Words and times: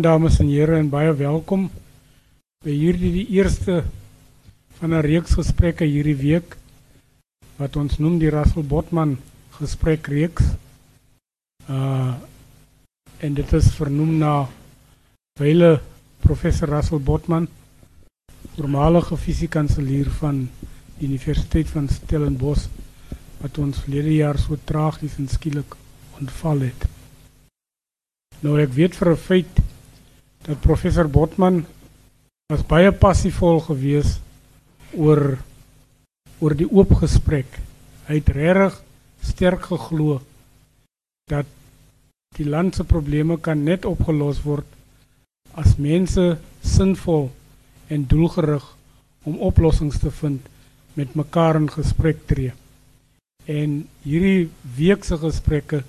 dames 0.00 0.38
en 0.40 0.48
here 0.48 0.78
en 0.78 0.86
baie 0.88 1.10
welkom 1.12 1.66
by 2.64 2.72
hierdie 2.72 3.10
die 3.12 3.24
eerste 3.36 3.82
van 4.78 4.94
'n 4.94 5.02
reeks 5.04 5.34
gesprekke 5.36 5.84
hierdie 5.84 6.16
week 6.16 6.56
wat 7.58 7.76
ons 7.76 7.98
noem 7.98 8.16
die 8.18 8.30
Russell 8.30 8.64
Botman 8.64 9.18
gesprekreeks. 9.58 10.44
Uh 11.68 12.14
en 13.20 13.34
dit 13.34 13.52
is 13.52 13.68
vernoem 13.76 14.18
na 14.18 14.48
wyle 15.38 15.80
professor 16.20 16.68
Russell 16.68 16.98
Botman, 16.98 17.48
voormalige 18.56 19.16
fisiekanselier 19.16 20.10
van 20.10 20.48
die 20.98 21.06
Universiteit 21.06 21.68
van 21.68 21.88
Stellenbosch 21.88 22.66
wat 23.42 23.58
ons 23.58 23.78
verlede 23.84 24.14
jaar 24.14 24.38
so 24.38 24.56
tragies 24.64 25.18
en 25.18 25.28
skielik 25.28 25.76
ontval 26.18 26.60
het. 26.60 26.88
Nou 28.40 28.58
ek 28.58 28.72
weet 28.72 28.96
vir 28.96 29.12
'n 29.12 29.16
feit 29.16 29.62
dat 30.46 30.60
professor 30.60 31.08
Botman 31.08 31.62
was 32.50 32.64
baie 32.66 32.90
passievol 32.92 33.60
geweest 33.68 34.20
oor 34.92 35.38
oor 36.42 36.56
die 36.58 36.66
oop 36.66 36.96
gesprek. 36.98 37.46
Hy 38.08 38.18
het 38.18 38.30
regtig 38.34 38.80
sterk 39.22 39.68
geglo 39.70 40.18
dat 41.30 41.46
die 42.36 42.48
land 42.48 42.74
se 42.74 42.84
probleme 42.88 43.38
kan 43.38 43.62
net 43.62 43.86
opgelos 43.86 44.42
word 44.42 44.66
as 45.54 45.76
mense 45.78 46.24
sinvol 46.66 47.28
en 47.92 48.08
doelgerig 48.10 48.64
om 49.28 49.38
oplossings 49.38 50.00
te 50.02 50.10
vind 50.10 50.48
met 50.98 51.14
mekaar 51.14 51.60
in 51.60 51.70
gesprek 51.70 52.26
tree. 52.26 52.52
En 53.46 53.82
hierdie 54.02 54.50
week 54.76 55.06
se 55.06 55.18
gesprekke 55.20 55.84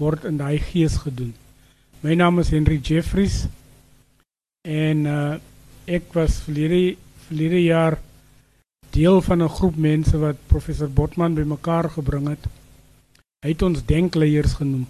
word 0.00 0.26
in 0.26 0.40
daai 0.40 0.58
gees 0.58 0.98
gedoen. 1.04 1.34
My 2.02 2.16
naam 2.18 2.42
is 2.42 2.50
Henry 2.50 2.80
Jeffries 2.82 3.44
en 4.64 5.06
uh 5.06 5.36
ek 5.84 6.14
was 6.16 6.38
verlede 6.40 6.96
verlede 7.26 7.60
jaar 7.60 7.98
deel 8.96 9.20
van 9.20 9.42
'n 9.42 9.48
groep 9.48 9.76
mense 9.76 10.16
wat 10.18 10.36
professor 10.46 10.88
Botman 10.88 11.34
bymekaar 11.34 11.90
gebring 11.90 12.28
het. 12.28 12.46
Hy 13.44 13.48
het 13.52 13.62
ons 13.62 13.84
denkleiers 13.84 14.54
genoem. 14.54 14.86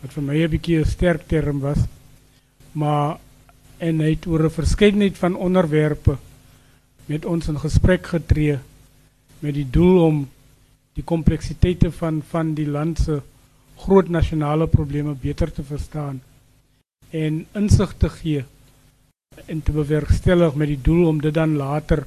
Wat 0.00 0.12
vir 0.12 0.22
my 0.22 0.36
'n 0.42 0.50
bietjie 0.50 0.78
'n 0.80 0.84
sterk 0.84 1.28
term 1.28 1.60
was. 1.60 1.78
Maar 2.72 3.18
en 3.78 4.00
hy 4.00 4.10
het 4.10 4.26
oor 4.26 4.44
'n 4.44 4.50
verskeidenheid 4.50 5.18
van 5.18 5.36
onderwerpe 5.36 6.16
met 7.06 7.24
ons 7.24 7.48
in 7.48 7.58
gesprek 7.58 8.06
getree 8.06 8.58
met 9.40 9.54
die 9.54 9.70
doel 9.70 10.04
om 10.04 10.28
die 10.94 11.04
kompleksiteite 11.04 11.90
van 11.92 12.22
van 12.22 12.54
die 12.54 12.68
land 12.68 12.98
se 12.98 13.20
groot 13.76 14.08
nasionale 14.08 14.66
probleme 14.66 15.14
beter 15.14 15.52
te 15.52 15.62
verstaan 15.62 16.22
en 17.10 17.46
insig 17.52 17.94
te 17.98 18.08
gee 18.08 18.44
en 19.50 19.62
te 19.62 19.72
bewerkstellig 19.72 20.54
met 20.54 20.70
die 20.70 20.80
doel 20.82 21.06
om 21.06 21.20
dit 21.20 21.34
dan 21.34 21.56
later 21.56 22.06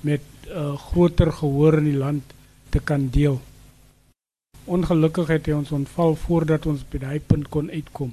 met 0.00 0.22
uh, 0.46 0.74
groter 0.90 1.32
gehoor 1.32 1.78
in 1.80 1.90
die 1.90 1.98
land 1.98 2.34
te 2.70 2.80
kan 2.80 3.08
deel. 3.14 3.40
Ongelukkig 4.64 5.30
het 5.32 5.46
hy 5.48 5.56
ons 5.56 5.70
ontval 5.74 6.16
voordat 6.26 6.66
ons 6.70 6.84
by 6.90 7.00
daai 7.02 7.20
punt 7.20 7.48
kon 7.48 7.70
uitkom. 7.70 8.12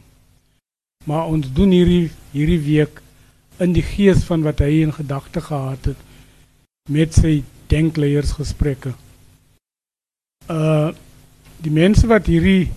Maar 1.06 1.30
ons 1.30 1.52
doen 1.54 1.74
hierdie 1.76 2.12
hierdie 2.34 2.62
week 2.66 3.02
in 3.62 3.74
die 3.76 3.86
gees 3.86 4.24
van 4.30 4.46
wat 4.46 4.64
hy 4.66 4.82
in 4.84 4.94
gedagte 4.96 5.42
gehad 5.42 5.92
het 5.92 6.06
met 6.90 7.14
sy 7.14 7.40
denkleiers 7.72 8.38
gesprekke. 8.40 8.96
Uh 10.50 10.94
die 11.66 11.72
mense 11.74 12.06
wat 12.06 12.28
hierdie 12.30 12.70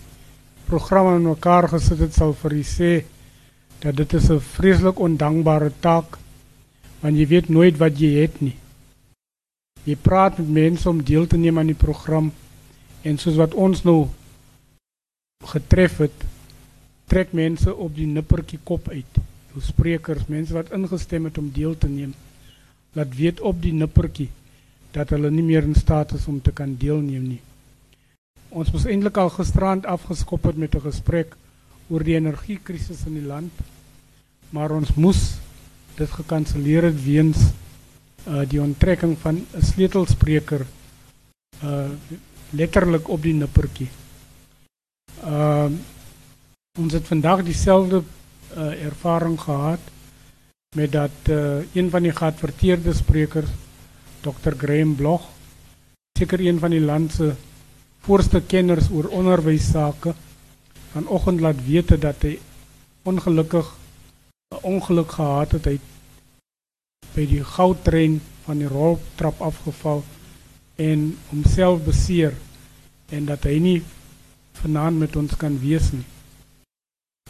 programme 0.68 1.16
in 1.18 1.24
mekaar 1.26 1.66
gesit 1.68 1.98
het 2.00 2.14
sal 2.14 2.30
vir 2.40 2.54
u 2.56 2.60
sê 2.64 2.90
dat 3.78 3.96
dit 3.96 4.12
is 4.12 4.30
'n 4.30 4.40
vreeslik 4.40 4.98
ondankbare 4.98 5.72
taak 5.80 6.18
want 7.00 7.16
jy 7.16 7.26
weet 7.26 7.48
nooit 7.48 7.76
wat 7.76 7.98
jy 7.98 8.10
het 8.22 8.40
nie. 8.40 8.56
Jy 9.84 9.96
praat 9.96 10.38
met 10.38 10.48
mense 10.48 10.88
om 10.88 11.04
deel 11.04 11.26
te 11.26 11.36
neem 11.36 11.58
aan 11.58 11.70
die 11.70 11.78
program 11.78 12.32
en 13.02 13.18
soos 13.18 13.36
wat 13.38 13.54
ons 13.54 13.84
nou 13.86 14.08
getref 15.46 15.98
het, 16.02 16.24
trek 17.06 17.32
mense 17.32 17.74
op 17.74 17.94
die 17.94 18.06
nippertjie 18.06 18.58
kop 18.64 18.88
uit. 18.88 19.20
Jou 19.52 19.62
sprekers, 19.64 20.26
mense 20.26 20.52
wat 20.52 20.72
ingestem 20.76 21.24
het 21.24 21.38
om 21.38 21.50
deel 21.54 21.78
te 21.78 21.88
neem, 21.88 22.14
laat 22.92 23.14
weet 23.16 23.40
op 23.40 23.62
die 23.62 23.72
nippertjie 23.72 24.28
dat 24.92 25.10
hulle 25.14 25.30
nie 25.30 25.44
meer 25.44 25.62
in 25.62 25.74
staat 25.74 26.12
is 26.12 26.26
om 26.26 26.40
te 26.42 26.52
kan 26.52 26.74
deelneem 26.80 27.28
nie. 27.28 27.40
Ons 28.48 28.72
moes 28.72 28.86
eintlik 28.88 29.16
al 29.20 29.30
gisterand 29.30 29.86
afgeskop 29.86 30.48
het 30.48 30.56
met 30.56 30.74
'n 30.74 30.80
gesprek 30.80 31.36
oor 31.88 32.04
die 32.04 32.16
energiekrisis 32.16 33.04
in 33.06 33.18
die 33.18 33.26
land. 33.26 33.52
Maar 34.50 34.72
ons 34.76 34.94
moes 34.96 35.38
dit 35.98 36.10
gekanselleer 36.10 36.88
het 36.90 36.98
weens 37.04 37.50
uh 38.28 38.44
die 38.48 38.60
onttrekking 38.60 39.16
van 39.18 39.40
'n 39.40 39.62
sleutelspreker 39.62 40.66
uh 41.64 41.90
letterlik 42.50 43.08
op 43.08 43.22
die 43.22 43.34
nippertjie. 43.34 43.88
Uh 45.24 45.70
ons 46.78 46.92
het 46.92 47.06
vandag 47.06 47.42
dieselfde 47.44 48.02
uh 48.56 48.84
ervaring 48.84 49.40
gehad 49.40 49.80
met 50.76 50.92
dat 50.92 51.28
uh 51.28 51.64
een 51.72 51.90
van 51.90 52.02
die 52.02 52.12
geadverteerde 52.12 52.94
sprekers 52.94 53.50
Dr 54.20 54.54
Graham 54.56 54.94
Bloch 54.94 55.28
seker 56.18 56.40
een 56.40 56.58
van 56.58 56.70
die 56.70 56.80
land 56.80 57.12
se 57.12 57.32
voorste 58.00 58.40
kenners 58.40 58.90
oor 58.90 59.08
onderwys 59.08 59.70
sake 59.70 60.14
vanoggend 60.92 61.40
laat 61.40 61.60
weet 61.66 61.94
dat 62.00 62.22
hy 62.22 62.38
ongelukkig 63.02 63.68
'n 64.54 64.62
ongeluk 64.62 65.10
gehad 65.10 65.52
het 65.52 65.64
hy 65.64 65.78
by 67.14 67.24
die 67.26 67.44
goudtrein 67.44 68.20
van 68.44 68.58
die 68.58 68.70
roltrap 68.70 69.40
afgeval 69.40 70.04
en 70.76 71.18
homself 71.30 71.84
beseer 71.84 72.34
en 73.10 73.26
dat 73.26 73.44
hy 73.44 73.58
nie 73.58 73.82
vanaand 74.62 74.98
met 74.98 75.16
ons 75.16 75.36
kan 75.36 75.58
wees 75.60 75.92
nie. 75.92 76.06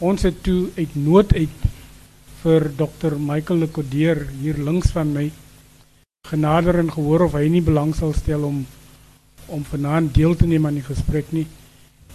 Ons 0.01 0.21
het 0.27 0.43
toe 0.43 0.69
uit 0.77 0.95
nood 0.95 1.33
uit 1.33 1.63
vir 2.41 2.69
dokter 2.77 3.17
Michael 3.19 3.65
Lekodeer 3.65 4.27
hier 4.41 4.57
links 4.63 4.93
van 4.95 5.13
my 5.13 5.31
genader 6.29 6.79
en 6.79 6.91
gehoor 6.91 7.25
of 7.27 7.35
hy 7.35 7.47
nie 7.51 7.63
belang 7.65 7.95
sal 7.95 8.13
stel 8.13 8.45
om 8.47 8.65
om 9.49 9.63
vanaand 9.65 10.13
deel 10.13 10.35
te 10.37 10.45
neem 10.45 10.67
aan 10.69 10.77
die 10.77 10.85
gesprek 10.85 11.31
nie 11.33 11.47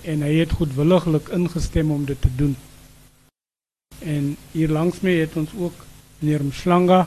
en 0.05 0.23
hy 0.23 0.35
het 0.39 0.53
goedwilliglik 0.53 1.29
ingestem 1.29 1.91
om 1.91 2.05
dit 2.05 2.21
te 2.21 2.31
doen. 2.37 2.57
En 4.05 4.37
hier 4.53 4.69
langs 4.69 5.01
my 5.01 5.15
het 5.21 5.37
ons 5.37 5.51
ook 5.59 5.85
meneer 6.19 6.45
Mslanga 6.45 7.07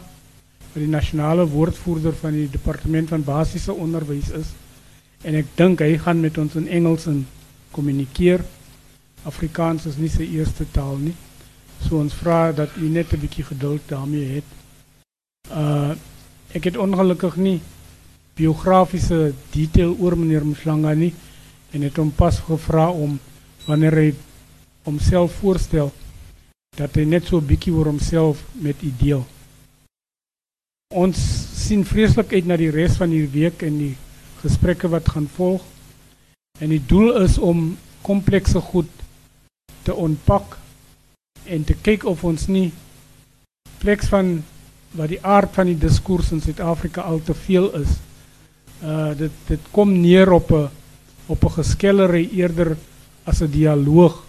die 0.78 0.88
nasionale 0.88 1.48
woordvoerder 1.50 2.14
van 2.16 2.36
die 2.38 2.50
departement 2.50 3.10
van 3.10 3.24
basiese 3.24 3.74
onderwys 3.74 4.30
is 4.30 4.52
en 5.26 5.38
ek 5.40 5.50
dink 5.58 5.82
hy 5.82 5.96
gaan 6.02 6.20
met 6.22 6.38
ons 6.38 6.56
in 6.60 6.68
Engels 6.70 7.08
en 7.10 7.24
kommunikeer. 7.74 8.44
Afrikaans 9.26 9.88
is 9.90 9.98
nie 9.98 10.12
sy 10.14 10.28
eerste 10.38 10.68
taal 10.72 11.00
nie. 11.02 11.16
So 11.86 11.98
ons 11.98 12.14
vra 12.14 12.52
dat 12.54 12.78
u 12.78 12.90
net 12.90 13.14
'n 13.14 13.20
bietjie 13.20 13.44
geduld 13.44 13.82
daarmee 13.88 14.28
het. 14.38 14.48
Uh 15.52 15.96
het 16.64 16.78
ongelukkig 16.78 17.36
nie 17.36 17.60
biografiese 18.36 19.34
detail 19.52 19.96
oor 20.00 20.18
meneer 20.18 20.46
Mslanga 20.46 20.94
en 21.72 21.82
het 21.82 21.98
hom 21.98 22.12
pas 22.12 22.40
gevra 22.40 22.90
om 22.90 23.20
wanneer 23.66 23.96
hy 23.96 24.10
homself 24.88 25.40
voorstel 25.42 25.92
dat 26.78 26.96
hy 26.96 27.04
net 27.04 27.26
so 27.26 27.38
'n 27.38 27.48
bietjie 27.48 27.74
oor 27.74 27.90
homself 27.90 28.44
met 28.54 28.84
u 28.84 28.92
deel. 28.98 29.26
Ons 30.94 31.18
sien 31.68 31.84
vreeslik 31.86 32.34
uit 32.34 32.46
na 32.46 32.56
die 32.58 32.72
res 32.72 32.96
van 32.96 33.10
hierdie 33.10 33.42
week 33.42 33.62
en 33.62 33.78
die 33.78 33.96
gesprekke 34.42 34.88
wat 34.88 35.10
gaan 35.10 35.28
volg. 35.28 35.64
En 36.60 36.70
die 36.70 36.86
doel 36.86 37.22
is 37.24 37.38
om 37.38 37.78
komplekse 38.02 38.62
goed 38.62 38.90
te 39.84 39.96
ontpak 39.96 40.58
en 41.46 41.64
te 41.64 41.74
kyk 41.74 42.06
of 42.06 42.24
ons 42.24 42.48
nie 42.48 42.72
pleks 43.82 44.08
van 44.08 44.44
wat 44.92 45.10
die 45.10 45.22
aard 45.22 45.54
van 45.54 45.66
die 45.66 45.78
diskurs 45.78 46.32
in 46.32 46.42
Suid-Afrika 46.42 47.02
al 47.02 47.22
te 47.22 47.34
veel 47.34 47.70
is. 47.82 48.00
Uh 48.84 49.12
dit 49.18 49.32
dit 49.48 49.70
kom 49.72 49.92
neer 50.02 50.32
op 50.32 50.52
'n 50.52 50.70
op 51.28 51.44
'n 51.44 51.56
geskellery 51.60 52.30
eerder 52.34 52.78
as 53.24 53.42
'n 53.42 53.52
dialoog 53.52 54.24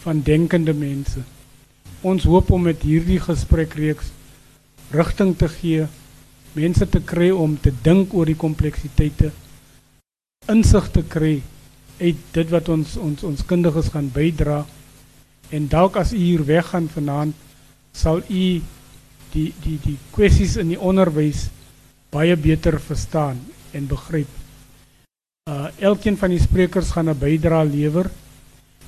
van 0.00 0.22
denkende 0.22 0.74
mense. 0.74 1.20
Ons 2.00 2.24
hoop 2.24 2.50
om 2.50 2.62
met 2.62 2.82
hierdie 2.82 3.20
gesprekreeks 3.20 4.06
rigting 4.90 5.36
te 5.36 5.48
gee, 5.48 5.86
mense 6.52 6.88
te 6.88 7.00
kry 7.00 7.30
om 7.30 7.60
te 7.60 7.72
dink 7.82 8.14
oor 8.14 8.26
die 8.26 8.38
kompleksiteite, 8.38 9.30
insig 10.48 10.90
te 10.90 11.02
kry 11.02 11.42
uit 12.00 12.16
dit 12.32 12.50
wat 12.50 12.68
ons 12.68 12.96
ons 12.96 13.22
ons 13.28 13.44
kundiges 13.44 13.92
gaan 13.92 14.08
bydra 14.14 14.66
en 15.50 15.68
dalk 15.68 15.96
as 16.00 16.12
u 16.12 16.16
hier 16.16 16.44
weggaan 16.48 16.88
vanaand 16.88 17.34
sal 17.92 18.22
u 18.28 18.44
die 19.34 19.52
die 19.62 19.78
die 19.84 19.98
kwessies 20.14 20.56
in 20.56 20.72
die 20.72 20.80
onderwys 20.80 21.48
baie 22.10 22.36
beter 22.36 22.80
verstaan 22.80 23.38
en 23.72 23.86
begryp. 23.86 24.39
Uh 25.50 25.66
elkeen 25.82 26.16
van 26.16 26.30
die 26.30 26.40
sprekers 26.40 26.92
gaan 26.94 27.10
'n 27.10 27.18
bydrae 27.18 27.66
lewer 27.66 28.10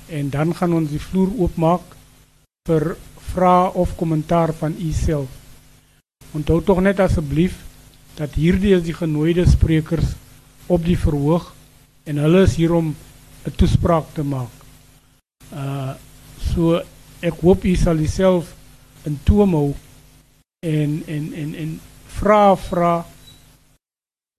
en 0.07 0.29
dan 0.29 0.55
gaan 0.55 0.73
ons 0.73 0.89
die 0.89 1.01
vloer 1.01 1.31
oopmaak 1.37 1.83
vir 2.67 2.95
vrae 3.33 3.73
of 3.73 3.95
kommentaar 3.95 4.53
van 4.53 4.75
u 4.79 4.91
self. 4.91 5.29
Onthou 6.31 6.61
tog 6.63 6.79
net 6.81 6.99
asseblief 6.99 7.55
dat 8.15 8.33
hierdie 8.39 8.75
is 8.75 8.83
die 8.83 8.93
genooide 8.93 9.45
sprekers 9.49 10.15
op 10.67 10.85
die 10.85 10.97
verhoog 10.97 11.53
en 12.03 12.17
hulle 12.17 12.43
is 12.47 12.55
hier 12.55 12.73
om 12.73 12.95
'n 13.45 13.55
toespraak 13.55 14.13
te 14.13 14.23
maak. 14.23 14.53
Uh 15.53 15.93
so 16.53 16.81
ek 17.19 17.39
hoop 17.41 17.63
u 17.63 17.75
sal 17.75 17.99
self 18.07 18.55
in 19.03 19.19
toom 19.23 19.53
hou 19.53 19.73
en 20.59 21.03
en 21.07 21.33
en 21.33 21.55
en 21.55 21.79
vra 22.07 22.55
vra 22.55 23.05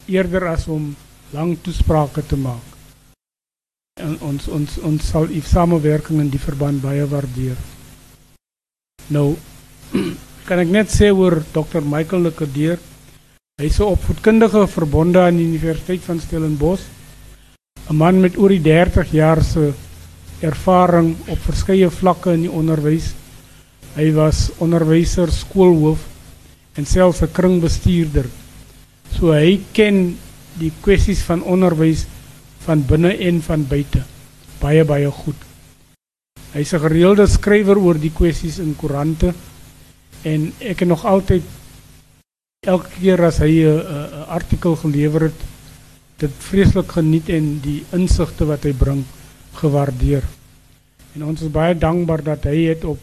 eerder 0.06 0.47
as 0.49 0.69
om 0.69 0.97
lang 1.35 1.57
toesprake 1.63 2.23
te 2.31 2.39
maak. 2.39 2.71
En 4.01 4.15
ons 4.27 4.49
ons 4.49 4.79
ons 4.87 5.07
sal 5.11 5.31
u 5.31 5.41
samewerking 5.43 6.21
in 6.23 6.31
die 6.31 6.43
verband 6.43 6.83
baie 6.83 7.07
waardeer. 7.11 7.59
Nou 9.15 9.35
kan 10.49 10.63
ek 10.63 10.71
net 10.71 10.93
sê 10.95 11.11
oor 11.15 11.41
Dr 11.55 11.83
Michael 11.83 12.29
Lekedeer. 12.29 12.79
Hy's 13.63 13.79
'n 13.81 13.95
opvoedkundige 13.95 14.67
verbonde 14.67 15.21
aan 15.23 15.39
die 15.39 15.47
Universiteit 15.47 16.03
van 16.07 16.21
Stellenbosch. 16.21 16.87
'n 17.91 17.97
Man 17.97 18.21
met 18.21 18.39
oor 18.39 18.55
die 18.55 18.63
30 18.63 19.13
jaar 19.13 19.43
se 19.43 19.73
ervaring 20.41 21.15
op 21.29 21.39
verskeie 21.39 21.91
vlakke 21.91 22.33
in 22.33 22.47
die 22.47 22.51
onderwys. 22.51 23.15
Hy 23.95 24.11
was 24.13 24.51
onderwyser, 24.59 25.31
skoolhoof 25.31 26.03
en 26.75 26.87
selfs 26.87 27.23
'n 27.23 27.33
kringbestuurder. 27.33 28.27
So 29.19 29.33
hy 29.33 29.61
ken 29.73 30.19
die 30.59 30.73
kwessies 30.81 31.23
van 31.27 31.43
onderwys 31.43 32.06
van 32.65 32.85
binne 32.87 33.17
en 33.29 33.43
van 33.43 33.67
buite 33.69 34.05
baie 34.65 34.85
baie 34.89 35.11
goed. 35.11 35.37
Hy's 36.55 36.73
'n 36.73 36.85
gereelde 36.87 37.27
skrywer 37.27 37.79
oor 37.79 37.99
die 37.99 38.15
kwessies 38.15 38.59
in 38.59 38.77
koerante 38.77 39.35
en 40.25 40.53
ek 40.61 40.81
het 40.81 40.89
nog 40.89 41.05
altyd 41.05 41.43
elke 42.67 42.89
keer 43.01 43.25
as 43.25 43.39
hy 43.39 43.65
'n 43.65 44.25
artikel 44.29 44.77
gelewer 44.77 45.23
het 45.29 45.41
dit 46.19 46.31
vreeslik 46.39 46.93
geniet 46.93 47.29
en 47.29 47.61
die 47.61 47.85
insigte 47.93 48.45
wat 48.47 48.65
hy 48.65 48.73
bring 48.73 49.05
gewaardeer. 49.55 50.23
En 51.15 51.25
ons 51.25 51.43
is 51.43 51.50
baie 51.50 51.75
dankbaar 51.75 52.23
dat 52.23 52.45
hy 52.45 52.69
het 52.69 52.85
op 52.85 53.00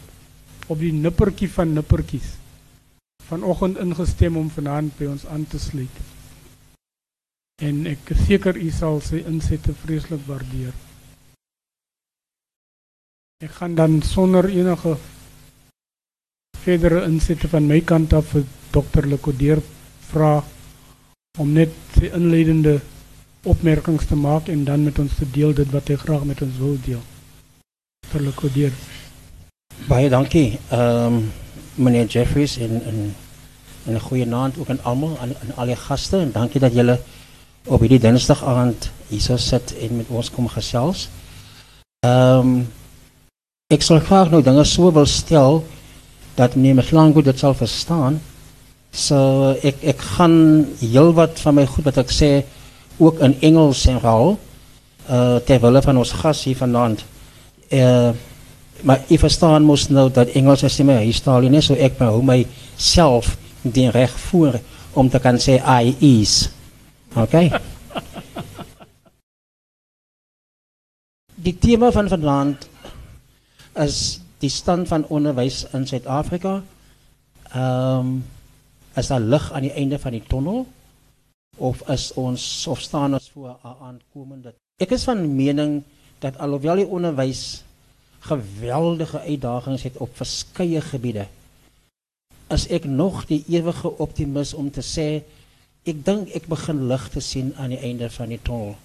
op 0.68 0.78
die 0.78 0.92
nippertjie 0.92 1.50
van 1.50 1.72
nippertjies 1.74 2.38
vanoggend 3.28 3.78
ingestem 3.78 4.36
om 4.36 4.50
vanaand 4.50 4.96
by 4.98 5.06
ons 5.06 5.26
aan 5.26 5.46
te 5.46 5.58
sluit. 5.58 6.11
En 7.60 7.86
ek 7.86 8.14
is 8.14 8.24
seker 8.26 8.56
u 8.56 8.70
sal 8.70 9.00
sy 9.04 9.20
insette 9.28 9.74
vreeslik 9.84 10.24
waardeer. 10.26 10.72
Ek 13.42 13.50
gaan 13.58 13.74
dan 13.74 14.02
sonder 14.06 14.48
enige 14.48 14.96
verdere 16.62 17.04
insette 17.04 17.48
van 17.50 17.66
my 17.66 17.80
kant 17.80 18.12
af 18.14 18.28
vir 18.32 18.46
dokter 18.72 19.06
Lekodeer 19.10 19.60
vra 20.12 20.44
om 21.42 21.52
net 21.52 21.74
sy 21.96 22.12
inleidende 22.14 22.78
opmerkings 23.42 24.06
te 24.06 24.16
maak 24.16 24.48
en 24.52 24.64
dan 24.64 24.84
met 24.86 24.98
ons 25.02 25.16
te 25.18 25.26
deel 25.34 25.54
dit 25.58 25.70
wat 25.74 25.90
hy 25.90 25.96
graag 25.98 26.24
met 26.28 26.42
ons 26.46 26.58
wil 26.62 26.76
deel. 26.86 27.02
Dokter 28.06 28.26
Lekodeer. 28.28 28.76
Baie 29.88 30.08
dankie. 30.08 30.58
Ehm 30.70 31.18
um, 31.18 31.22
meneer 31.74 32.06
Jeffries 32.06 32.58
en 32.60 32.82
en 32.84 32.98
'n 33.94 34.00
goeie 34.00 34.34
aand 34.34 34.58
ook 34.58 34.68
aan 34.68 34.82
almal 34.84 35.18
aan, 35.18 35.32
al 35.56 35.66
die 35.66 35.76
gaste 35.76 36.16
en 36.16 36.32
dankie 36.32 36.60
dat 36.60 36.74
julle 36.74 37.00
op 37.66 37.80
hierdie 37.80 38.00
Dinsdag 38.02 38.42
aand 38.44 38.90
hierso 39.10 39.36
sit 39.36 39.74
en 39.78 39.96
met 40.00 40.10
ons 40.10 40.30
kom 40.30 40.48
gesels. 40.50 41.08
Ehm 42.06 42.38
um, 42.38 42.54
ek 43.72 43.84
sal 43.86 44.02
graag 44.04 44.28
nou 44.28 44.42
dinge 44.44 44.64
so 44.68 44.90
wil 44.92 45.06
stel 45.08 45.62
dat 46.36 46.56
meneer 46.56 46.74
Mchlangu 46.82 47.22
dit 47.24 47.38
sal 47.38 47.54
verstaan. 47.56 48.18
So 48.92 49.54
ek 49.62 49.80
ek 49.94 50.02
gaan 50.16 50.66
heelwat 50.80 51.40
van 51.40 51.56
my 51.56 51.64
goed 51.66 51.88
wat 51.88 52.02
ek 52.02 52.12
sê 52.12 52.32
ook 52.98 53.22
in 53.24 53.38
Engels 53.40 53.86
en 53.88 54.02
haal 54.02 54.36
uh 55.08 55.38
terwyl 55.46 55.80
van 55.82 56.02
ons 56.02 56.12
gas 56.20 56.44
hier 56.44 56.58
vanaand. 56.58 57.04
Eh 57.70 57.80
uh, 57.80 58.12
maar 58.82 59.00
ik 59.06 59.18
verstaan 59.18 59.62
moest 59.62 59.90
nou 59.90 60.10
dat 60.10 60.28
Engels 60.28 60.62
is 60.62 60.76
meer 60.82 60.96
huistaal 60.96 61.40
nie, 61.40 61.60
so 61.60 61.74
ek 61.74 61.98
behou 61.98 62.22
myself 62.22 63.36
die 63.62 63.90
reg 63.90 64.10
voor 64.10 64.58
om 64.92 65.08
te 65.08 65.18
kan 65.18 65.38
sê 65.38 65.60
I 65.62 65.94
is. 66.00 66.50
Okay? 67.16 67.52
die 71.46 71.58
tema 71.58 71.90
van 71.92 72.08
vanaand 72.08 72.68
is 73.74 74.20
die 74.38 74.50
stand 74.50 74.88
van 74.88 75.04
onderwys 75.06 75.64
in 75.72 75.86
Suid-Afrika. 75.86 76.62
Ehm 77.52 77.98
um, 77.98 78.24
is 78.94 79.08
daar 79.08 79.20
lig 79.20 79.52
aan 79.52 79.64
die 79.64 79.72
einde 79.72 79.98
van 79.98 80.12
die 80.12 80.24
tunnel 80.28 80.66
of 81.56 81.80
is 81.88 82.12
ons 82.12 82.66
of 82.66 82.80
staan 82.80 83.12
ons 83.12 83.30
voor 83.32 83.48
'n 83.48 83.76
aankomende 83.80 84.52
Ek 84.82 84.90
is 84.90 85.04
van 85.04 85.20
mening 85.36 85.82
dat 86.18 86.38
alhoewel 86.42 86.80
die 86.80 86.86
onderwys 86.86 87.62
geweldige 88.26 89.20
uitdagings 89.20 89.82
het 89.82 89.96
op 89.96 90.16
verskeie 90.16 90.80
gebiede. 90.80 91.26
As 92.46 92.66
ek 92.66 92.84
nog 92.84 93.26
die 93.26 93.44
ewige 93.48 93.92
optimis 94.02 94.54
om 94.54 94.70
te 94.70 94.82
sê 94.82 95.22
ek 95.86 96.04
dink 96.06 96.30
ek 96.36 96.46
begin 96.48 96.86
lig 96.88 97.08
te 97.10 97.20
sien 97.20 97.52
aan 97.58 97.74
die 97.74 97.80
einde 97.82 98.10
van 98.10 98.30
die 98.30 98.38
tunnel. 98.42 98.76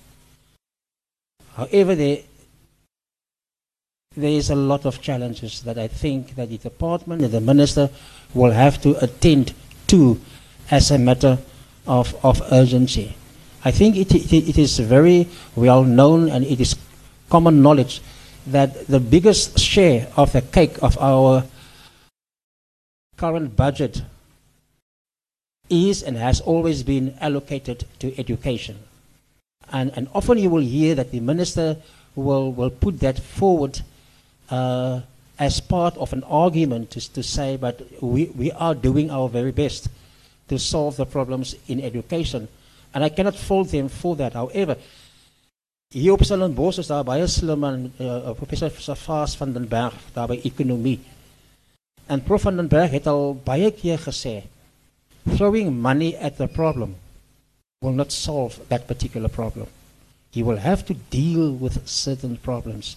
However 1.58 1.96
there, 1.96 2.24
there 4.16 4.32
is 4.32 4.50
a 4.50 4.56
lot 4.56 4.86
of 4.86 5.02
challenges 5.02 5.62
that 5.62 5.78
I 5.78 5.88
think 5.88 6.36
that 6.36 6.50
the 6.50 6.58
department 6.58 7.22
and 7.22 7.32
the 7.32 7.42
minister 7.42 7.90
will 8.34 8.52
have 8.52 8.82
to 8.82 8.98
attend 9.04 9.54
to 9.88 10.20
as 10.72 10.92
a 10.92 10.98
matter 10.98 11.38
of, 11.86 12.16
of 12.24 12.42
urgency. 12.52 13.16
I 13.64 13.72
think 13.72 13.96
it, 13.96 14.14
it, 14.14 14.34
it 14.34 14.58
is 14.58 14.80
very 14.80 15.28
well 15.56 15.84
known 15.84 16.30
and 16.30 16.46
it 16.46 16.60
is 16.60 16.76
common 17.30 17.62
knowledge 17.62 18.02
that 18.48 18.88
the 18.88 19.00
biggest 19.00 19.60
share 19.60 20.08
of 20.16 20.32
the 20.32 20.42
cake 20.42 20.82
of 20.82 20.98
our 21.00 21.44
current 23.18 23.56
budget 23.56 24.02
is 25.70 26.04
and 26.04 26.18
has 26.18 26.42
always 26.42 26.84
been 26.84 27.16
allocated 27.20 27.86
to 28.00 28.18
education. 28.20 28.78
And, 29.72 29.92
and 29.96 30.08
often 30.14 30.38
you 30.38 30.50
will 30.50 30.62
hear 30.62 30.96
that 30.96 31.12
the 31.12 31.20
minister 31.20 31.78
will, 32.16 32.52
will 32.52 32.70
put 32.70 33.00
that 33.02 33.20
forward 33.20 33.82
uh, 34.50 35.02
as 35.38 35.60
part 35.60 35.98
of 35.98 36.14
an 36.14 36.24
argument 36.24 36.92
to, 36.92 37.14
to 37.14 37.22
say, 37.22 37.58
but 37.58 37.82
we, 38.02 38.26
we 38.28 38.52
are 38.52 38.74
doing 38.74 39.12
our 39.12 39.30
very 39.30 39.52
best 39.52 39.90
to 40.48 40.58
solve 40.58 40.96
the 40.96 41.06
problems 41.06 41.56
in 41.68 41.82
education. 41.82 42.48
And 42.94 43.04
I 43.04 43.10
cannot 43.10 43.36
fault 43.36 43.70
them 43.70 43.90
for 43.90 44.16
that. 44.16 44.34
However, 44.34 44.78
Hier 45.88 46.12
op 46.12 46.24
Stellenbosch 46.24 46.82
is 46.82 46.90
daar 46.92 47.06
baie 47.08 47.24
slim 47.32 47.62
en 47.64 47.94
uh, 48.04 48.34
professor 48.36 48.72
Servaas 48.76 49.38
van 49.40 49.54
der 49.56 49.64
Berg 49.72 49.96
daar 50.12 50.28
by 50.28 50.36
ekonomie. 50.44 50.98
En 52.12 52.20
prof 52.24 52.42
van 52.44 52.60
der 52.60 52.68
Berg 52.68 52.92
het 52.92 53.08
al 53.08 53.38
baie 53.46 53.70
keer 53.72 54.02
gesê 54.04 54.42
throwing 55.36 55.80
money 55.82 56.16
at 56.16 56.38
the 56.38 56.48
problem 56.48 56.96
will 57.82 57.92
not 57.92 58.12
solve 58.12 58.60
that 58.70 58.88
particular 58.88 59.30
problem. 59.30 59.68
He 60.32 60.44
will 60.44 60.58
have 60.58 60.86
to 60.88 60.94
deal 60.94 61.52
with 61.52 61.88
certain 61.88 62.38
problems. 62.38 62.96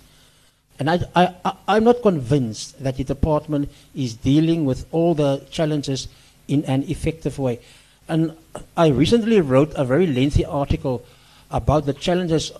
And 0.78 0.90
I, 0.90 1.00
I, 1.14 1.34
I, 1.44 1.52
I'm 1.68 1.84
not 1.84 2.02
convinced 2.02 2.82
that 2.82 2.96
the 2.96 3.04
department 3.04 3.70
is 3.94 4.14
dealing 4.14 4.64
with 4.64 4.86
all 4.92 5.14
the 5.14 5.44
challenges 5.50 6.08
in 6.48 6.64
an 6.64 6.84
effective 6.84 7.38
way. 7.38 7.60
And 8.08 8.36
I 8.76 8.88
recently 8.88 9.40
wrote 9.40 9.72
a 9.76 9.84
very 9.84 10.06
lengthy 10.06 10.44
article 10.44 11.04
about 11.50 11.86
the 11.86 11.92
challenges 11.92 12.52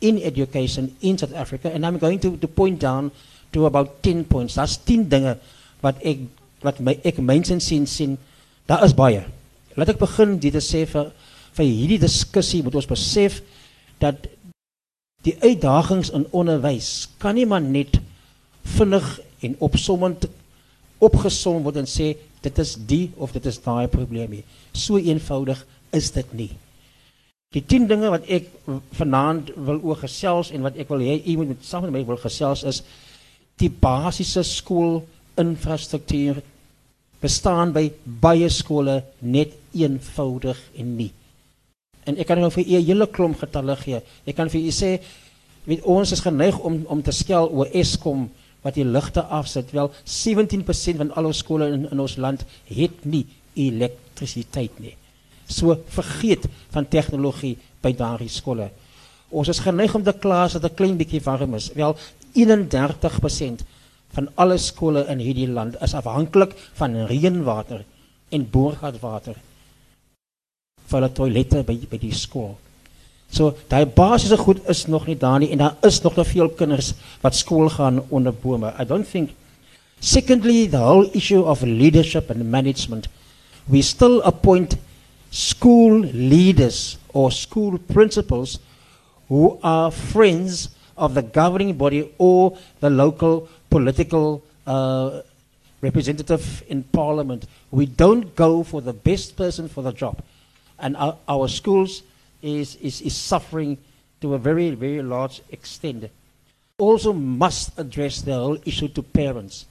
in 0.00 0.22
education 0.22 0.96
in 1.00 1.16
South 1.16 1.34
Africa 1.34 1.70
and 1.72 1.86
I'm 1.86 1.98
going 1.98 2.18
to, 2.20 2.36
to 2.36 2.48
point 2.48 2.78
down 2.78 3.10
to 3.52 3.66
about 3.66 4.02
10 4.02 4.24
points. 4.26 4.56
Daar's 4.56 4.76
10 4.76 5.08
dinge 5.08 5.38
wat 5.80 5.96
ek 6.04 6.18
my 6.80 6.98
ek 7.04 7.18
mense 7.18 7.56
sien. 7.60 8.18
Daar 8.66 8.84
is 8.84 8.96
baie. 8.96 9.24
Laat 9.76 9.92
ek 9.92 10.00
begin 10.00 10.38
dit 10.40 10.54
te 10.54 10.62
sê 10.64 10.84
vir 10.88 11.10
vir 11.54 11.66
hierdie 11.68 12.00
diskussie 12.02 12.62
moet 12.66 12.74
ons 12.80 12.88
besef 12.90 13.38
dat 14.02 14.24
die 15.24 15.36
uitdagings 15.44 16.10
in 16.16 16.24
onderwys 16.34 17.06
kan 17.22 17.36
nie 17.38 17.46
maar 17.46 17.62
net 17.62 18.00
vinnig 18.74 19.06
en 19.46 19.54
opsommend 19.62 20.26
opgesom 21.04 21.62
word 21.62 21.78
en 21.82 21.88
sê 21.90 22.14
dit 22.44 22.60
is 22.60 22.74
die 22.88 23.04
of 23.20 23.32
dit 23.36 23.46
is 23.46 23.60
daai 23.62 23.86
probleem 23.92 24.38
nie. 24.38 24.44
So 24.72 24.98
eenvoudig 24.98 25.60
is 25.94 26.10
dit 26.16 26.32
nie. 26.34 26.50
Die 27.54 27.62
10 27.62 27.86
dinge 27.86 28.10
wat 28.10 28.26
ek 28.32 28.48
vanaand 28.98 29.52
wil 29.68 29.78
oor 29.84 30.00
gesels 30.00 30.50
en 30.50 30.64
wat 30.66 30.80
ek 30.80 30.90
wil 30.90 31.04
hê 31.04 31.20
u 31.20 31.36
moet 31.38 31.62
saam 31.62 31.86
met 31.86 31.94
my 31.94 32.02
wil 32.08 32.18
gesels 32.18 32.64
is 32.66 32.82
die 33.60 33.70
basiese 33.70 34.42
skool 34.48 35.04
infrastruktuur 35.38 36.40
bestaan 37.24 37.72
by 37.72 37.88
baie 38.04 38.48
skole 38.52 39.00
net 39.20 39.54
eenvoudig 39.74 40.60
en 40.78 40.96
nie. 40.98 41.10
En 42.04 42.18
ek 42.20 42.28
kan 42.28 42.40
nou 42.40 42.50
vir 42.52 42.64
u 42.64 42.76
'n 42.76 42.86
hele 42.86 43.06
klomp 43.06 43.38
getalle 43.40 43.76
gee. 43.76 44.00
Ek 44.26 44.36
kan 44.36 44.50
vir 44.50 44.60
u 44.60 44.70
sê 44.70 45.00
weet 45.64 45.82
ons 45.82 46.12
is 46.12 46.20
geneig 46.20 46.58
om 46.58 46.84
om 46.86 47.02
te 47.02 47.12
skel 47.12 47.48
oor 47.48 47.68
Eskom 47.72 48.30
wat 48.62 48.74
die 48.74 48.84
ligte 48.84 49.22
afsit. 49.22 49.72
Wel 49.72 49.90
17% 50.04 50.96
van 50.96 51.14
al 51.14 51.24
ons 51.24 51.38
skole 51.38 51.68
in 51.72 51.90
in 51.90 52.00
ons 52.00 52.16
land 52.16 52.44
het 52.64 53.04
nie 53.04 53.26
elektrisiteit 53.54 54.80
nie. 54.80 54.96
So 55.46 55.76
vergeet 55.88 56.46
van 56.70 56.88
tegnologie 56.88 57.56
by 57.80 57.92
daardie 57.92 58.28
skole. 58.28 58.70
Ons 59.30 59.48
is 59.48 59.58
geneig 59.58 59.94
om 59.94 60.02
te 60.02 60.12
kla 60.12 60.44
as 60.44 60.52
dit 60.52 60.64
'n 60.64 60.74
klein 60.74 60.96
bietjie 60.96 61.22
warm 61.24 61.54
is. 61.54 61.70
Wel 61.74 61.96
31% 62.34 63.64
van 64.14 64.28
alle 64.34 64.58
skole 64.58 65.04
in 65.10 65.22
hierdie 65.22 65.48
land 65.50 65.76
is 65.82 65.94
afhanklik 65.94 66.54
van 66.78 66.96
reënwater 67.10 67.84
en 68.34 68.50
boorgatwater 68.50 69.38
vir 70.84 70.98
hulle 70.98 71.14
toilette 71.16 71.64
by 71.66 71.76
by 71.90 71.98
die 71.98 72.14
skool. 72.14 72.54
So 73.34 73.54
daai 73.70 73.84
basiese 73.86 74.38
goed 74.38 74.60
is 74.70 74.84
nog 74.86 75.08
nie 75.08 75.16
daar 75.18 75.42
en 75.42 75.58
daar 75.58 75.76
is 75.88 76.00
nog 76.02 76.14
te 76.14 76.24
veel 76.24 76.50
kinders 76.58 76.92
wat 77.22 77.34
skool 77.34 77.68
gaan 77.68 78.02
onder 78.10 78.32
bome. 78.32 78.72
I 78.78 78.84
don't 78.84 79.10
think 79.10 79.30
secondly 80.00 80.66
the 80.68 80.78
whole 80.78 81.10
issue 81.12 81.42
of 81.42 81.62
leadership 81.62 82.30
and 82.30 82.50
management 82.50 83.08
we 83.66 83.82
still 83.82 84.20
appoint 84.22 84.76
school 85.30 86.04
leaders 86.12 86.98
or 87.12 87.32
school 87.32 87.78
principals 87.78 88.58
who 89.28 89.58
are 89.62 89.90
friends 89.90 90.68
of 90.96 91.14
the 91.14 91.22
governing 91.22 91.76
body 91.76 92.08
or 92.18 92.56
the 92.80 92.90
local 92.90 93.48
political 93.74 94.40
uh, 94.68 95.20
representative 95.80 96.62
in 96.68 96.84
parliament. 96.84 97.44
We 97.72 97.86
don't 97.86 98.36
go 98.36 98.62
for 98.62 98.80
the 98.80 98.92
best 98.92 99.36
person 99.36 99.68
for 99.68 99.82
the 99.82 99.90
job. 99.90 100.22
And 100.78 100.96
our, 100.96 101.16
our 101.26 101.48
schools 101.48 102.04
is, 102.40 102.76
is, 102.76 103.00
is 103.00 103.16
suffering 103.16 103.78
to 104.20 104.34
a 104.34 104.38
very, 104.38 104.70
very 104.70 105.02
large 105.02 105.42
extent. 105.50 106.08
Also 106.78 107.12
must 107.12 107.76
address 107.76 108.22
the 108.22 108.34
whole 108.34 108.58
issue 108.64 108.86
to 108.94 109.02
parents, 109.02 109.66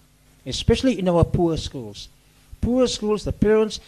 especially 0.46 1.00
in 1.00 1.08
our 1.08 1.24
poor 1.24 1.56
schools. 1.56 2.10
Poor 2.60 2.88
schools, 2.88 3.24
the 3.24 3.32
parents, 3.32 3.80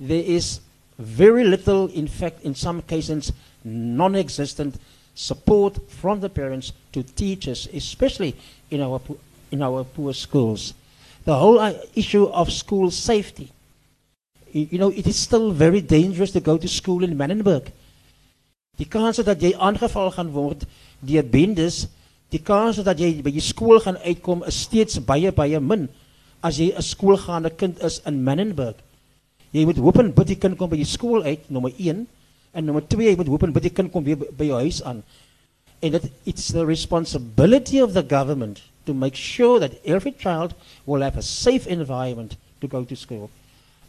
there 0.00 0.24
is 0.24 0.60
very 0.98 1.44
little, 1.44 1.88
in 1.88 2.08
fact, 2.08 2.40
in 2.42 2.54
some 2.54 2.80
cases, 2.80 3.32
non-existent 3.64 4.80
support 5.14 5.76
from 5.90 6.20
the 6.20 6.30
parents 6.30 6.72
to 6.92 7.02
teachers, 7.02 7.68
especially 7.74 8.34
in 8.70 8.80
our, 8.80 8.98
in 9.52 9.62
our 9.62 9.84
poor 9.84 10.12
schools. 10.12 10.74
The 11.24 11.36
whole 11.36 11.60
uh, 11.60 11.74
issue 11.94 12.24
of 12.24 12.50
school 12.50 12.90
safety. 12.90 13.52
You 14.50 14.78
know, 14.78 14.90
it 14.90 15.06
is 15.06 15.16
still 15.16 15.52
very 15.52 15.80
dangerous 15.80 16.32
to 16.32 16.40
go 16.40 16.58
to 16.58 16.68
school 16.68 17.04
in 17.04 17.16
Manenberg. 17.16 17.70
Die 18.80 18.88
kans 18.88 19.20
dat 19.20 19.40
jy 19.44 19.52
aangeval 19.52 20.10
gaan 20.16 20.32
word 20.32 20.64
deur 21.04 21.26
bendes, 21.28 21.84
die 22.32 22.40
kans 22.40 22.80
dat 22.80 23.00
jy 23.00 23.20
by 23.22 23.30
die 23.30 23.44
skool 23.44 23.80
gaan 23.84 24.00
uitkom 24.00 24.42
is 24.48 24.62
steeds 24.64 24.96
baie 25.04 25.28
baie 25.36 25.60
min 25.60 25.86
as 26.42 26.58
jy 26.58 26.72
'n 26.72 26.82
skoolgaande 26.82 27.52
kind 27.56 27.78
is 27.84 28.00
in 28.08 28.24
Manenberg. 28.24 28.76
Jy 29.52 29.64
moet 29.68 29.76
hoop 29.76 29.98
en 30.00 30.12
bid 30.12 30.26
die 30.26 30.40
kind 30.40 30.56
kom 30.58 30.70
by 30.70 30.80
die 30.80 30.88
skool 30.88 31.22
uit, 31.22 31.44
nommer 31.50 31.72
1, 31.78 32.06
en 32.52 32.64
nommer 32.64 32.82
2, 32.88 33.10
jy 33.10 33.16
moet 33.16 33.28
hoop 33.28 33.42
en 33.44 33.52
bid 33.52 33.68
die 33.68 33.76
kind 33.76 33.92
kom 33.92 34.04
weer 34.04 34.16
by 34.16 34.48
jou 34.48 34.58
huis 34.58 34.82
aan. 34.82 35.02
And 35.82 35.92
that 35.92 36.08
it's 36.24 36.48
the 36.48 36.64
responsibility 36.64 37.78
of 37.78 37.92
the 37.92 38.02
government 38.02 38.62
to 38.86 38.94
make 38.94 39.14
sure 39.14 39.60
that 39.60 39.80
every 39.84 40.12
child 40.12 40.54
will 40.86 41.02
have 41.02 41.16
a 41.16 41.22
safe 41.22 41.66
environment 41.66 42.36
to 42.60 42.68
go 42.68 42.84
to 42.84 42.96
school. 42.96 43.30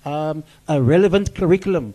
Um, 0.05 0.43
a 0.67 0.81
relevant 0.81 1.33
curriculum 1.33 1.93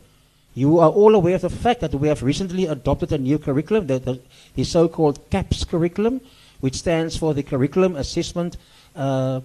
You 0.59 0.81
are 0.81 0.91
all 0.91 1.15
aware 1.15 1.37
of 1.37 1.43
the 1.43 1.51
fact 1.51 1.83
that 1.83 1.95
we 1.95 2.09
have 2.09 2.25
recently 2.25 2.67
adopted 2.67 3.13
a 3.13 3.19
new 3.19 3.39
curriculum, 3.39 3.87
the, 3.87 4.01
the, 4.01 4.21
the 4.57 4.65
so-called 4.65 5.31
CAPS 5.31 5.63
curriculum, 5.63 6.21
which 6.59 6.75
stands 6.75 7.17
for 7.17 7.33
the 7.33 7.45
Curriculum 7.45 7.95
Assessment 7.95 8.57
uh, 8.97 9.41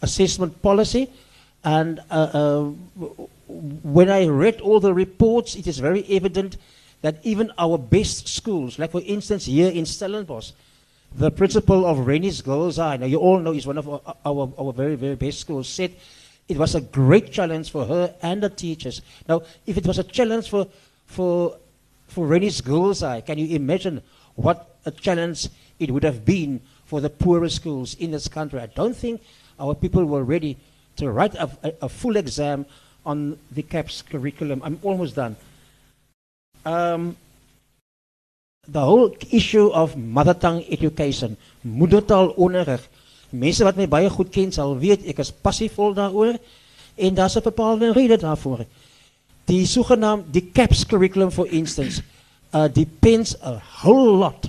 Assessment 0.00 0.62
Policy. 0.62 1.10
And 1.64 2.00
uh, 2.10 2.14
uh, 2.32 2.62
when 3.48 4.08
I 4.08 4.26
read 4.28 4.62
all 4.62 4.80
the 4.80 4.94
reports, 4.94 5.54
it 5.54 5.66
is 5.66 5.80
very 5.80 6.06
evident 6.08 6.56
that 7.02 7.20
even 7.22 7.52
our 7.58 7.76
best 7.76 8.26
schools, 8.26 8.78
like 8.78 8.92
for 8.92 9.02
instance 9.04 9.44
here 9.44 9.70
in 9.70 9.84
Stellenbosch, 9.84 10.52
the 11.16 11.30
principal 11.30 11.86
of 11.86 12.06
Rhenish 12.06 12.44
Girls 12.44 12.76
High, 12.76 12.98
now 12.98 13.06
you 13.06 13.18
all 13.18 13.38
know 13.38 13.52
he's 13.52 13.66
one 13.66 13.78
of 13.78 13.88
our, 13.88 14.00
our, 14.24 14.52
our 14.58 14.72
very, 14.72 14.96
very 14.96 15.14
best 15.14 15.40
schools, 15.40 15.68
said 15.68 15.94
it 16.46 16.58
was 16.58 16.74
a 16.74 16.80
great 16.80 17.32
challenge 17.32 17.70
for 17.70 17.86
her 17.86 18.14
and 18.22 18.42
the 18.42 18.50
teachers. 18.50 19.00
Now, 19.26 19.42
if 19.66 19.78
it 19.78 19.86
was 19.86 19.98
a 19.98 20.04
challenge 20.04 20.50
for, 20.50 20.68
for, 21.06 21.56
for 22.08 22.26
Rhenish 22.26 22.62
Girls 22.62 23.00
High, 23.00 23.22
can 23.22 23.38
you 23.38 23.56
imagine 23.56 24.02
what 24.34 24.76
a 24.84 24.90
challenge 24.90 25.48
it 25.78 25.90
would 25.90 26.04
have 26.04 26.24
been 26.24 26.60
for 26.84 27.00
the 27.00 27.10
poorest 27.10 27.56
schools 27.56 27.94
in 27.94 28.10
this 28.10 28.28
country? 28.28 28.60
I 28.60 28.66
don't 28.66 28.96
think 28.96 29.22
our 29.58 29.74
people 29.74 30.04
were 30.04 30.22
ready 30.22 30.58
to 30.96 31.10
write 31.10 31.34
a, 31.34 31.50
a, 31.62 31.72
a 31.82 31.88
full 31.88 32.16
exam 32.16 32.66
on 33.06 33.38
the 33.52 33.62
CAPS 33.62 34.02
curriculum. 34.02 34.60
I'm 34.62 34.78
almost 34.82 35.14
done. 35.14 35.36
Um, 36.66 37.16
the 38.72 38.80
whole 38.80 39.14
issue 39.30 39.68
of 39.72 39.96
mother 39.96 40.34
tongue 40.34 40.64
education, 40.70 41.36
moedertaal 41.62 42.34
onderrig, 42.36 42.82
Mense 43.34 43.64
wat 43.66 43.78
my 43.78 43.88
baie 43.90 44.10
goed 44.10 44.30
ken 44.30 44.52
sal 44.54 44.76
weet 44.78 45.06
ek 45.10 45.20
is 45.24 45.32
passievol 45.32 45.94
daaroor 45.96 46.36
en 46.96 47.14
daar's 47.14 47.36
'n 47.36 47.42
bepaalde 47.42 47.92
rede 47.92 48.16
daarvoor. 48.16 48.64
Die 49.46 49.66
sogenaamde 49.66 50.30
die 50.30 50.50
CAPS 50.52 50.86
curriculum 50.86 51.30
for 51.30 51.46
instance 51.46 52.02
uh, 52.54 52.68
depends 52.72 53.36
a 53.42 53.60
whole 53.82 54.16
lot 54.18 54.48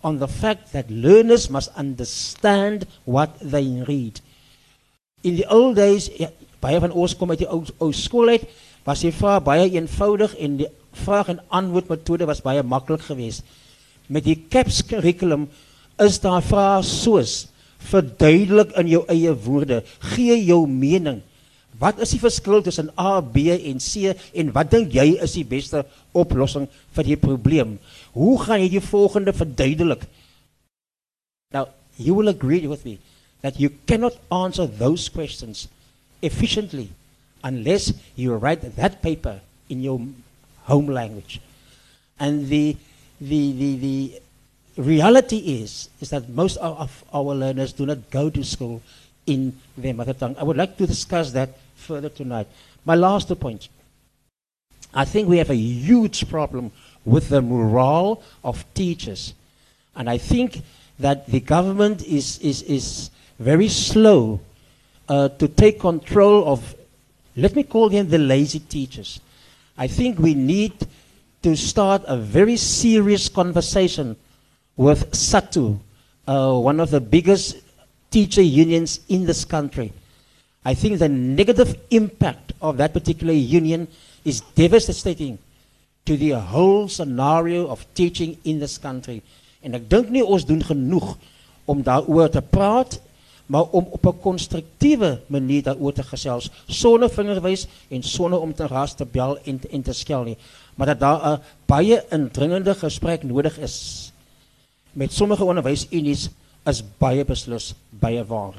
on 0.00 0.18
the 0.18 0.28
fact 0.28 0.72
that 0.72 0.90
learners 0.90 1.48
must 1.48 1.70
understand 1.76 2.86
what 3.04 3.30
they 3.40 3.82
read. 3.86 4.20
In 5.22 5.36
the 5.36 5.48
old 5.50 5.76
days 5.76 6.10
ja, 6.16 6.30
baie 6.60 6.80
van 6.80 6.92
ons 6.92 7.16
kom 7.16 7.30
uit 7.30 7.38
die 7.38 7.50
ou 7.50 7.64
ou 7.78 7.92
skool 7.92 8.28
uit 8.28 8.44
was 8.84 9.00
die 9.00 9.12
vraag 9.12 9.42
baie 9.42 9.70
eenvoudig 9.70 10.36
en 10.36 10.56
die 10.56 10.68
vraag 11.04 11.32
en 11.34 11.40
antwoord 11.48 11.88
metode 11.92 12.26
was 12.28 12.42
baie 12.44 12.62
maklik 12.62 13.04
geweest. 13.06 13.44
Met 14.08 14.24
die 14.24 14.36
CAPS 14.50 14.82
curriculum 14.88 15.48
is 16.00 16.20
daar 16.22 16.42
vrae 16.44 16.82
soos 16.86 17.46
verduidelik 17.90 18.74
in 18.80 18.90
jou 18.90 19.02
eie 19.10 19.32
woorde. 19.44 19.82
Gee 20.14 20.38
jou 20.44 20.64
mening. 20.68 21.22
Wat 21.78 22.00
is 22.02 22.10
die 22.16 22.22
verskil 22.22 22.62
tussen 22.66 22.90
A, 22.98 23.20
B 23.22 23.54
en 23.54 23.78
C 23.78 24.14
en 24.34 24.52
wat 24.54 24.72
dink 24.72 24.94
jy 24.96 25.12
is 25.22 25.36
die 25.38 25.46
beste 25.46 25.84
oplossing 26.16 26.66
vir 26.96 27.06
die 27.06 27.18
probleem? 27.20 27.76
Hoe 28.18 28.34
gaan 28.42 28.64
jy 28.64 28.72
die 28.78 28.82
volgende 28.82 29.34
verduidelik? 29.36 30.02
Now, 31.54 31.68
you 31.96 32.14
will 32.14 32.28
agree 32.28 32.66
with 32.66 32.84
me 32.84 32.98
that 33.42 33.60
you 33.60 33.70
cannot 33.86 34.18
answer 34.30 34.66
those 34.66 35.08
questions 35.08 35.68
efficiently 36.20 36.88
unless 37.44 37.92
you 38.16 38.34
write 38.34 38.66
that 38.76 39.00
paper 39.02 39.40
in 39.68 39.82
your 39.82 40.00
home 40.70 40.86
language. 40.86 41.40
And 42.20 42.48
the 42.48 42.76
the 43.20 43.42
the 43.60 43.70
the 43.86 43.96
reality 44.82 45.40
is 45.62 45.88
is 46.00 46.10
that 46.10 46.28
most 46.28 46.56
of 46.58 47.04
our 47.12 47.34
learners 47.34 47.72
do 47.72 47.86
not 47.86 48.10
go 48.10 48.30
to 48.30 48.44
school 48.44 48.80
in 49.26 49.52
their 49.76 49.94
mother 49.94 50.14
tongue. 50.14 50.36
I 50.38 50.44
would 50.44 50.56
like 50.56 50.76
to 50.78 50.86
discuss 50.86 51.32
that 51.32 51.50
further 51.74 52.08
tonight. 52.08 52.46
My 52.84 52.94
last 52.94 53.28
point. 53.40 53.68
I 54.94 55.04
think 55.04 55.28
we 55.28 55.38
have 55.38 55.50
a 55.50 55.56
huge 55.56 56.28
problem 56.30 56.72
with 57.04 57.28
the 57.28 57.42
morale 57.42 58.22
of 58.42 58.64
teachers. 58.74 59.34
And 59.94 60.08
I 60.08 60.18
think 60.18 60.62
that 60.98 61.26
the 61.26 61.40
government 61.40 62.04
is, 62.06 62.38
is, 62.38 62.62
is 62.62 63.10
very 63.38 63.68
slow 63.68 64.40
uh, 65.08 65.28
to 65.28 65.48
take 65.48 65.80
control 65.80 66.48
of, 66.48 66.74
let 67.36 67.54
me 67.54 67.62
call 67.62 67.88
them 67.88 68.08
the 68.08 68.18
lazy 68.18 68.60
teachers. 68.60 69.20
I 69.78 69.86
think 69.86 70.18
we 70.18 70.34
need 70.34 70.74
to 71.42 71.56
start 71.56 72.02
a 72.06 72.16
very 72.16 72.56
serious 72.56 73.28
conversation 73.28 74.16
with 74.76 75.12
SADTU, 75.12 75.78
uh, 76.26 76.58
one 76.58 76.80
of 76.80 76.90
the 76.90 77.00
biggest 77.00 77.56
teacher 78.10 78.42
unions 78.42 79.00
in 79.08 79.24
this 79.24 79.44
country. 79.44 79.92
I 80.64 80.74
think 80.74 80.98
the 80.98 81.08
negative 81.08 81.78
impact 81.90 82.52
of 82.60 82.76
that 82.78 82.92
particular 82.92 83.32
union 83.32 83.86
is 84.24 84.40
devastating 84.40 85.38
to 86.06 86.16
the 86.16 86.32
whole 86.32 86.88
scenario 86.88 87.68
of 87.68 87.86
teaching 87.94 88.36
in 88.44 88.58
this 88.58 88.78
country. 88.78 89.22
En 89.62 89.74
ek 89.78 89.88
dink 89.90 90.10
nie 90.10 90.24
ons 90.24 90.44
doen 90.46 90.62
genoeg 90.62 91.14
om 91.70 91.82
daaroor 91.86 92.30
te 92.34 92.42
praat, 92.42 92.98
maar 93.48 93.64
om 93.72 93.86
op 93.90 94.06
'n 94.06 94.20
konstruktiewe 94.20 95.20
manier 95.26 95.62
daaroor 95.62 95.92
te 95.92 96.02
gesels 96.02 96.50
sonder 96.66 97.10
vingerwys 97.10 97.66
en 97.88 98.02
sonder 98.02 98.40
om 98.40 98.54
te 98.54 98.66
raas 98.66 98.94
te 98.94 99.04
bel 99.04 99.38
en, 99.44 99.60
en 99.70 99.82
te 99.82 99.92
skel 99.92 100.22
nie, 100.22 100.36
maar 100.74 100.86
dat 100.86 101.00
daar 101.00 101.32
'n 101.32 101.42
baie 101.66 102.04
indringende 102.10 102.74
gesprek 102.74 103.22
nodig 103.22 103.58
is 103.58 104.12
met 104.92 105.12
sommige 105.12 105.44
onderwysunies 105.44 106.28
is 106.66 106.82
baie 106.98 107.24
beslis 107.24 107.74
baie 107.90 108.24
waar. 108.24 108.56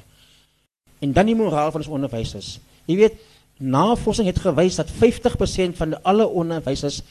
En 0.99 1.13
dan 1.13 1.25
die 1.25 1.35
moraal 1.35 1.71
van 1.71 1.81
ons 1.83 1.91
onderwysers. 1.99 2.57
Jy 2.85 2.95
weet, 2.95 3.17
navorsing 3.57 4.27
het 4.27 4.39
gewys 4.39 4.79
dat 4.79 4.91
50% 4.91 5.77
van 5.79 5.97
alle 6.03 6.27
onderwysers 6.27 7.01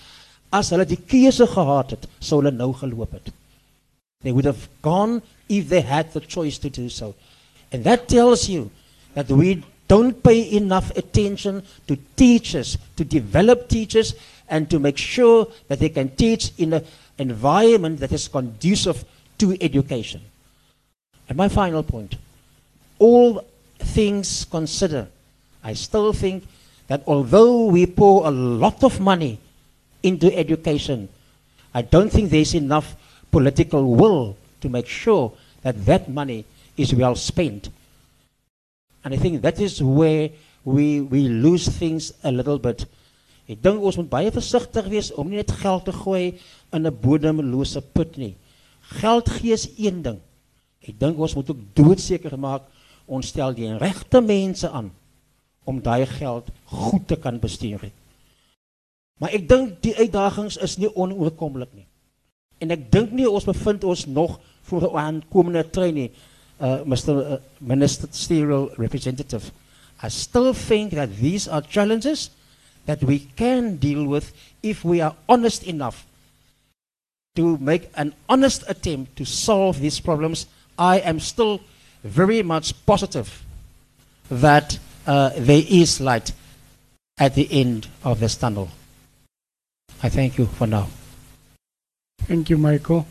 as 0.48 0.70
hulle 0.72 0.86
die 0.88 1.00
keuse 1.00 1.46
gehad 1.46 1.92
het, 1.92 2.06
sou 2.24 2.40
hulle 2.40 2.54
nou 2.56 2.72
geloop 2.72 3.12
het. 3.12 3.32
They 4.24 4.32
would 4.32 4.48
have 4.48 4.68
gone 4.82 5.20
if 5.46 5.68
they 5.68 5.82
had 5.84 6.12
the 6.12 6.24
choice 6.24 6.58
to 6.58 6.70
do 6.72 6.88
so. 6.88 7.14
And 7.72 7.84
that 7.84 8.08
tells 8.08 8.48
you 8.48 8.70
that 9.14 9.28
we 9.28 9.64
don't 9.88 10.22
pay 10.22 10.56
enough 10.56 10.94
attention 10.96 11.62
to 11.86 11.96
teachers, 12.16 12.78
to 12.96 13.04
develop 13.04 13.68
teachers, 13.68 14.14
and 14.48 14.68
to 14.70 14.78
make 14.78 14.96
sure 14.96 15.48
that 15.68 15.78
they 15.78 15.88
can 15.88 16.10
teach 16.16 16.52
in 16.58 16.72
an 16.72 16.84
environment 17.18 18.00
that 18.00 18.12
is 18.12 18.28
conducive 18.28 19.04
to 19.38 19.56
education. 19.60 20.20
And 21.28 21.36
my 21.36 21.48
final 21.48 21.82
point 21.82 22.16
all 22.98 23.44
things 23.78 24.44
considered, 24.44 25.08
I 25.62 25.74
still 25.74 26.12
think 26.12 26.44
that 26.88 27.02
although 27.06 27.66
we 27.66 27.86
pour 27.86 28.26
a 28.26 28.30
lot 28.30 28.82
of 28.82 29.00
money 29.00 29.38
into 30.02 30.34
education, 30.36 31.08
I 31.74 31.82
don't 31.82 32.10
think 32.10 32.30
there's 32.30 32.54
enough 32.54 32.96
political 33.30 33.94
will 33.94 34.36
to 34.62 34.68
make 34.68 34.86
sure 34.86 35.32
that 35.62 35.84
that 35.86 36.08
money 36.08 36.44
is 36.78 36.94
well 36.94 37.16
spent. 37.16 37.68
And 39.04 39.14
I 39.14 39.18
think 39.18 39.42
that 39.42 39.60
is 39.60 39.82
where 39.82 40.30
we, 40.64 41.00
we 41.00 41.28
lose 41.28 41.68
things 41.68 42.12
a 42.22 42.30
little 42.30 42.58
bit. 42.58 42.86
Ek 43.48 43.60
dink 43.64 43.80
ons 43.80 43.96
moet 43.96 44.10
baie 44.12 44.32
versigtig 44.32 44.88
wees 44.92 45.08
om 45.16 45.30
nie 45.30 45.40
net 45.40 45.52
geld 45.62 45.86
te 45.88 45.92
gooi 45.96 46.36
in 46.72 46.86
'n 46.86 46.98
bodemlose 47.00 47.80
put 47.96 48.18
nie. 48.20 48.34
Geld 49.00 49.28
gee 49.28 49.52
is 49.52 49.68
een 49.78 50.02
ding. 50.02 50.18
Ek 50.84 50.98
dink 50.98 51.18
ons 51.18 51.34
moet 51.34 51.50
ook 51.50 51.62
doodseker 51.74 52.38
maak 52.38 52.68
ons 53.06 53.26
stel 53.26 53.54
die 53.56 53.72
regte 53.80 54.20
mense 54.20 54.68
aan 54.68 54.90
om 55.64 55.80
daai 55.80 56.06
geld 56.06 56.48
goed 56.64 57.08
te 57.08 57.16
kan 57.16 57.40
bestuur. 57.40 57.90
Maar 59.18 59.34
ek 59.34 59.48
dink 59.48 59.80
die 59.82 59.96
uitdagings 59.96 60.56
is 60.56 60.76
nie 60.78 60.90
onoorkomlik 60.94 61.72
nie. 61.74 61.86
En 62.60 62.70
ek 62.70 62.90
dink 62.92 63.12
nie 63.12 63.28
ons 63.28 63.46
bevind 63.48 63.84
ons 63.84 64.06
nog 64.06 64.40
voor 64.68 64.82
'n 64.90 64.96
aankomende 64.96 65.64
trein 65.70 65.94
nie. 65.94 66.10
Uh 66.60 66.78
Mr 66.84 67.34
uh, 67.34 67.38
Ministerial 67.60 68.70
Representative. 68.76 69.52
I 70.02 70.08
still 70.08 70.52
think 70.52 70.92
that 70.92 71.16
these 71.16 71.46
are 71.46 71.62
challenges 71.62 72.30
that 72.86 73.02
we 73.02 73.20
can 73.36 73.76
deal 73.76 74.04
with 74.04 74.32
if 74.62 74.84
we 74.84 75.00
are 75.00 75.14
honest 75.28 75.62
enough 75.62 76.06
to 77.36 77.58
make 77.58 77.90
an 77.94 78.12
honest 78.28 78.64
attempt 78.66 79.14
to 79.16 79.24
solve 79.24 79.78
these 79.78 80.00
problems. 80.00 80.46
I 80.78 80.98
am 80.98 81.20
still 81.20 81.60
very 82.02 82.42
much 82.42 82.74
positive 82.86 83.44
that 84.30 84.78
uh, 85.06 85.30
there 85.36 85.62
is 85.68 86.00
light 86.00 86.32
at 87.18 87.34
the 87.34 87.46
end 87.50 87.86
of 88.02 88.18
this 88.18 88.36
tunnel. 88.36 88.68
I 90.02 90.08
thank 90.08 90.38
you 90.38 90.46
for 90.46 90.66
now. 90.66 90.88
Thank 92.22 92.50
you, 92.50 92.58
Michael. 92.58 93.06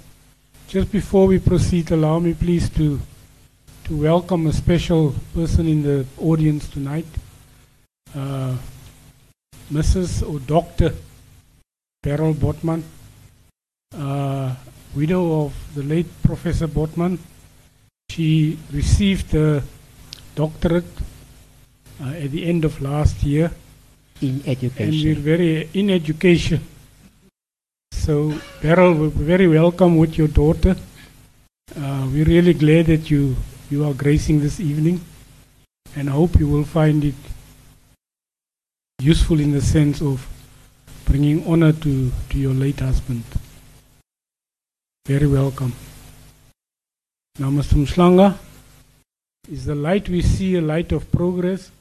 Just 0.68 0.92
before 0.92 1.28
we 1.28 1.40
proceed, 1.40 1.92
allow 1.92 2.20
me 2.20 2.34
please 2.34 2.70
to 2.72 3.00
to 3.88 3.96
welcome 3.96 4.48
a 4.48 4.52
special 4.52 5.16
person 5.34 5.66
in 5.66 5.82
the 5.82 6.06
audience 6.20 6.68
tonight. 6.68 7.06
Uh, 8.14 8.54
Mrs. 9.72 10.28
or 10.30 10.40
Dr. 10.40 10.94
Beryl 12.04 12.34
Botman, 12.34 12.84
uh, 13.96 14.54
widow 14.94 15.46
of 15.46 15.54
the 15.74 15.84
late 15.84 16.08
Professor 16.22 16.68
Botman. 16.68 17.18
She 18.10 18.60
received 18.74 19.34
a 19.36 19.64
doctorate 20.36 20.84
uh, 22.02 22.10
at 22.10 22.32
the 22.32 22.46
end 22.46 22.66
of 22.66 22.82
last 22.82 23.24
year, 23.24 23.52
In 24.22 24.44
education. 24.46 24.84
and 24.84 25.04
we're 25.04 25.16
very 25.16 25.70
in 25.74 25.90
education. 25.92 26.60
So, 27.94 28.34
Beryl, 28.62 28.96
we're 28.96 29.10
very 29.10 29.48
welcome 29.48 29.96
with 29.98 30.18
your 30.18 30.28
daughter. 30.28 30.76
Uh, 31.74 32.08
we're 32.12 32.26
really 32.26 32.54
glad 32.54 32.88
that 32.88 33.10
you 33.10 33.38
you 33.70 33.86
are 33.86 33.94
gracing 33.94 34.40
this 34.40 34.60
evening, 34.60 35.02
and 35.96 36.10
I 36.10 36.14
hope 36.14 36.40
you 36.40 36.48
will 36.48 36.64
find 36.64 37.04
it 37.04 37.16
useful 39.00 39.40
in 39.40 39.52
the 39.52 39.62
sense 39.62 40.02
of 40.02 40.26
bringing 41.06 41.46
honor 41.46 41.74
to, 41.74 42.12
to 42.30 42.38
your 42.38 42.54
late 42.54 42.80
husband. 42.80 43.24
Very 45.06 45.28
welcome. 45.28 45.74
Now, 47.40 47.50
Mr. 47.50 47.86
Mhlanga, 47.86 48.38
is 49.52 49.66
the 49.66 49.76
light 49.76 50.10
we 50.10 50.22
see 50.22 50.56
a 50.56 50.62
light 50.62 50.92
of 50.92 51.12
progress, 51.12 51.72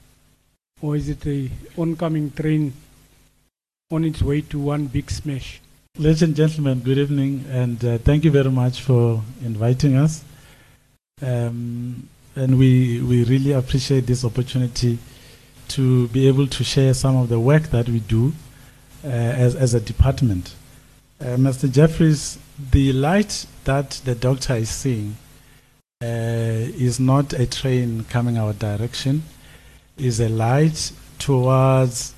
or 0.80 0.96
is 0.96 1.08
it 1.08 1.26
a 1.26 1.50
oncoming 1.78 2.30
train 2.32 2.72
on 3.90 4.04
its 4.04 4.22
way 4.22 4.40
to 4.42 4.58
one 4.58 4.86
big 4.86 5.10
smash? 5.10 5.60
Ladies 5.98 6.22
and 6.22 6.36
gentlemen, 6.36 6.80
good 6.80 6.98
evening, 6.98 7.44
and 7.48 7.82
uh, 7.84 7.98
thank 7.98 8.24
you 8.24 8.30
very 8.30 8.50
much 8.50 8.82
for 8.82 9.22
inviting 9.42 9.96
us. 9.96 10.22
Um, 11.22 12.10
and 12.34 12.58
we, 12.58 13.00
we 13.00 13.24
really 13.24 13.52
appreciate 13.52 14.06
this 14.06 14.22
opportunity 14.22 14.98
to 15.68 16.08
be 16.08 16.28
able 16.28 16.46
to 16.46 16.62
share 16.62 16.92
some 16.92 17.16
of 17.16 17.30
the 17.30 17.40
work 17.40 17.70
that 17.70 17.88
we 17.88 18.00
do 18.00 18.34
uh, 19.02 19.06
as, 19.06 19.56
as 19.56 19.72
a 19.72 19.80
department. 19.80 20.54
Uh, 21.18 21.38
Mr. 21.38 21.72
Jeffreys, 21.72 22.38
the 22.70 22.92
light 22.92 23.46
that 23.64 23.92
the 24.04 24.14
doctor 24.14 24.56
is 24.56 24.68
seeing 24.68 25.16
uh, 26.02 26.04
is 26.04 27.00
not 27.00 27.32
a 27.32 27.46
train 27.46 28.04
coming 28.10 28.36
our 28.36 28.52
direction, 28.52 29.22
is 29.96 30.20
a 30.20 30.28
light 30.28 30.92
towards 31.18 32.12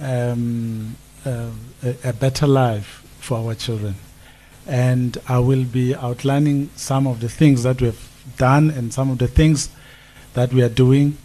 um, 0.00 0.94
uh, 1.26 1.50
a, 1.82 1.96
a 2.04 2.12
better 2.12 2.46
life 2.46 3.04
for 3.18 3.38
our 3.38 3.56
children. 3.56 3.96
And 4.64 5.18
I 5.28 5.40
will 5.40 5.64
be 5.64 5.96
outlining 5.96 6.70
some 6.76 7.08
of 7.08 7.18
the 7.18 7.28
things 7.28 7.64
that 7.64 7.80
we 7.80 7.88
have 7.88 8.07
done 8.36 8.70
and 8.70 8.92
some 8.92 9.10
of 9.10 9.18
the 9.18 9.28
things 9.28 9.70
that 10.34 10.52
we 10.52 10.62
are 10.62 10.68
doing. 10.68 11.16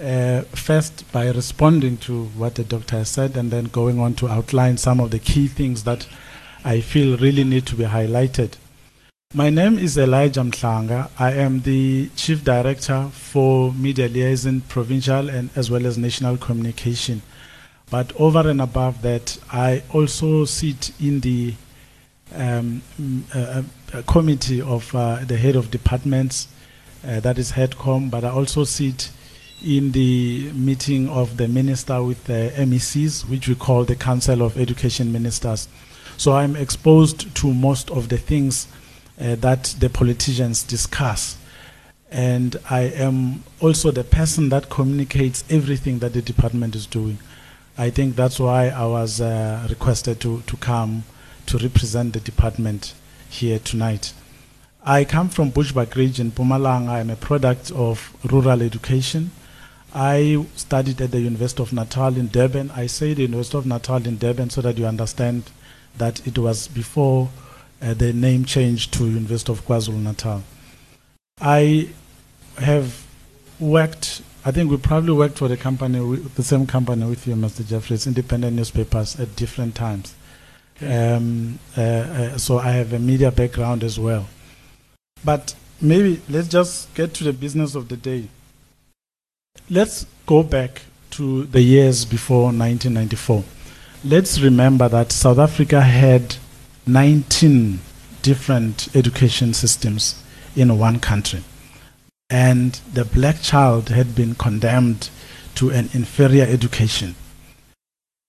Uh, 0.00 0.42
first, 0.42 1.10
by 1.12 1.28
responding 1.30 1.96
to 1.96 2.24
what 2.36 2.54
the 2.56 2.64
doctor 2.64 2.96
has 2.96 3.08
said, 3.08 3.36
and 3.36 3.50
then 3.50 3.64
going 3.64 3.98
on 3.98 4.14
to 4.14 4.28
outline 4.28 4.76
some 4.76 5.00
of 5.00 5.10
the 5.10 5.18
key 5.18 5.46
things 5.46 5.84
that 5.84 6.06
I 6.64 6.80
feel 6.80 7.16
really 7.16 7.44
need 7.44 7.66
to 7.66 7.76
be 7.76 7.84
highlighted. 7.84 8.56
My 9.34 9.50
name 9.50 9.78
is 9.78 9.98
Elijah 9.98 10.40
Mhlanga. 10.40 11.10
I 11.18 11.32
am 11.32 11.60
the 11.60 12.08
Chief 12.14 12.44
Director 12.44 13.08
for 13.12 13.72
Media 13.72 14.08
Liaison 14.08 14.60
Provincial 14.62 15.28
and 15.28 15.50
as 15.56 15.70
well 15.70 15.84
as 15.84 15.98
National 15.98 16.36
Communication. 16.36 17.22
But 17.90 18.12
over 18.20 18.48
and 18.48 18.60
above 18.60 19.02
that, 19.02 19.38
I 19.52 19.82
also 19.92 20.44
sit 20.44 20.92
in 21.00 21.20
the 21.20 21.54
um, 22.34 22.82
uh, 23.34 23.62
uh, 23.92 24.02
committee 24.02 24.60
of 24.60 24.94
uh, 24.94 25.24
the 25.24 25.36
head 25.36 25.56
of 25.56 25.70
departments, 25.70 26.48
uh, 27.06 27.20
that 27.20 27.38
is 27.38 27.52
HEDCOM, 27.52 28.10
but 28.10 28.24
I 28.24 28.30
also 28.30 28.64
sit 28.64 29.10
in 29.64 29.92
the 29.92 30.50
meeting 30.52 31.08
of 31.08 31.36
the 31.36 31.48
minister 31.48 32.02
with 32.02 32.24
the 32.24 32.52
MECs, 32.56 33.28
which 33.28 33.48
we 33.48 33.54
call 33.54 33.84
the 33.84 33.96
Council 33.96 34.42
of 34.42 34.58
Education 34.58 35.12
Ministers. 35.12 35.68
So 36.16 36.32
I'm 36.32 36.56
exposed 36.56 37.34
to 37.36 37.54
most 37.54 37.90
of 37.90 38.08
the 38.08 38.18
things 38.18 38.68
uh, 39.20 39.34
that 39.36 39.74
the 39.78 39.88
politicians 39.88 40.62
discuss. 40.62 41.38
And 42.10 42.56
I 42.70 42.82
am 42.82 43.44
also 43.60 43.90
the 43.90 44.04
person 44.04 44.48
that 44.50 44.70
communicates 44.70 45.44
everything 45.50 45.98
that 46.00 46.12
the 46.12 46.22
department 46.22 46.74
is 46.74 46.86
doing. 46.86 47.18
I 47.78 47.90
think 47.90 48.16
that's 48.16 48.38
why 48.38 48.68
I 48.68 48.86
was 48.86 49.20
uh, 49.20 49.66
requested 49.68 50.20
to, 50.20 50.42
to 50.42 50.56
come 50.56 51.04
to 51.46 51.58
represent 51.58 52.12
the 52.12 52.20
department 52.20 52.94
here 53.30 53.58
tonight. 53.58 54.12
I 54.84 55.04
come 55.04 55.28
from 55.28 55.50
Bushbuck 55.50 55.94
region, 55.96 56.30
Mpumalanga. 56.30 56.88
I'm 56.90 57.10
a 57.10 57.16
product 57.16 57.72
of 57.72 58.16
rural 58.30 58.62
education. 58.62 59.32
I 59.94 60.46
studied 60.56 61.00
at 61.00 61.10
the 61.10 61.20
University 61.20 61.62
of 61.62 61.72
Natal 61.72 62.16
in 62.16 62.28
Durban. 62.28 62.70
I 62.70 62.86
say 62.86 63.14
the 63.14 63.22
University 63.22 63.58
of 63.58 63.66
Natal 63.66 64.06
in 64.06 64.18
Durban 64.18 64.50
so 64.50 64.60
that 64.60 64.78
you 64.78 64.86
understand 64.86 65.50
that 65.98 66.26
it 66.26 66.38
was 66.38 66.68
before 66.68 67.30
uh, 67.82 67.94
the 67.94 68.12
name 68.12 68.44
changed 68.44 68.92
to 68.94 69.06
University 69.06 69.52
of 69.52 69.66
KwaZulu 69.66 70.02
Natal. 70.02 70.42
I 71.40 71.88
have 72.58 73.04
worked. 73.58 74.22
I 74.44 74.52
think 74.52 74.70
we 74.70 74.76
probably 74.76 75.12
worked 75.12 75.38
for 75.38 75.48
the 75.48 75.56
company, 75.56 75.98
the 76.34 76.42
same 76.42 76.66
company 76.66 77.04
with 77.06 77.26
you, 77.26 77.34
Mr. 77.34 77.66
Jeffreys, 77.66 78.06
independent 78.06 78.56
newspapers 78.56 79.18
at 79.18 79.34
different 79.34 79.74
times. 79.74 80.14
Um, 80.82 81.58
uh, 81.76 81.80
uh, 81.80 82.38
so 82.38 82.58
I 82.58 82.72
have 82.72 82.92
a 82.92 82.98
media 82.98 83.30
background 83.30 83.82
as 83.82 83.98
well. 83.98 84.28
But 85.24 85.54
maybe 85.80 86.20
let's 86.28 86.48
just 86.48 86.92
get 86.94 87.14
to 87.14 87.24
the 87.24 87.32
business 87.32 87.74
of 87.74 87.88
the 87.88 87.96
day. 87.96 88.28
Let's 89.70 90.06
go 90.26 90.42
back 90.42 90.82
to 91.12 91.44
the 91.44 91.62
years 91.62 92.04
before 92.04 92.46
1994. 92.46 93.42
Let's 94.04 94.40
remember 94.40 94.88
that 94.88 95.12
South 95.12 95.38
Africa 95.38 95.80
had 95.80 96.36
19 96.86 97.80
different 98.22 98.94
education 98.94 99.54
systems 99.54 100.22
in 100.54 100.78
one 100.78 101.00
country. 101.00 101.42
And 102.28 102.72
the 102.92 103.04
black 103.04 103.40
child 103.40 103.88
had 103.88 104.14
been 104.14 104.34
condemned 104.34 105.10
to 105.56 105.70
an 105.70 105.88
inferior 105.94 106.44
education. 106.44 107.14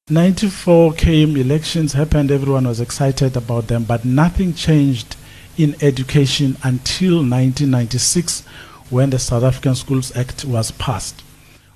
94 0.10 0.94
came, 0.94 1.36
elections 1.36 1.92
happened, 1.92 2.32
everyone 2.32 2.66
was 2.66 2.80
excited 2.80 3.36
about 3.36 3.68
them, 3.68 3.84
but 3.84 4.06
nothing 4.06 4.54
changed 4.54 5.18
in 5.58 5.76
education 5.82 6.56
until 6.64 7.16
1996 7.16 8.46
when 8.90 9.10
the 9.10 9.20
South 9.20 9.44
African 9.44 9.76
Schools 9.76 10.16
Act 10.16 10.46
was 10.46 10.72
passed. 10.72 11.24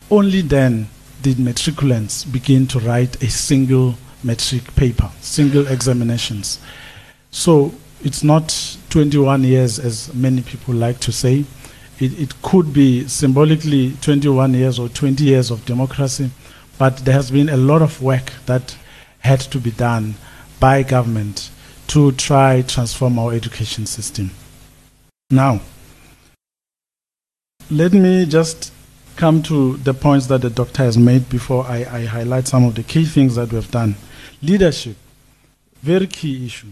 Only 0.09 0.39
then 0.39 0.87
did 1.21 1.39
matriculants 1.39 2.23
begin 2.31 2.67
to 2.67 2.79
write 2.79 3.21
a 3.21 3.29
single 3.29 3.95
matric 4.23 4.73
paper, 4.77 5.11
single 5.19 5.67
examinations. 5.67 6.61
So 7.31 7.73
it's 8.01 8.23
not 8.23 8.77
21 8.91 9.43
years 9.43 9.77
as 9.77 10.13
many 10.13 10.41
people 10.41 10.73
like 10.73 11.01
to 11.01 11.11
say. 11.11 11.43
It, 11.99 12.17
it 12.17 12.41
could 12.41 12.71
be 12.71 13.09
symbolically 13.09 13.91
21 14.01 14.53
years 14.53 14.79
or 14.79 14.87
20 14.87 15.21
years 15.21 15.51
of 15.51 15.65
democracy, 15.65 16.31
but 16.81 16.97
there 17.05 17.13
has 17.13 17.29
been 17.29 17.47
a 17.47 17.57
lot 17.57 17.83
of 17.83 18.01
work 18.01 18.33
that 18.47 18.75
had 19.19 19.39
to 19.39 19.59
be 19.59 19.69
done 19.69 20.15
by 20.59 20.81
government 20.81 21.51
to 21.85 22.11
try 22.13 22.63
transform 22.63 23.19
our 23.19 23.33
education 23.33 23.85
system. 23.85 24.31
Now, 25.29 25.61
let 27.69 27.93
me 27.93 28.25
just 28.25 28.73
come 29.15 29.43
to 29.43 29.77
the 29.77 29.93
points 29.93 30.25
that 30.25 30.41
the 30.41 30.49
doctor 30.49 30.81
has 30.81 30.97
made 30.97 31.29
before 31.29 31.65
I, 31.65 31.85
I 31.85 32.05
highlight 32.05 32.47
some 32.47 32.63
of 32.65 32.73
the 32.73 32.81
key 32.81 33.05
things 33.05 33.35
that 33.35 33.51
we 33.51 33.57
have 33.57 33.69
done. 33.69 33.93
Leadership, 34.41 34.95
very 35.83 36.07
key 36.07 36.47
issue. 36.47 36.71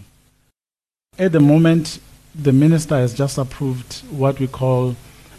At 1.20 1.30
the 1.30 1.38
moment, 1.40 2.00
the 2.34 2.52
minister 2.52 2.96
has 2.96 3.14
just 3.14 3.38
approved 3.38 4.02
what 4.10 4.40
we 4.40 4.48
call 4.48 4.96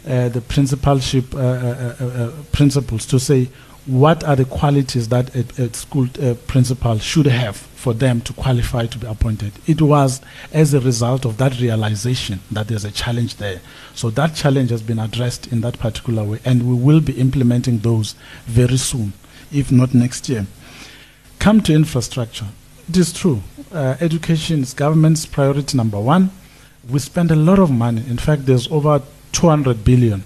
uh, 0.08 0.30
the 0.30 0.40
principalship 0.40 1.34
uh, 1.34 1.38
uh, 1.38 1.94
uh, 2.00 2.04
uh 2.04 2.32
principles 2.52 3.04
to 3.04 3.20
say 3.20 3.48
what 3.86 4.22
are 4.24 4.36
the 4.36 4.44
qualities 4.44 5.08
that 5.08 5.34
a, 5.34 5.62
a 5.62 5.72
school 5.74 6.06
principal 6.46 6.98
should 6.98 7.26
have 7.26 7.56
for 7.82 7.92
them 7.92 8.20
to 8.20 8.32
qualify 8.34 8.86
to 8.86 8.96
be 8.96 9.08
appointed. 9.08 9.52
It 9.66 9.82
was 9.82 10.20
as 10.52 10.72
a 10.72 10.78
result 10.78 11.24
of 11.24 11.36
that 11.38 11.60
realization 11.60 12.38
that 12.52 12.68
there's 12.68 12.84
a 12.84 12.92
challenge 12.92 13.38
there. 13.38 13.60
So 13.96 14.08
that 14.10 14.36
challenge 14.36 14.70
has 14.70 14.82
been 14.82 15.00
addressed 15.00 15.48
in 15.48 15.62
that 15.62 15.80
particular 15.80 16.22
way, 16.22 16.38
and 16.44 16.68
we 16.68 16.76
will 16.76 17.00
be 17.00 17.14
implementing 17.14 17.78
those 17.80 18.14
very 18.46 18.76
soon, 18.76 19.14
if 19.50 19.72
not 19.72 19.94
next 19.94 20.28
year. 20.28 20.46
Come 21.40 21.60
to 21.62 21.74
infrastructure. 21.74 22.46
It 22.88 22.96
is 22.96 23.12
true. 23.12 23.42
Uh, 23.72 23.96
education 24.00 24.60
is 24.62 24.74
government's 24.74 25.26
priority 25.26 25.76
number 25.76 25.98
one. 25.98 26.30
We 26.88 27.00
spend 27.00 27.32
a 27.32 27.36
lot 27.36 27.58
of 27.58 27.72
money. 27.72 28.04
In 28.08 28.16
fact, 28.16 28.46
there's 28.46 28.70
over 28.70 29.02
200 29.32 29.82
billion 29.82 30.22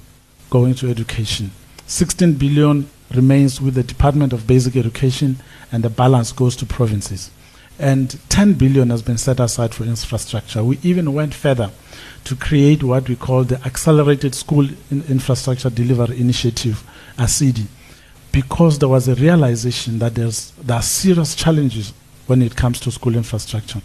going 0.50 0.74
to 0.74 0.90
education. 0.90 1.52
16 1.86 2.34
billion 2.34 2.90
remains 3.14 3.60
with 3.60 3.74
the 3.74 3.82
Department 3.82 4.32
of 4.32 4.46
Basic 4.46 4.76
Education, 4.76 5.36
and 5.72 5.82
the 5.82 5.90
balance 5.90 6.32
goes 6.32 6.56
to 6.56 6.66
provinces. 6.66 7.30
And 7.78 8.18
10 8.30 8.54
billion 8.54 8.90
has 8.90 9.02
been 9.02 9.18
set 9.18 9.38
aside 9.38 9.74
for 9.74 9.84
infrastructure. 9.84 10.64
We 10.64 10.78
even 10.82 11.12
went 11.12 11.34
further 11.34 11.70
to 12.24 12.34
create 12.34 12.82
what 12.82 13.08
we 13.08 13.16
call 13.16 13.44
the 13.44 13.62
Accelerated 13.66 14.34
School 14.34 14.66
in 14.90 15.02
Infrastructure 15.08 15.68
Delivery 15.68 16.18
Initiative, 16.18 16.82
ASIDI, 17.18 17.66
because 18.32 18.78
there 18.78 18.88
was 18.88 19.08
a 19.08 19.14
realization 19.14 19.98
that 19.98 20.14
there's, 20.14 20.50
there 20.52 20.76
are 20.76 20.82
serious 20.82 21.34
challenges 21.34 21.92
when 22.26 22.42
it 22.42 22.56
comes 22.56 22.80
to 22.80 22.90
school 22.90 23.14
infrastructure. 23.14 23.80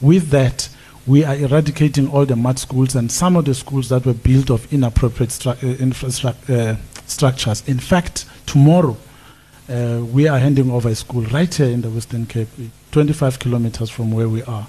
With 0.00 0.28
that, 0.30 0.68
we 1.06 1.24
are 1.24 1.36
eradicating 1.36 2.08
all 2.10 2.26
the 2.26 2.36
mud 2.36 2.58
schools 2.58 2.94
and 2.96 3.10
some 3.10 3.36
of 3.36 3.44
the 3.44 3.54
schools 3.54 3.88
that 3.88 4.04
were 4.04 4.12
built 4.12 4.50
of 4.50 4.70
inappropriate 4.72 5.30
stru- 5.30 5.62
uh, 5.62 5.82
infrastructure. 5.82 6.52
Uh, 6.52 6.76
structures. 7.06 7.66
In 7.66 7.78
fact, 7.78 8.26
tomorrow 8.46 8.96
uh, 9.68 10.02
we 10.12 10.28
are 10.28 10.38
handing 10.38 10.70
over 10.70 10.88
a 10.88 10.94
school 10.94 11.22
right 11.22 11.52
here 11.52 11.66
in 11.66 11.82
the 11.82 11.90
Western 11.90 12.26
Cape, 12.26 12.48
25 12.92 13.38
kilometers 13.38 13.90
from 13.90 14.12
where 14.12 14.28
we 14.28 14.42
are, 14.44 14.66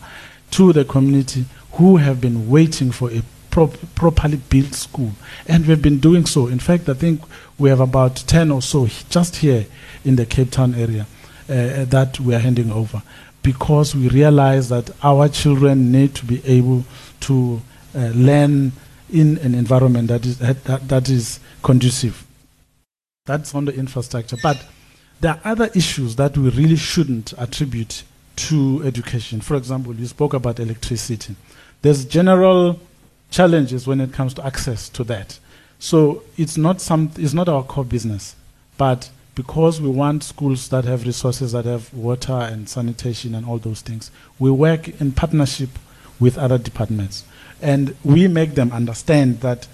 to 0.52 0.74
the 0.74 0.86
community 0.86 1.46
who 1.74 1.98
have 1.98 2.20
been 2.20 2.50
waiting 2.50 2.92
for 2.92 3.12
a 3.12 3.22
prop- 3.52 3.78
properly 3.96 4.38
built 4.38 4.74
school. 4.74 5.12
And 5.48 5.68
we've 5.68 5.82
been 5.82 6.00
doing 6.00 6.26
so. 6.26 6.48
In 6.48 6.60
fact, 6.60 6.90
I 6.90 6.94
think 6.94 7.22
we 7.58 7.70
have 7.70 7.80
about 7.80 8.16
10 8.16 8.52
or 8.52 8.62
so 8.62 8.88
just 9.10 9.38
here 9.38 9.66
in 10.06 10.16
the 10.16 10.26
Cape 10.26 10.52
Town 10.52 10.76
area 10.76 11.08
uh, 11.50 11.86
that 11.86 12.20
we 12.20 12.36
are 12.36 12.40
handing 12.40 12.72
over 12.72 13.02
because 13.44 13.96
we 13.96 14.10
realize 14.10 14.70
that 14.70 14.92
our 15.04 15.30
children 15.30 15.92
need 15.92 16.14
to 16.16 16.26
be 16.26 16.46
able 16.46 16.84
to 17.22 17.62
uh, 17.96 18.00
learn 18.14 18.74
in 19.10 19.38
an 19.38 19.56
environment 19.56 20.10
that 20.10 20.26
is, 20.26 20.38
that, 20.40 20.88
that 20.88 21.10
is 21.10 21.40
conducive. 21.64 22.27
That's 23.28 23.54
on 23.54 23.66
the 23.66 23.76
infrastructure. 23.76 24.38
But 24.42 24.66
there 25.20 25.34
are 25.34 25.42
other 25.44 25.70
issues 25.76 26.16
that 26.16 26.36
we 26.38 26.50
really 26.50 26.78
shouldn't 26.78 27.34
attribute 27.38 28.04
to 28.38 28.82
education. 28.86 29.42
For 29.42 29.56
example, 29.56 29.94
you 29.94 30.08
spoke 30.08 30.34
about 30.34 30.60
electricity. 30.60 31.36
There's 31.82 32.06
general 32.06 32.80
challenges 33.30 33.86
when 33.86 34.00
it 34.00 34.14
comes 34.14 34.34
to 34.36 34.46
access 34.46 34.90
to 34.90 35.04
that. 35.06 35.40
So 35.80 36.24
it's 36.38 36.58
not 36.58 36.82
some 36.82 37.12
it's 37.18 37.34
not 37.34 37.50
our 37.50 37.64
core 37.64 37.86
business. 37.86 38.36
But 38.78 39.10
because 39.36 39.82
we 39.82 39.90
want 39.90 40.24
schools 40.24 40.70
that 40.70 40.86
have 40.86 41.06
resources 41.06 41.52
that 41.52 41.66
have 41.66 41.94
water 41.94 42.34
and 42.34 42.70
sanitation 42.70 43.36
and 43.36 43.46
all 43.46 43.58
those 43.58 43.82
things, 43.82 44.10
we 44.40 44.50
work 44.50 44.88
in 45.02 45.12
partnership 45.12 45.70
with 46.20 46.38
other 46.38 46.58
departments. 46.58 47.26
And 47.62 47.96
we 48.04 48.28
make 48.28 48.56
them 48.56 48.72
understand 48.72 49.42
that 49.42 49.68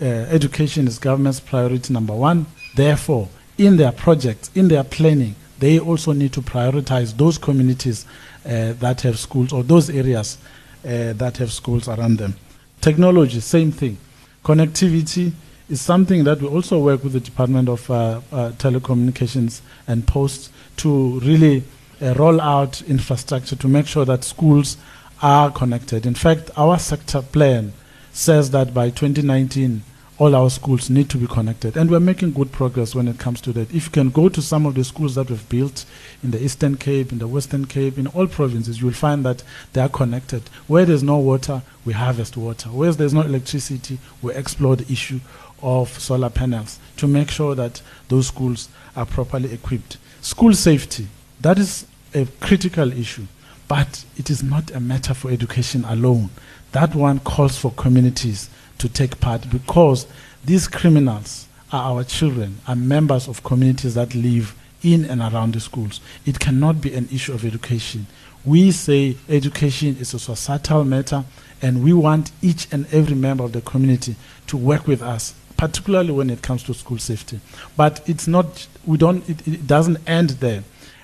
uh, 0.00 0.04
education 0.04 0.86
is 0.86 0.98
government's 0.98 1.40
priority 1.40 1.92
number 1.92 2.14
one 2.14 2.46
Therefore, 2.78 3.28
in 3.58 3.76
their 3.76 3.90
projects, 3.90 4.52
in 4.54 4.68
their 4.68 4.84
planning, 4.84 5.34
they 5.58 5.80
also 5.80 6.12
need 6.12 6.32
to 6.34 6.40
prioritize 6.40 7.16
those 7.16 7.36
communities 7.36 8.06
uh, 8.46 8.72
that 8.74 9.00
have 9.00 9.18
schools 9.18 9.52
or 9.52 9.64
those 9.64 9.90
areas 9.90 10.38
uh, 10.84 11.12
that 11.14 11.38
have 11.38 11.52
schools 11.52 11.88
around 11.88 12.18
them. 12.18 12.36
Technology, 12.80 13.40
same 13.40 13.72
thing. 13.72 13.98
Connectivity 14.44 15.32
is 15.68 15.80
something 15.80 16.22
that 16.22 16.40
we 16.40 16.46
also 16.46 16.78
work 16.78 17.02
with 17.02 17.14
the 17.14 17.20
Department 17.20 17.68
of 17.68 17.90
uh, 17.90 18.20
uh 18.30 18.52
Telecommunications 18.52 19.60
and 19.88 20.06
Posts 20.06 20.50
to 20.76 21.18
really 21.18 21.64
uh, 22.00 22.14
roll 22.14 22.40
out 22.40 22.80
infrastructure 22.82 23.56
to 23.56 23.66
make 23.66 23.88
sure 23.88 24.04
that 24.04 24.22
schools 24.22 24.76
are 25.20 25.50
connected. 25.50 26.06
In 26.06 26.14
fact, 26.14 26.52
our 26.56 26.78
sector 26.78 27.22
plan 27.22 27.72
says 28.12 28.52
that 28.52 28.72
by 28.72 28.90
2019, 28.90 29.82
all 30.18 30.34
our 30.34 30.50
schools 30.50 30.90
need 30.90 31.08
to 31.10 31.16
be 31.16 31.28
connected. 31.28 31.76
And 31.76 31.90
we're 31.90 32.00
making 32.00 32.32
good 32.32 32.50
progress 32.50 32.94
when 32.94 33.06
it 33.06 33.18
comes 33.18 33.40
to 33.42 33.52
that. 33.52 33.72
If 33.72 33.86
you 33.86 33.90
can 33.92 34.10
go 34.10 34.28
to 34.28 34.42
some 34.42 34.66
of 34.66 34.74
the 34.74 34.82
schools 34.82 35.14
that 35.14 35.30
we've 35.30 35.48
built 35.48 35.84
in 36.24 36.32
the 36.32 36.42
Eastern 36.42 36.76
Cape, 36.76 37.12
in 37.12 37.18
the 37.18 37.28
Western 37.28 37.66
Cape, 37.66 37.98
in 37.98 38.08
all 38.08 38.26
provinces, 38.26 38.80
you'll 38.80 38.92
find 38.92 39.24
that 39.24 39.44
they 39.72 39.80
are 39.80 39.88
connected. 39.88 40.42
Where 40.66 40.84
there's 40.84 41.04
no 41.04 41.18
water, 41.18 41.62
we 41.84 41.92
harvest 41.92 42.36
water. 42.36 42.68
Where 42.68 42.92
there's 42.92 43.14
no 43.14 43.22
electricity, 43.22 43.98
we 44.20 44.34
explore 44.34 44.74
the 44.74 44.92
issue 44.92 45.20
of 45.62 45.88
solar 46.00 46.30
panels 46.30 46.78
to 46.96 47.06
make 47.06 47.30
sure 47.30 47.54
that 47.54 47.80
those 48.08 48.26
schools 48.26 48.68
are 48.96 49.06
properly 49.06 49.52
equipped. 49.52 49.98
School 50.20 50.52
safety, 50.52 51.06
that 51.40 51.58
is 51.58 51.86
a 52.12 52.26
critical 52.40 52.92
issue, 52.92 53.26
but 53.68 54.04
it 54.16 54.30
is 54.30 54.42
not 54.42 54.72
a 54.72 54.80
matter 54.80 55.14
for 55.14 55.30
education 55.30 55.84
alone. 55.84 56.30
That 56.72 56.94
one 56.94 57.20
calls 57.20 57.56
for 57.56 57.70
communities 57.72 58.50
to 58.78 58.88
take 58.88 59.20
part 59.20 59.48
because 59.50 60.06
these 60.44 60.68
criminals 60.68 61.46
are 61.72 61.92
our 61.92 62.04
children, 62.04 62.58
are 62.66 62.76
members 62.76 63.28
of 63.28 63.42
communities 63.42 63.94
that 63.94 64.14
live 64.14 64.54
in 64.82 65.04
and 65.04 65.20
around 65.20 65.54
the 65.54 65.60
schools. 65.60 66.00
It 66.24 66.38
cannot 66.38 66.80
be 66.80 66.94
an 66.94 67.08
issue 67.12 67.32
of 67.32 67.44
education. 67.44 68.06
We 68.44 68.70
say 68.70 69.16
education 69.28 69.96
is 69.98 70.14
a 70.14 70.18
societal 70.18 70.84
matter, 70.84 71.24
and 71.60 71.82
we 71.82 71.92
want 71.92 72.30
each 72.40 72.68
and 72.72 72.86
every 72.92 73.16
member 73.16 73.44
of 73.44 73.52
the 73.52 73.60
community 73.60 74.16
to 74.46 74.56
work 74.56 74.86
with 74.86 75.02
us, 75.02 75.34
particularly 75.56 76.12
when 76.12 76.30
it 76.30 76.40
comes 76.40 76.62
to 76.64 76.74
school 76.74 76.98
safety. 76.98 77.40
But 77.76 78.08
it's 78.08 78.28
not, 78.28 78.68
we 78.86 78.96
don't, 78.96 79.28
it, 79.28 79.46
it 79.46 79.66
doesn't 79.66 79.98
end 80.08 80.30
there. 80.30 80.62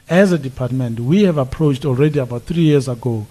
As 0.09 0.33
a 0.33 0.39
department, 0.39 1.01
we 1.01 1.25
have 1.25 1.39
approached 1.39 1.85
already 1.85 2.21
about 2.21 2.43
three 2.43 2.63
years 2.63 2.89
ago 2.89 3.27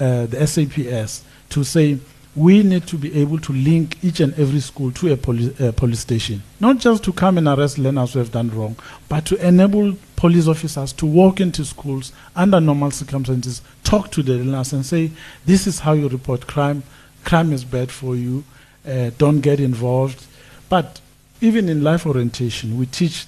uh, 0.00 0.26
the 0.26 0.46
SAPS 0.46 1.22
to 1.50 1.62
say 1.64 1.98
we 2.36 2.62
need 2.64 2.86
to 2.88 2.96
be 2.96 3.14
able 3.20 3.38
to 3.38 3.52
link 3.52 3.96
each 4.02 4.18
and 4.20 4.34
every 4.38 4.58
school 4.60 4.90
to 4.92 5.12
a 5.12 5.16
police, 5.16 5.60
uh, 5.60 5.70
police 5.72 6.00
station. 6.00 6.42
Not 6.58 6.78
just 6.78 7.04
to 7.04 7.12
come 7.12 7.38
and 7.38 7.46
arrest 7.46 7.78
learners 7.78 8.12
who 8.12 8.18
have 8.18 8.32
done 8.32 8.50
wrong, 8.50 8.76
but 9.08 9.24
to 9.26 9.46
enable 9.46 9.96
police 10.16 10.48
officers 10.48 10.92
to 10.94 11.06
walk 11.06 11.40
into 11.40 11.64
schools 11.64 12.12
under 12.34 12.60
normal 12.60 12.90
circumstances, 12.90 13.62
talk 13.84 14.10
to 14.12 14.22
the 14.22 14.32
learners 14.32 14.72
and 14.72 14.84
say, 14.84 15.10
this 15.46 15.66
is 15.66 15.80
how 15.80 15.92
you 15.92 16.08
report 16.08 16.46
crime. 16.46 16.82
Crime 17.24 17.52
is 17.52 17.64
bad 17.64 17.90
for 17.92 18.16
you. 18.16 18.42
Uh, 18.86 19.10
don't 19.16 19.40
get 19.40 19.60
involved. 19.60 20.26
But 20.68 21.00
even 21.40 21.68
in 21.68 21.84
life 21.84 22.04
orientation, 22.04 22.76
we 22.76 22.86
teach 22.86 23.26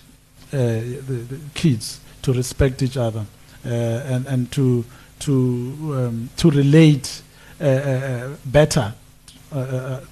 uh, 0.52 0.56
the, 0.56 1.26
the, 1.28 1.40
kids 1.54 2.00
to 2.22 2.32
respect 2.32 2.82
each 2.82 2.96
other 2.96 3.24
uh, 3.64 3.68
and, 3.68 4.26
and 4.26 4.50
to, 4.52 4.84
to, 5.20 5.32
um, 5.94 6.30
to 6.36 6.50
relate 6.50 7.22
Uh, 7.58 7.64
uh, 7.64 7.68
uh, 7.68 8.36
better 8.44 8.92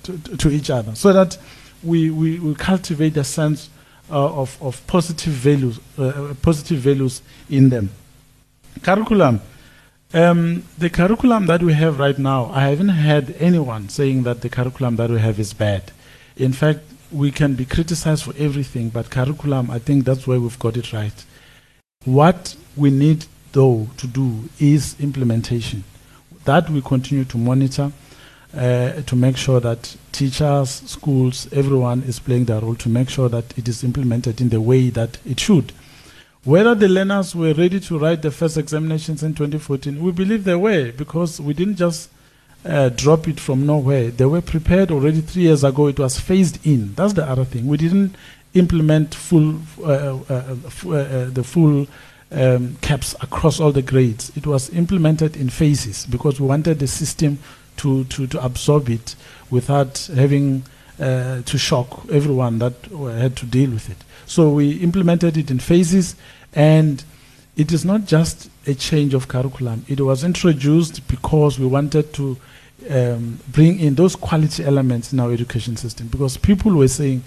to, 0.03 0.19
to, 0.39 0.49
each 0.49 0.71
other 0.71 0.95
so 0.95 1.13
that 1.13 1.37
we, 1.83 2.09
we, 2.09 2.39
we 2.39 2.55
cultivate 2.55 3.15
a 3.19 3.25
sense 3.25 3.69
of, 4.09 4.57
of 4.63 4.87
positive 4.87 5.35
values, 5.35 5.79
positive 6.41 6.79
values 6.79 7.21
in 7.51 7.69
them. 7.69 7.91
Curriculum. 8.83 9.43
Um, 10.15 10.63
the 10.79 10.89
curriculum 10.89 11.45
that 11.45 11.63
we 11.63 11.75
have 11.75 11.99
right 11.99 12.19
now, 12.19 12.47
I 12.47 12.69
haven't 12.71 12.89
had 12.89 13.37
anyone 13.39 13.91
saying 13.91 14.23
that 14.23 14.41
the 14.41 14.49
curriculum 14.49 14.97
that 14.97 15.11
we 15.11 15.19
have 15.19 15.39
is 15.39 15.53
bad. 15.53 15.93
In 16.37 16.55
fact, 16.55 16.81
we 17.13 17.31
can 17.31 17.57
be 17.57 17.67
criticized 17.67 18.25
for 18.25 18.33
everything, 18.39 18.89
but 18.89 19.11
curriculum, 19.11 19.71
I 19.71 19.81
think 19.81 20.07
that's 20.07 20.27
where 20.27 20.41
we've 20.41 20.59
got 20.59 20.79
it 20.79 20.95
right. 20.95 21.25
What 22.07 22.57
we 22.75 22.91
need, 22.91 23.27
though, 23.53 23.89
to 23.99 24.07
do 24.07 24.49
is 24.59 24.97
implementation. 24.99 25.85
That 26.45 26.69
we 26.71 26.83
continue 26.83 27.25
to 27.25 27.39
monitor 27.39 27.93
uh, 28.57 29.03
to 29.03 29.17
make 29.17 29.37
sure 29.37 29.61
that 29.61 29.97
teachers, 30.13 30.71
schools, 30.71 31.49
everyone 31.53 32.03
is 32.03 32.19
playing 32.21 32.45
their 32.45 32.61
role 32.61 32.75
to 32.77 32.89
make 32.89 33.09
sure 33.09 33.29
that 33.29 33.57
it 33.59 33.69
is 33.69 33.83
implemented 33.83 34.41
in 34.41 34.51
the 34.51 34.61
way 34.61 34.91
that 34.91 35.19
it 35.27 35.41
should. 35.41 35.73
Whether 36.45 36.75
the 36.75 36.89
learners 36.89 37.35
were 37.35 37.55
ready 37.55 37.81
to 37.81 37.99
write 37.99 38.23
the 38.23 38.31
first 38.31 38.59
examinations 38.59 39.23
in 39.23 39.35
2014, 39.35 40.01
we 40.03 40.13
believe 40.13 40.45
they 40.45 40.55
were 40.55 40.93
because 40.93 41.41
we 41.41 41.55
didn't 41.55 41.77
just 41.77 42.11
uh, 42.65 42.91
drop 42.91 43.27
it 43.29 43.41
from 43.41 43.67
nowhere. 43.67 44.11
They 44.11 44.27
were 44.27 44.43
prepared 44.43 44.91
already 44.91 45.23
three 45.23 45.43
years 45.45 45.65
ago. 45.65 45.87
It 45.87 45.99
was 45.99 46.21
phased 46.21 46.65
in. 46.67 46.95
That's 46.95 47.15
the 47.15 47.29
other 47.29 47.45
thing. 47.45 47.67
We 47.67 47.79
didn't 47.79 48.15
implement 48.53 49.15
full 49.15 49.57
uh, 49.81 49.85
uh, 49.85 50.21
uh, 50.31 50.91
uh 50.91 51.31
the 51.31 51.43
full 51.45 51.87
um, 52.35 52.77
caps 52.81 53.15
across 53.21 53.61
all 53.61 53.73
the 53.73 53.83
grades. 53.83 54.33
It 54.37 54.47
was 54.47 54.71
implemented 54.71 55.37
in 55.37 55.49
phases 55.49 56.07
because 56.07 56.41
we 56.41 56.47
wanted 56.47 56.79
the 56.79 56.87
system 56.87 57.39
to, 57.79 58.05
to, 58.05 58.27
to 58.27 58.45
absorb 58.45 58.89
it 58.89 59.17
without 59.51 59.99
having 60.15 60.65
uh, 61.01 61.43
to 61.43 61.59
shock 61.59 62.07
everyone 62.11 62.59
that 62.61 62.75
had 63.19 63.37
to 63.37 63.47
deal 63.47 63.71
with 63.71 63.91
it. 63.91 63.99
So 64.27 64.51
we 64.51 64.75
implemented 64.75 65.37
it 65.37 65.51
in 65.51 65.59
phases, 65.59 66.17
and 66.55 67.03
it 67.57 67.73
is 67.73 67.85
not 67.85 68.07
just 68.07 68.51
a 68.67 68.75
change 68.75 69.15
of 69.15 69.29
curriculum. 69.29 69.85
It 69.89 70.01
was 70.01 70.25
introduced 70.25 71.07
because 71.09 71.59
we 71.59 71.67
wanted 71.67 72.13
to 72.15 72.37
um, 72.91 73.39
bring 73.49 73.81
in 73.81 73.95
those 73.95 74.17
quality 74.17 74.65
elements 74.65 75.13
in 75.13 75.21
our 75.21 75.33
education 75.33 75.77
system 75.77 76.09
because 76.09 76.37
people 76.37 76.73
were 76.75 76.89
saying, 76.89 77.23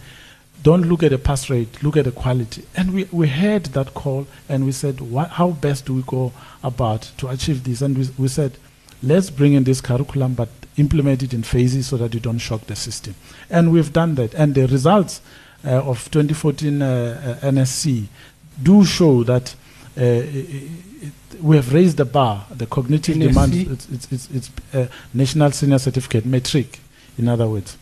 don't 0.68 0.90
look 0.90 1.02
at 1.02 1.12
the 1.12 1.18
pass 1.18 1.50
rate, 1.50 1.82
look 1.82 1.96
at 1.96 2.04
the 2.04 2.12
quality. 2.12 2.62
And 2.76 2.94
we, 2.94 3.06
we 3.10 3.30
heard 3.30 3.68
that 3.68 3.94
call 3.94 4.28
and 4.50 4.66
we 4.66 4.74
said, 4.74 5.00
what, 5.00 5.30
how 5.30 5.52
best 5.52 5.86
do 5.86 5.94
we 5.94 6.02
go 6.02 6.34
about 6.62 7.04
to 7.20 7.30
achieve 7.30 7.64
this? 7.64 7.82
And 7.82 7.98
we, 7.98 8.10
we 8.18 8.28
said, 8.28 8.58
let's 9.02 9.30
bring 9.30 9.54
in 9.54 9.64
this 9.64 9.80
curriculum 9.80 10.34
but 10.34 10.50
implement 10.76 11.24
it 11.24 11.34
in 11.34 11.44
phases 11.44 11.88
so 11.88 11.96
that 11.96 12.14
you 12.14 12.20
don't 12.20 12.40
shock 12.40 12.66
the 12.66 12.76
system. 12.76 13.16
And 13.50 13.72
we've 13.72 13.94
done 13.94 14.16
that. 14.16 14.34
And 14.34 14.56
the 14.56 14.68
results 14.68 15.22
uh, 15.64 15.70
of 15.70 16.12
2014 16.12 16.82
uh, 16.82 17.38
uh 17.42 17.46
NSC 17.48 18.08
do 18.62 18.84
show 18.84 19.24
that 19.24 19.56
uh, 19.98 20.02
it, 20.02 20.70
we 21.42 21.56
have 21.56 21.74
raised 21.74 21.96
the 21.96 22.04
bar, 22.04 22.46
the 22.52 22.66
cognitive 22.66 23.16
NSC? 23.16 23.28
demand. 23.28 23.54
It's, 23.54 23.88
it's, 23.90 24.12
it's, 24.12 24.30
it's 24.32 24.52
uh, 24.74 24.88
National 25.14 25.52
Senior 25.52 25.80
Certificate, 25.80 26.26
matric, 26.26 26.82
in 27.18 27.30
other 27.30 27.48
words. 27.48 27.78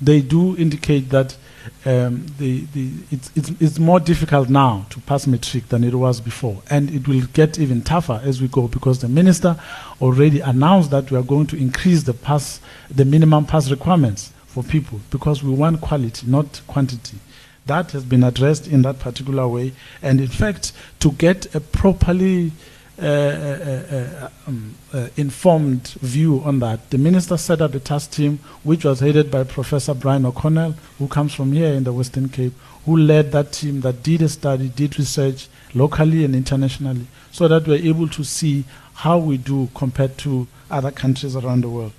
They 0.00 0.20
do 0.20 0.56
indicate 0.56 1.10
that 1.10 1.36
um, 1.84 2.26
the, 2.38 2.60
the, 2.72 2.90
it's, 3.10 3.30
it's, 3.34 3.50
it's 3.60 3.78
more 3.78 4.00
difficult 4.00 4.48
now 4.48 4.86
to 4.90 5.00
pass 5.00 5.26
matric 5.26 5.68
than 5.68 5.84
it 5.84 5.94
was 5.94 6.20
before. 6.20 6.62
And 6.70 6.90
it 6.90 7.08
will 7.08 7.26
get 7.32 7.58
even 7.58 7.82
tougher 7.82 8.20
as 8.24 8.40
we 8.40 8.48
go 8.48 8.68
because 8.68 9.00
the 9.00 9.08
minister 9.08 9.58
already 10.00 10.40
announced 10.40 10.90
that 10.90 11.10
we 11.10 11.18
are 11.18 11.22
going 11.22 11.46
to 11.48 11.56
increase 11.56 12.02
the 12.04 12.14
pass, 12.14 12.60
the 12.90 13.04
minimum 13.04 13.46
pass 13.46 13.70
requirements 13.70 14.32
for 14.46 14.62
people 14.62 15.00
because 15.10 15.42
we 15.42 15.52
want 15.52 15.80
quality, 15.80 16.26
not 16.26 16.60
quantity. 16.66 17.18
That 17.66 17.92
has 17.92 18.04
been 18.04 18.24
addressed 18.24 18.66
in 18.66 18.82
that 18.82 18.98
particular 18.98 19.46
way. 19.46 19.72
And 20.02 20.20
in 20.20 20.28
fact, 20.28 20.72
to 21.00 21.12
get 21.12 21.54
a 21.54 21.60
properly 21.60 22.52
uh, 23.02 23.04
uh, 23.04 23.96
uh, 23.96 24.30
um, 24.46 24.74
informed 25.16 25.88
view 26.00 26.40
on 26.44 26.60
that. 26.60 26.90
The 26.90 26.98
minister 26.98 27.36
set 27.36 27.60
up 27.60 27.74
a 27.74 27.80
task 27.80 28.12
team 28.12 28.38
which 28.62 28.84
was 28.84 29.00
headed 29.00 29.30
by 29.30 29.44
Professor 29.44 29.92
Brian 29.92 30.24
O'Connell, 30.24 30.74
who 30.98 31.08
comes 31.08 31.34
from 31.34 31.52
here 31.52 31.72
in 31.72 31.84
the 31.84 31.92
Western 31.92 32.28
Cape, 32.28 32.52
who 32.84 32.96
led 32.96 33.32
that 33.32 33.52
team 33.52 33.80
that 33.80 34.02
did 34.02 34.22
a 34.22 34.28
study, 34.28 34.68
did 34.68 34.98
research 34.98 35.48
locally 35.74 36.24
and 36.24 36.34
internationally, 36.34 37.06
so 37.32 37.48
that 37.48 37.66
we're 37.66 37.84
able 37.84 38.08
to 38.08 38.22
see 38.22 38.64
how 38.94 39.18
we 39.18 39.36
do 39.36 39.68
compared 39.74 40.16
to 40.18 40.46
other 40.70 40.92
countries 40.92 41.34
around 41.34 41.62
the 41.62 41.68
world. 41.68 41.92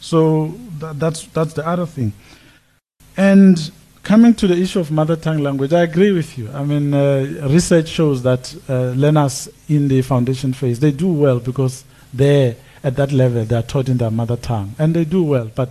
So 0.00 0.54
that, 0.78 0.98
that's, 0.98 1.24
that's 1.26 1.52
the 1.52 1.66
other 1.66 1.86
thing. 1.86 2.12
And 3.16 3.70
Coming 4.06 4.34
to 4.34 4.46
the 4.46 4.54
issue 4.56 4.78
of 4.78 4.92
mother 4.92 5.16
tongue 5.16 5.38
language, 5.38 5.72
I 5.72 5.82
agree 5.82 6.12
with 6.12 6.38
you. 6.38 6.48
I 6.54 6.62
mean, 6.62 6.94
uh, 6.94 7.48
research 7.50 7.88
shows 7.88 8.22
that 8.22 8.54
uh, 8.68 8.90
learners 8.90 9.48
in 9.68 9.88
the 9.88 10.00
foundation 10.02 10.52
phase, 10.52 10.78
they 10.78 10.92
do 10.92 11.12
well 11.12 11.40
because 11.40 11.82
they're 12.14 12.54
at 12.84 12.94
that 12.94 13.10
level, 13.10 13.44
they 13.44 13.56
are 13.56 13.64
taught 13.64 13.88
in 13.88 13.96
their 13.96 14.12
mother 14.12 14.36
tongue, 14.36 14.76
and 14.78 14.94
they 14.94 15.04
do 15.04 15.24
well. 15.24 15.50
But 15.52 15.70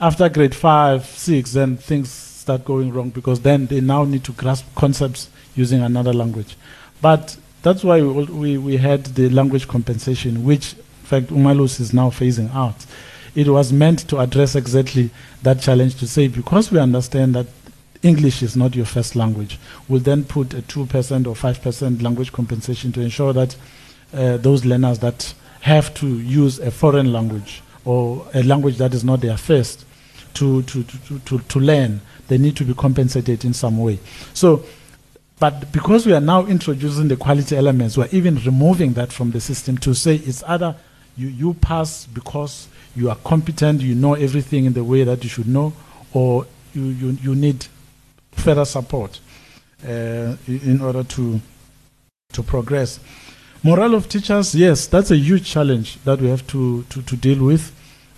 after 0.00 0.28
grade 0.28 0.54
five, 0.54 1.04
six, 1.04 1.54
then 1.54 1.76
things 1.76 2.10
start 2.12 2.64
going 2.64 2.92
wrong 2.92 3.10
because 3.10 3.40
then 3.40 3.66
they 3.66 3.80
now 3.80 4.04
need 4.04 4.22
to 4.22 4.32
grasp 4.34 4.72
concepts 4.76 5.28
using 5.56 5.82
another 5.82 6.12
language. 6.12 6.56
But 7.02 7.36
that's 7.62 7.82
why 7.82 8.00
we, 8.02 8.24
we, 8.26 8.56
we 8.56 8.76
had 8.76 9.04
the 9.16 9.28
language 9.30 9.66
compensation, 9.66 10.44
which, 10.44 10.74
in 10.74 11.06
fact, 11.06 11.26
Umalusi 11.26 11.80
is 11.80 11.92
now 11.92 12.10
phasing 12.10 12.54
out. 12.54 12.86
It 13.34 13.48
was 13.48 13.72
meant 13.72 14.08
to 14.10 14.20
address 14.20 14.54
exactly 14.54 15.10
that 15.42 15.60
challenge 15.60 15.96
to 15.96 16.06
say, 16.06 16.28
because 16.28 16.70
we 16.70 16.78
understand 16.78 17.34
that 17.34 17.48
English 18.04 18.42
is 18.42 18.56
not 18.56 18.76
your 18.76 18.84
first 18.84 19.16
language, 19.16 19.58
we'll 19.88 20.00
then 20.00 20.24
put 20.24 20.52
a 20.54 20.62
2% 20.62 21.26
or 21.26 21.34
5% 21.34 22.02
language 22.02 22.32
compensation 22.32 22.92
to 22.92 23.00
ensure 23.00 23.32
that 23.32 23.56
uh, 24.12 24.36
those 24.36 24.64
learners 24.64 24.98
that 25.00 25.34
have 25.62 25.92
to 25.94 26.06
use 26.20 26.58
a 26.58 26.70
foreign 26.70 27.12
language 27.12 27.62
or 27.84 28.26
a 28.34 28.42
language 28.42 28.76
that 28.76 28.92
is 28.92 29.02
not 29.02 29.20
their 29.20 29.36
first 29.36 29.84
to, 30.34 30.62
to, 30.64 30.82
to, 30.84 31.18
to, 31.20 31.38
to 31.38 31.58
learn, 31.58 32.00
they 32.28 32.38
need 32.38 32.56
to 32.56 32.64
be 32.64 32.74
compensated 32.74 33.44
in 33.44 33.54
some 33.54 33.78
way. 33.78 33.98
So, 34.34 34.64
but 35.38 35.72
because 35.72 36.06
we 36.06 36.12
are 36.12 36.20
now 36.20 36.46
introducing 36.46 37.08
the 37.08 37.16
quality 37.16 37.56
elements, 37.56 37.96
we're 37.96 38.08
even 38.12 38.36
removing 38.36 38.92
that 38.94 39.12
from 39.12 39.30
the 39.30 39.40
system 39.40 39.78
to 39.78 39.94
say 39.94 40.16
it's 40.16 40.42
either 40.44 40.76
you, 41.16 41.28
you 41.28 41.54
pass 41.54 42.06
because 42.06 42.68
you 42.94 43.10
are 43.10 43.16
competent, 43.16 43.80
you 43.80 43.94
know 43.94 44.14
everything 44.14 44.64
in 44.66 44.72
the 44.72 44.84
way 44.84 45.04
that 45.04 45.22
you 45.24 45.30
should 45.30 45.48
know, 45.48 45.72
or 46.12 46.46
you, 46.72 46.84
you, 46.84 47.18
you 47.22 47.34
need 47.34 47.66
further 48.36 48.64
support 48.64 49.20
uh, 49.86 50.36
in 50.46 50.80
order 50.80 51.04
to, 51.04 51.40
to 52.32 52.42
progress. 52.42 53.00
Morale 53.62 53.94
of 53.94 54.08
teachers, 54.08 54.54
yes, 54.54 54.86
that's 54.86 55.10
a 55.10 55.16
huge 55.16 55.50
challenge 55.50 55.98
that 56.04 56.20
we 56.20 56.28
have 56.28 56.46
to, 56.48 56.82
to, 56.84 57.00
to 57.02 57.16
deal 57.16 57.44
with. 57.44 57.72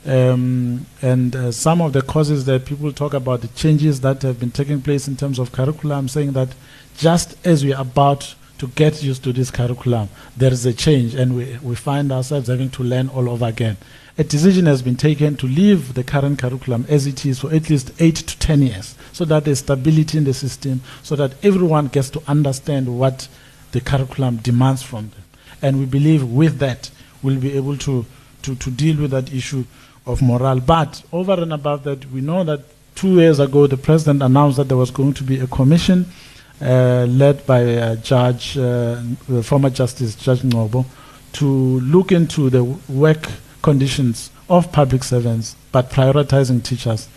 Um, 0.05 0.87
and 1.03 1.35
uh, 1.35 1.51
some 1.53 1.81
of 1.81 1.93
the 1.93 2.03
causes 2.03 2.45
that 2.47 2.65
people 2.65 2.93
talk 2.93 3.15
about, 3.15 3.41
the 3.41 3.49
changes 3.49 4.01
that 4.03 4.23
have 4.23 4.39
been 4.39 4.53
taking 4.53 4.81
place 4.81 5.09
in 5.09 5.17
terms 5.17 5.39
of 5.39 5.53
curriculum, 5.53 6.09
saying 6.09 6.33
that 6.33 6.49
just 6.97 7.37
as 7.47 7.65
we 7.65 7.73
are 7.73 7.83
about 7.83 8.35
to 8.59 8.69
get 8.69 9.03
used 9.03 9.23
to 9.25 9.33
this 9.33 9.51
curriculum, 9.51 10.09
there 10.37 10.53
is 10.53 10.65
a 10.65 10.73
change, 10.73 11.15
and 11.15 11.37
we, 11.37 11.59
we 11.63 11.75
find 11.75 12.11
ourselves 12.13 12.49
having 12.49 12.71
to 12.71 12.83
learn 12.83 13.09
all 13.09 13.29
over 13.29 13.47
again. 13.47 13.77
A 14.19 14.25
decision 14.25 14.65
has 14.65 14.81
been 14.81 14.97
taken 14.97 15.37
to 15.37 15.47
leave 15.47 15.93
the 15.93 16.03
current 16.03 16.39
curriculum 16.39 16.87
as 16.89 17.07
it 17.07 17.27
is 17.27 17.41
for 17.41 17.53
at 17.53 17.69
least 17.69 17.93
eight 18.01 18.17
to 18.17 18.39
ten 18.39 18.63
years 18.63 18.95
so 19.13 19.27
that 19.27 19.45
there's 19.45 19.59
stability 19.59 20.17
in 20.17 20.25
the 20.25 20.33
system, 20.33 20.81
so 21.03 21.17
that 21.17 21.33
everyone 21.45 21.89
gets 21.89 22.09
to 22.11 22.23
understand 22.27 22.99
what 22.99 23.29
the 23.73 23.81
curriculum 23.81 24.37
demands 24.37 24.83
from 24.83 25.11
them. 25.11 25.23
And 25.61 25.79
we 25.79 25.85
believe 25.85 26.25
with 26.25 26.59
that, 26.61 26.91
we'll 27.23 27.39
be 27.39 27.53
able 27.59 27.77
to, 27.79 28.07
to, 28.43 28.55
to 28.55 28.71
deal 28.71 28.97
with 29.03 29.11
that 29.11 29.35
issue 29.35 29.65
of 30.07 30.23
morale. 30.23 30.61
But 30.61 31.03
over 31.13 31.35
and 31.35 31.53
above 31.53 31.85
that, 31.85 32.11
we 32.11 32.23
know 32.23 32.43
that 32.45 32.61
two 32.95 33.17
years 33.17 33.39
ago, 33.39 33.67
the 33.67 33.77
president 33.77 34.23
announced 34.23 34.57
that 34.57 34.69
there 34.69 34.79
was 34.79 34.91
going 34.91 35.13
to 35.15 35.25
be 35.25 35.41
a 35.41 35.47
commission 35.47 36.07
uh, 36.63 37.05
led 37.05 37.45
by 37.45 37.77
uh, 37.77 37.97
Judge, 37.97 38.57
uh, 38.57 39.03
former 39.43 39.69
Justice 39.69 40.15
Judge 40.15 40.41
Ngcobo, 40.41 40.87
to 41.35 41.81
look 41.81 42.13
into 42.13 42.49
the 42.49 42.65
work 42.65 43.29
conditions 43.69 44.31
of 44.49 44.71
public 44.71 45.03
servants, 45.03 45.57
but 45.73 45.91
prioritizing 45.91 46.63
teachers 46.63 47.09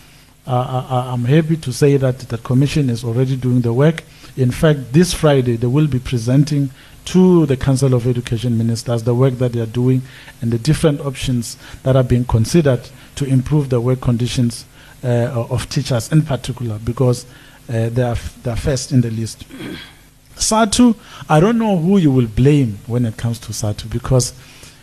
uh, 0.49 0.51
uh, 0.51 0.85
uh, 0.89 1.13
I'm 1.13 1.25
happy 1.25 1.57
to 1.57 1.71
say 1.71 1.95
that 1.97 2.17
the 2.19 2.39
Commission 2.39 2.89
is 2.89 3.03
already 3.03 3.35
doing 3.35 3.61
the 3.61 3.71
work. 3.71 4.03
In 4.35 4.49
fact, 4.49 4.93
this 4.93 5.13
Friday 5.13 5.57
they 5.57 5.67
will 5.67 5.85
be 5.85 5.99
presenting 5.99 6.71
to 7.05 7.45
the 7.45 7.55
Council 7.55 7.93
of 7.93 8.07
Education 8.07 8.57
Ministers 8.57 9.03
the 9.03 9.13
work 9.13 9.35
that 9.35 9.51
they 9.53 9.59
are 9.59 9.67
doing 9.67 10.01
and 10.41 10.49
the 10.51 10.57
different 10.57 11.01
options 11.01 11.55
that 11.83 11.95
are 11.95 12.03
being 12.03 12.25
considered 12.25 12.81
to 13.15 13.25
improve 13.25 13.69
the 13.69 13.79
work 13.79 14.01
conditions 14.01 14.65
uh, 15.03 15.45
of 15.51 15.69
teachers 15.69 16.11
in 16.11 16.23
particular 16.23 16.79
because 16.79 17.25
uh, 17.69 17.89
they, 17.89 18.01
are 18.01 18.17
they 18.41 18.49
are 18.49 18.57
first 18.57 18.91
in 18.91 19.01
the 19.01 19.11
list. 19.11 19.45
SADTU, 20.35 20.95
I 21.29 21.39
don't 21.39 21.59
know 21.59 21.77
who 21.77 21.97
you 21.97 22.11
will 22.11 22.27
blame 22.27 22.79
when 22.87 23.05
it 23.05 23.17
comes 23.17 23.37
to 23.39 23.51
SADTU 23.51 23.91
because 23.91 24.33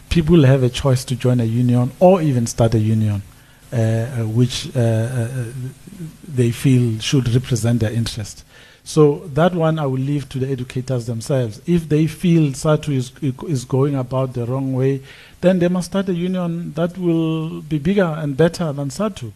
people 0.08 0.44
have 0.44 0.62
a 0.62 0.68
choice 0.68 1.04
to 1.06 1.16
join 1.16 1.40
a 1.40 1.44
union 1.44 1.92
or 2.00 2.22
even 2.22 2.46
start 2.46 2.74
a 2.74 2.78
union. 2.78 3.22
Uh, 3.72 3.76
uh, 3.76 4.28
which 4.28 4.74
uh, 4.76 5.26
they 6.28 6.52
feel 6.52 7.00
should 7.00 7.28
represent 7.34 7.80
their 7.80 7.90
interest. 7.90 8.44
So 8.84 9.22
that 9.34 9.56
one 9.56 9.80
I 9.80 9.86
will 9.86 9.98
leave 9.98 10.28
to 10.28 10.38
the 10.38 10.48
educators 10.48 11.06
themselves. 11.06 11.60
If 11.66 11.88
they 11.88 12.06
feel 12.06 12.52
SADTU 12.52 12.94
is, 12.94 13.12
is 13.48 13.64
going 13.64 13.96
about 13.96 14.34
the 14.34 14.46
wrong 14.46 14.72
way, 14.72 15.02
then 15.40 15.58
they 15.58 15.66
must 15.66 15.90
start 15.90 16.08
a 16.08 16.14
union 16.14 16.74
that 16.74 16.96
will 16.96 17.60
be 17.60 17.78
bigger 17.78 18.04
and 18.04 18.36
better 18.36 18.72
than 18.72 18.90
SADTU. 18.90 19.32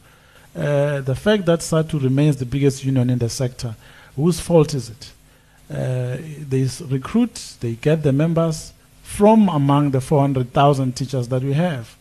uh, 0.55 1.01
the 1.01 1.17
fact 1.17 1.47
that 1.47 1.59
SADTU 1.59 2.01
remains 2.01 2.37
the 2.37 2.47
biggest 2.47 2.85
union 2.85 3.11
in 3.11 3.19
the 3.19 3.29
sector, 3.29 3.75
whose 4.15 4.39
fault 4.39 4.75
is 4.75 4.91
it? 4.91 5.13
Uh, 5.69 6.19
they 6.49 6.69
recruit, 6.87 7.57
they 7.61 7.73
get 7.73 8.05
the 8.05 8.13
members 8.13 8.73
from 9.11 9.49
among 9.49 9.91
the 9.91 10.01
400,000 10.01 10.97
teachers 10.97 11.29
that 11.29 11.43
we 11.43 11.53
have. 11.53 11.97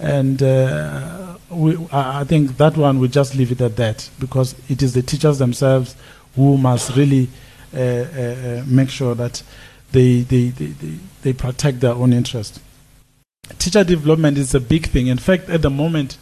And 0.00 0.42
uh, 0.42 1.36
we, 1.50 1.76
I 1.92 2.24
think 2.24 2.56
that 2.56 2.76
one 2.76 2.98
we 2.98 3.08
just 3.08 3.36
leave 3.36 3.52
it 3.52 3.60
at 3.60 3.76
that 3.76 4.08
because 4.18 4.54
it 4.68 4.82
is 4.82 4.94
the 4.94 5.02
teachers 5.02 5.38
themselves 5.38 5.94
who 6.34 6.56
must 6.56 6.96
really 6.96 7.28
uh, 7.74 7.78
uh, 7.78 7.80
uh, 7.82 8.64
make 8.66 8.88
sure 8.88 9.14
that 9.14 9.42
they, 9.92 10.22
they, 10.22 10.48
they, 10.48 10.66
they, 10.66 10.98
they 11.22 11.32
protect 11.32 11.80
their 11.80 11.92
own 11.92 12.12
interest. 12.12 12.60
Teacher 13.58 13.84
development 13.84 14.38
is 14.38 14.54
a 14.54 14.60
big 14.60 14.86
thing. 14.86 15.08
In 15.08 15.18
fact, 15.18 15.50
at 15.50 15.62
the 15.62 15.70
moment, 15.70 16.16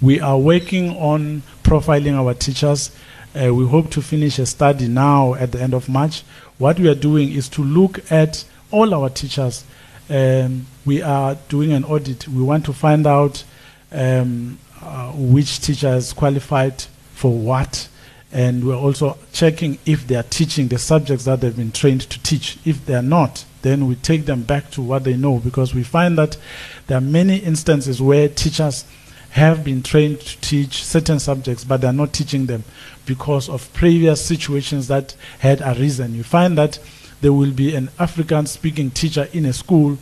we 0.00 0.20
are 0.20 0.38
working 0.38 0.90
on 0.96 1.42
profiling 1.64 2.14
our 2.14 2.34
teachers. 2.34 2.94
Uh, 3.34 3.52
we 3.52 3.66
hope 3.66 3.90
to 3.90 4.00
finish 4.00 4.38
a 4.38 4.46
study 4.46 4.88
now 4.88 5.34
at 5.34 5.52
the 5.52 5.60
end 5.60 5.74
of 5.74 5.88
March. 5.88 6.22
What 6.58 6.78
we 6.78 6.88
are 6.88 6.94
doing 6.94 7.32
is 7.32 7.48
to 7.50 7.62
look 7.62 8.10
at 8.10 8.44
all 8.70 8.94
our 8.94 9.10
teachers. 9.10 9.64
Um, 10.12 10.66
we 10.84 11.00
are 11.00 11.36
doing 11.48 11.72
an 11.72 11.84
audit. 11.84 12.28
We 12.28 12.42
want 12.42 12.66
to 12.66 12.74
find 12.74 13.06
out 13.06 13.44
um, 13.90 14.58
uh, 14.82 15.12
which 15.12 15.60
teachers 15.60 16.12
qualified 16.12 16.82
for 17.14 17.32
what. 17.32 17.88
And 18.30 18.66
we're 18.66 18.76
also 18.76 19.16
checking 19.32 19.78
if 19.86 20.06
they 20.06 20.16
are 20.16 20.22
teaching 20.22 20.68
the 20.68 20.78
subjects 20.78 21.24
that 21.24 21.40
they've 21.40 21.56
been 21.56 21.72
trained 21.72 22.02
to 22.02 22.22
teach. 22.22 22.58
If 22.66 22.84
they 22.84 22.94
are 22.94 23.02
not, 23.02 23.46
then 23.62 23.86
we 23.86 23.94
take 23.94 24.26
them 24.26 24.42
back 24.42 24.70
to 24.72 24.82
what 24.82 25.04
they 25.04 25.16
know 25.16 25.38
because 25.38 25.74
we 25.74 25.82
find 25.82 26.18
that 26.18 26.36
there 26.88 26.98
are 26.98 27.02
many 27.02 27.38
instances 27.38 28.02
where 28.02 28.28
teachers 28.28 28.84
have 29.30 29.64
been 29.64 29.82
trained 29.82 30.20
to 30.20 30.38
teach 30.42 30.84
certain 30.84 31.20
subjects, 31.20 31.64
but 31.64 31.80
they're 31.80 31.90
not 31.90 32.12
teaching 32.12 32.44
them 32.44 32.64
because 33.06 33.48
of 33.48 33.72
previous 33.72 34.22
situations 34.22 34.88
that 34.88 35.16
had 35.38 35.62
arisen. 35.62 36.14
You 36.14 36.22
find 36.22 36.58
that 36.58 36.78
there 37.22 37.32
will 37.32 37.52
be 37.52 37.74
an 37.74 37.88
African 37.98 38.46
speaking 38.46 38.90
teacher 38.90 39.28
in 39.32 39.46
a 39.46 39.52
school 39.52 39.96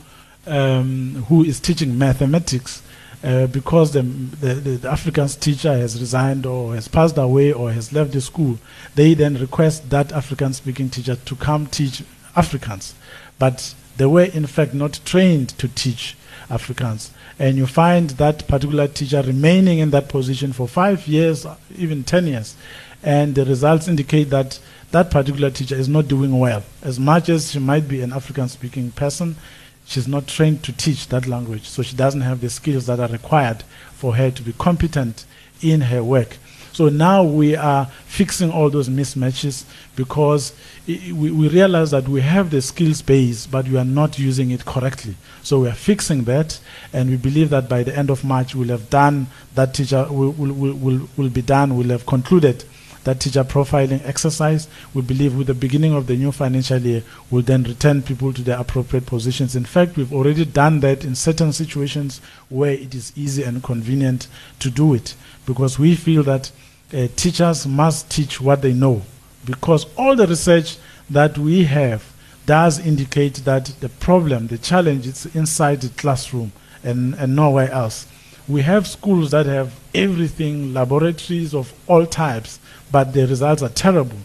um, 0.47 1.27
who 1.29 1.45
is 1.45 1.61
teaching 1.61 1.97
mathematics. 1.97 2.83
Uh, 3.23 3.47
because 3.49 3.93
the, 3.93 4.01
the, 4.01 4.55
the 4.55 4.89
Afrikaans 4.89 5.39
teacher 5.39 5.77
has 5.77 6.01
resigned 6.01 6.47
or 6.47 6.75
has 6.75 6.89
passed 6.89 7.19
away 7.19 7.53
or 7.53 7.71
has 7.71 7.93
left 7.93 8.13
the 8.13 8.21
school, 8.21 8.59
they 8.95 9.13
then 9.13 9.35
request 9.35 9.91
that 9.91 10.11
African 10.11 10.55
speaking 10.55 10.89
teacher 10.89 11.17
to 11.17 11.37
come 11.37 11.67
teach 11.67 12.03
Afrikaans. 12.35 12.95
But 13.39 13.75
they 13.99 14.07
were, 14.07 14.25
in 14.25 14.47
fact, 14.47 14.73
not 14.73 15.01
trained 15.05 15.51
to 15.59 15.69
teach 15.69 16.17
Afrikaans. 16.49 17.11
And 17.39 17.59
you 17.59 17.67
find 17.67 18.09
that 18.11 18.49
particular 18.49 18.89
teacher 18.89 19.21
remaining 19.21 19.81
in 19.81 19.91
that 19.91 20.09
position 20.09 20.55
for 20.55 20.67
five 20.67 21.07
years, 21.07 21.47
even 21.77 22.05
10 22.05 22.27
years. 22.27 22.57
And 23.03 23.35
the 23.35 23.45
results 23.45 23.87
indicate 23.87 24.31
that 24.31 24.59
that 24.91 25.11
particular 25.11 25.51
teacher 25.51 25.77
is 25.77 25.89
not 25.89 26.09
doing 26.09 26.39
well. 26.39 26.63
As 26.83 26.99
much 26.99 27.29
as 27.29 27.53
she 27.53 27.59
might 27.59 27.87
be 27.89 28.01
an 28.01 28.13
African 28.13 28.49
speaking 28.49 28.91
person, 28.91 29.37
she's 29.85 30.09
not 30.09 30.27
trained 30.27 30.63
to 30.65 30.73
teach 30.73 31.09
that 31.09 31.27
language. 31.27 31.69
So 31.69 31.83
she 31.83 31.97
doesn't 31.97 32.23
have 32.23 32.41
the 32.41 32.51
skills 32.51 32.87
that 32.87 33.01
are 33.01 33.09
required 33.09 33.63
for 33.93 34.17
her 34.17 34.31
to 34.31 34.43
be 34.43 34.53
competent 34.53 35.25
in 35.63 35.83
her 35.83 36.03
work. 36.03 36.37
So 36.73 36.89
now 36.89 37.25
we 37.25 37.57
are 37.57 37.87
fixing 38.07 38.51
all 38.51 38.71
those 38.71 38.89
mismatches 38.89 39.65
because 39.97 40.55
we, 40.87 41.13
we 41.13 41.49
realize 41.49 41.91
that 41.91 42.09
we 42.09 42.21
have 42.21 42.51
the 42.51 42.63
skills 42.63 43.03
base, 43.03 43.47
but 43.47 43.69
we 43.69 43.77
are 43.77 43.85
not 43.85 44.19
using 44.19 44.51
it 44.51 44.65
correctly. 44.65 45.17
So 45.43 45.61
we 45.61 45.69
are 45.69 45.75
fixing 45.75 46.25
that, 46.25 46.61
and 46.93 47.11
we 47.11 47.17
believe 47.17 47.51
that 47.51 47.69
by 47.69 47.83
the 47.83 47.97
end 47.97 48.09
of 48.09 48.25
March 48.25 48.55
we'll 48.55 48.69
have 48.69 48.89
done 48.89 49.27
that 49.57 49.75
teacher 49.75 50.07
will, 50.09 50.31
will, 50.33 50.53
will, 50.53 50.75
will, 50.75 51.09
will 51.17 51.29
be 51.29 51.43
done. 51.43 51.77
We'll 51.77 51.89
have 51.89 52.07
concluded 52.07 52.65
that 53.05 53.21
teacher 53.21 53.45
profiling 53.45 54.05
exercise. 54.07 54.69
We 54.95 55.03
believe 55.03 55.37
with 55.37 55.47
the 55.47 55.55
beginning 55.55 55.95
of 55.95 56.07
the 56.07 56.17
new 56.17 56.33
financial 56.33 56.79
year, 56.79 57.03
we'll 57.31 57.43
then 57.43 57.63
return 57.63 58.03
people 58.03 58.33
to 58.33 58.43
their 58.43 58.59
appropriate 58.59 59.07
positions. 59.07 59.57
In 59.57 59.65
fact, 59.65 59.97
we've 59.97 60.13
already 60.13 60.45
done 60.45 60.81
that 60.81 61.05
in 61.05 61.15
certain 61.15 61.53
situations 61.53 62.21
where 62.49 62.73
it 62.73 62.95
is 62.95 63.13
easy 63.17 63.43
and 63.43 63.63
convenient 63.63 64.29
to 64.59 64.71
do 64.71 64.95
it 64.95 65.15
because 65.47 65.79
we 65.79 65.95
feel 65.95 66.23
that 66.25 66.51
uh, 66.93 67.07
teachers 67.17 67.67
must 67.67 68.11
teach 68.11 68.41
what 68.41 68.63
they 68.63 68.73
know 68.73 69.03
because 69.45 69.87
all 69.97 70.17
the 70.17 70.27
research 70.27 70.77
that 71.09 71.39
we 71.39 71.65
have 71.65 72.13
does 72.47 72.85
indicate 72.85 73.37
that 73.45 73.67
the 73.81 73.89
problem, 73.89 74.49
the 74.49 74.59
challenge 74.59 75.07
is 75.07 75.27
inside 75.35 75.81
the 75.81 75.89
classroom 75.91 76.53
and, 76.83 77.15
and 77.15 77.37
nowhere 77.37 77.71
else. 77.71 78.07
We 78.49 78.63
have 78.63 78.87
schools 78.87 79.31
that 79.31 79.47
have 79.47 79.79
everything, 79.95 80.75
laboratories 80.75 81.55
of 81.55 81.73
all 81.87 82.07
types, 82.07 82.59
but 82.91 83.13
the 83.13 83.27
results 83.27 83.63
are 83.63 83.69
terrible. 83.69 84.19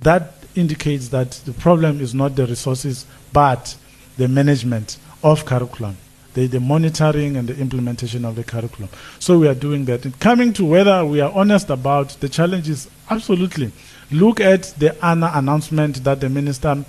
That 0.00 0.34
indicates 0.54 1.08
that 1.08 1.32
the 1.44 1.52
problem 1.52 2.00
is 2.00 2.14
not 2.14 2.36
the 2.36 2.46
resources, 2.46 3.06
but 3.32 3.76
the 4.16 4.28
management 4.28 4.98
of 5.22 5.44
curriculum, 5.44 5.96
the, 6.34 6.46
the 6.46 6.60
monitoring 6.60 7.36
and 7.36 7.48
the 7.48 7.58
implementation 7.58 8.24
of 8.24 8.36
the 8.36 8.44
curriculum. 8.44 8.88
So 9.18 9.38
we 9.38 9.48
are 9.48 9.54
doing 9.54 9.84
that. 9.86 10.04
And 10.04 10.18
coming 10.20 10.52
to 10.54 10.64
whether 10.64 11.04
we 11.04 11.20
are 11.20 11.32
honest 11.32 11.70
about 11.70 12.10
the 12.20 12.28
challenges, 12.28 12.88
absolutely. 13.10 13.72
Look 14.10 14.40
at 14.40 14.74
the 14.78 14.96
ANA 15.04 15.32
announcement 15.34 16.04
that 16.04 16.20
the 16.20 16.28
minister 16.28 16.84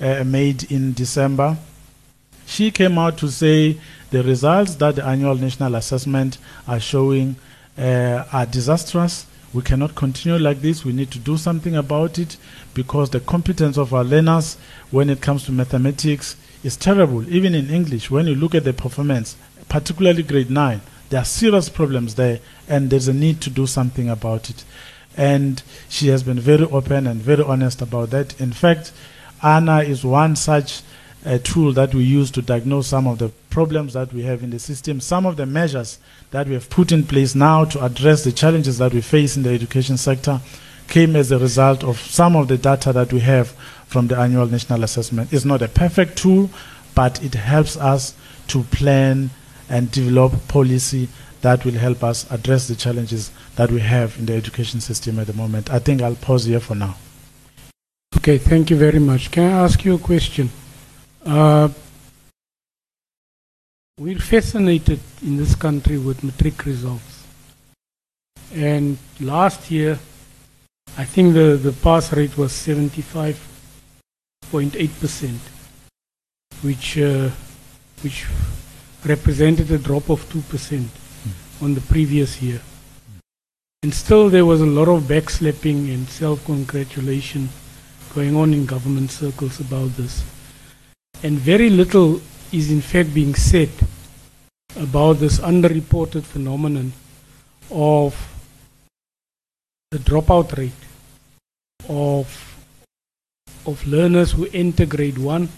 uh, 0.00 0.24
made 0.24 0.70
in 0.70 0.92
December. 0.94 1.56
She 2.46 2.70
came 2.70 2.98
out 2.98 3.18
to 3.18 3.28
say 3.28 3.78
the 4.10 4.22
results 4.22 4.74
that 4.76 4.96
the 4.96 5.04
annual 5.04 5.34
national 5.34 5.74
assessment 5.74 6.38
are 6.66 6.80
showing 6.80 7.36
uh, 7.78 8.24
are 8.32 8.46
disastrous. 8.46 9.26
We 9.54 9.62
cannot 9.62 9.94
continue 9.94 10.38
like 10.38 10.62
this. 10.62 10.84
We 10.84 10.92
need 10.92 11.10
to 11.10 11.18
do 11.18 11.36
something 11.36 11.76
about 11.76 12.18
it 12.18 12.36
because 12.74 13.10
the 13.10 13.20
competence 13.20 13.76
of 13.76 13.92
our 13.92 14.04
learners 14.04 14.56
when 14.90 15.10
it 15.10 15.20
comes 15.20 15.44
to 15.44 15.52
mathematics 15.52 16.36
is 16.64 16.76
terrible. 16.76 17.28
Even 17.28 17.54
in 17.54 17.68
English, 17.68 18.10
when 18.10 18.26
you 18.26 18.34
look 18.34 18.54
at 18.54 18.64
the 18.64 18.72
performance, 18.72 19.36
particularly 19.68 20.22
grade 20.22 20.50
9, 20.50 20.80
there 21.10 21.20
are 21.20 21.26
serious 21.26 21.68
problems 21.68 22.14
there, 22.14 22.40
and 22.68 22.88
there's 22.88 23.08
a 23.08 23.12
need 23.12 23.42
to 23.42 23.50
do 23.50 23.66
something 23.66 24.08
about 24.08 24.48
it. 24.48 24.64
And 25.14 25.62
she 25.88 26.08
has 26.08 26.22
been 26.22 26.40
very 26.40 26.64
open 26.64 27.06
and 27.06 27.20
very 27.20 27.42
honest 27.42 27.82
about 27.82 28.10
that. 28.10 28.40
In 28.40 28.52
fact, 28.52 28.92
ANA 29.42 29.80
is 29.80 30.04
one 30.04 30.36
such 30.36 30.80
uh, 31.24 31.38
tool 31.38 31.72
that 31.72 31.94
we 31.94 32.02
use 32.02 32.30
to 32.32 32.42
diagnose 32.42 32.88
some 32.88 33.06
of 33.06 33.18
the 33.18 33.28
problems 33.50 33.92
that 33.92 34.12
we 34.12 34.22
have 34.22 34.42
in 34.42 34.50
the 34.50 34.58
system, 34.58 35.00
some 35.00 35.26
of 35.26 35.36
the 35.36 35.46
measures 35.46 35.98
that 36.30 36.46
we 36.46 36.54
have 36.54 36.68
put 36.68 36.90
in 36.92 37.04
place 37.04 37.34
now 37.34 37.64
to 37.64 37.84
address 37.84 38.24
the 38.24 38.32
challenges 38.32 38.78
that 38.78 38.92
we 38.92 39.00
face 39.00 39.36
in 39.36 39.42
the 39.42 39.50
education 39.50 39.96
sector 39.96 40.40
came 40.88 41.16
as 41.16 41.30
a 41.30 41.38
result 41.38 41.84
of 41.84 41.98
some 41.98 42.36
of 42.36 42.48
the 42.48 42.58
data 42.58 42.92
that 42.92 43.12
we 43.12 43.20
have 43.20 43.48
from 43.86 44.08
the 44.08 44.16
annual 44.16 44.46
national 44.46 44.82
assessment. 44.82 45.32
It's 45.32 45.44
not 45.44 45.62
a 45.62 45.68
perfect 45.68 46.18
tool, 46.18 46.50
but 46.94 47.22
it 47.22 47.34
helps 47.34 47.76
us 47.76 48.14
to 48.48 48.62
plan 48.64 49.30
and 49.68 49.90
develop 49.90 50.48
policy 50.48 51.08
that 51.40 51.64
will 51.64 51.72
help 51.72 52.04
us 52.04 52.30
address 52.30 52.68
the 52.68 52.74
challenges 52.74 53.30
that 53.56 53.70
we 53.70 53.80
have 53.80 54.18
in 54.18 54.26
the 54.26 54.34
education 54.34 54.80
system 54.80 55.18
at 55.18 55.26
the 55.26 55.32
moment. 55.32 55.70
I 55.70 55.78
think 55.78 56.02
I'll 56.02 56.14
pause 56.14 56.44
here 56.44 56.60
for 56.60 56.74
now. 56.74 56.96
Okay, 58.16 58.38
thank 58.38 58.70
you 58.70 58.76
very 58.76 58.98
much. 58.98 59.30
Can 59.30 59.44
I 59.44 59.64
ask 59.64 59.84
you 59.84 59.94
a 59.94 59.98
question? 59.98 60.50
Uh, 61.24 61.68
we're 63.96 64.18
fascinated 64.18 64.98
in 65.22 65.36
this 65.36 65.54
country 65.54 65.96
with 65.96 66.24
matric 66.24 66.64
results. 66.64 67.22
And 68.52 68.98
last 69.20 69.70
year, 69.70 70.00
I 70.98 71.04
think 71.04 71.34
the, 71.34 71.56
the 71.56 71.70
pass 71.72 72.12
rate 72.12 72.36
was 72.36 72.50
75.8%, 72.52 75.38
which, 76.62 76.98
uh, 76.98 77.30
which 78.02 78.26
represented 79.04 79.70
a 79.70 79.78
drop 79.78 80.10
of 80.10 80.28
2% 80.28 80.88
on 81.62 81.74
the 81.74 81.80
previous 81.82 82.42
year. 82.42 82.60
And 83.84 83.94
still, 83.94 84.28
there 84.28 84.44
was 84.44 84.60
a 84.60 84.66
lot 84.66 84.88
of 84.88 85.04
backslapping 85.04 85.94
and 85.94 86.08
self 86.08 86.44
congratulation 86.44 87.50
going 88.14 88.34
on 88.36 88.52
in 88.52 88.66
government 88.66 89.12
circles 89.12 89.60
about 89.60 89.96
this. 89.96 90.24
And 91.22 91.38
very 91.38 91.70
little 91.70 92.20
is 92.52 92.70
in 92.70 92.80
fact 92.80 93.14
being 93.14 93.34
said 93.34 93.70
about 94.76 95.14
this 95.14 95.38
underreported 95.38 96.24
phenomenon 96.24 96.92
of 97.70 98.16
the 99.90 99.98
dropout 99.98 100.56
rate 100.56 100.72
of, 101.88 102.26
of 103.66 103.86
learners 103.86 104.32
who 104.32 104.48
enter 104.52 104.86
grade 104.86 105.18
1 105.18 105.48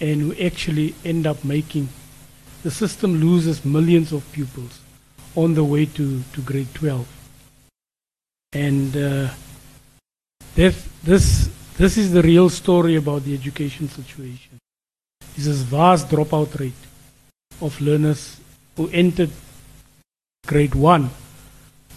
and 0.00 0.20
who 0.20 0.34
actually 0.44 0.94
end 1.04 1.26
up 1.26 1.44
making 1.44 1.88
the 2.62 2.70
system 2.70 3.20
loses 3.20 3.64
millions 3.64 4.12
of 4.12 4.30
pupils 4.32 4.80
on 5.34 5.54
the 5.54 5.64
way 5.64 5.86
to, 5.86 6.22
to 6.32 6.40
grade 6.42 6.72
12 6.74 7.06
and 8.52 8.96
uh, 8.96 9.28
this, 10.54 10.88
this, 11.04 11.50
this 11.76 11.98
is 11.98 12.12
the 12.12 12.22
real 12.22 12.48
story 12.48 12.96
about 12.96 13.24
the 13.24 13.34
education 13.34 13.88
situation. 13.88 14.58
Is 15.38 15.46
this 15.46 15.62
vast 15.62 16.08
dropout 16.08 16.58
rate 16.58 16.72
of 17.62 17.80
learners 17.80 18.40
who 18.76 18.88
entered 18.88 19.30
grade 20.46 20.74
one 20.74 21.10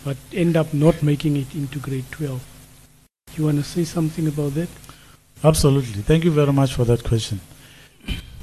but 0.03 0.17
end 0.33 0.57
up 0.57 0.73
not 0.73 1.01
making 1.03 1.37
it 1.37 1.53
into 1.53 1.79
grade 1.79 2.05
12. 2.11 2.43
You 3.35 3.45
want 3.45 3.57
to 3.57 3.63
say 3.63 3.83
something 3.83 4.27
about 4.27 4.53
that? 4.55 4.69
Absolutely. 5.43 6.01
Thank 6.01 6.23
you 6.23 6.31
very 6.31 6.51
much 6.51 6.73
for 6.73 6.85
that 6.85 7.03
question. 7.03 7.39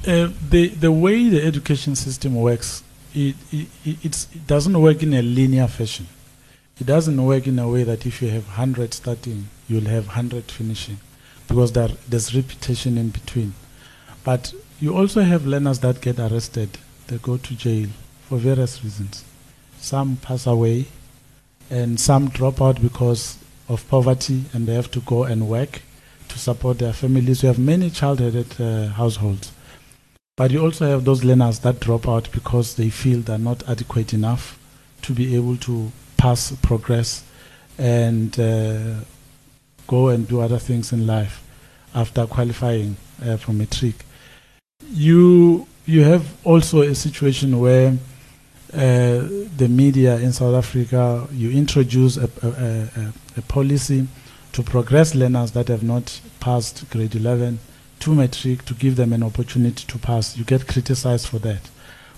Uh, 0.07 0.29
the 0.49 0.69
the 0.69 0.91
way 0.91 1.27
the 1.27 1.43
education 1.45 1.95
system 1.95 2.35
works, 2.35 2.83
it, 3.13 3.35
it, 3.51 3.67
it's, 3.85 4.27
it 4.33 4.47
doesn't 4.47 4.81
work 4.81 5.03
in 5.03 5.13
a 5.13 5.21
linear 5.21 5.67
fashion. 5.67 6.07
It 6.79 6.87
doesn't 6.87 7.23
work 7.23 7.47
in 7.47 7.59
a 7.59 7.67
way 7.67 7.83
that 7.83 8.05
if 8.05 8.21
you 8.21 8.29
have 8.29 8.47
100 8.47 8.93
starting, 8.93 9.49
you'll 9.67 9.89
have 9.89 10.07
100 10.07 10.45
finishing, 10.45 10.97
because 11.47 11.73
there, 11.73 11.89
there's 12.07 12.33
repetition 12.33 12.97
in 12.97 13.09
between. 13.09 13.53
But 14.23 14.53
you 14.79 14.95
also 14.95 15.21
have 15.21 15.45
learners 15.45 15.79
that 15.79 16.01
get 16.01 16.19
arrested, 16.19 16.77
they 17.07 17.17
go 17.17 17.37
to 17.37 17.55
jail 17.55 17.89
for 18.27 18.37
various 18.37 18.83
reasons. 18.83 19.25
Some 19.79 20.17
pass 20.17 20.47
away, 20.47 20.85
and 21.69 21.99
some 21.99 22.29
drop 22.29 22.61
out 22.61 22.81
because 22.81 23.37
of 23.67 23.87
poverty, 23.89 24.45
and 24.53 24.67
they 24.67 24.73
have 24.73 24.91
to 24.91 24.99
go 25.01 25.23
and 25.23 25.49
work 25.49 25.81
to 26.29 26.39
support 26.39 26.79
their 26.79 26.93
families. 26.93 27.43
We 27.43 27.47
have 27.47 27.59
many 27.59 27.89
child-headed 27.89 28.61
uh, 28.61 28.87
households. 28.89 29.51
But 30.37 30.51
you 30.51 30.63
also 30.63 30.87
have 30.87 31.03
those 31.03 31.23
learners 31.23 31.59
that 31.59 31.81
drop 31.81 32.07
out 32.07 32.31
because 32.31 32.75
they 32.75 32.89
feel 32.89 33.19
they're 33.19 33.37
not 33.37 33.67
adequate 33.67 34.13
enough 34.13 34.57
to 35.01 35.13
be 35.13 35.35
able 35.35 35.57
to 35.57 35.91
pass, 36.17 36.53
progress, 36.61 37.23
and 37.77 38.39
uh, 38.39 38.95
go 39.87 40.09
and 40.09 40.27
do 40.27 40.39
other 40.39 40.59
things 40.59 40.93
in 40.93 41.05
life 41.05 41.43
after 41.93 42.25
qualifying 42.25 42.95
uh, 43.25 43.37
for 43.37 43.51
matric. 43.51 44.05
You 44.87 45.67
you 45.85 46.03
have 46.03 46.25
also 46.43 46.81
a 46.81 46.95
situation 46.95 47.59
where 47.59 47.97
uh, 48.73 49.27
the 49.57 49.67
media 49.69 50.17
in 50.17 50.31
South 50.33 50.55
Africa 50.55 51.27
you 51.31 51.51
introduce 51.51 52.17
a, 52.17 52.29
a, 52.43 52.47
a, 52.47 53.13
a 53.37 53.41
policy 53.43 54.07
to 54.53 54.63
progress 54.63 55.15
learners 55.15 55.51
that 55.51 55.67
have 55.67 55.83
not 55.83 56.19
passed 56.39 56.89
grade 56.89 57.15
11 57.15 57.59
to 57.99 58.15
matric 58.15 58.65
to 58.65 58.73
give 58.73 58.95
them 58.95 59.13
an 59.13 59.23
opportunity 59.23 59.85
to 59.87 59.97
pass. 59.97 60.37
You 60.37 60.43
get 60.43 60.67
criticized 60.67 61.27
for 61.27 61.39
that. 61.39 61.69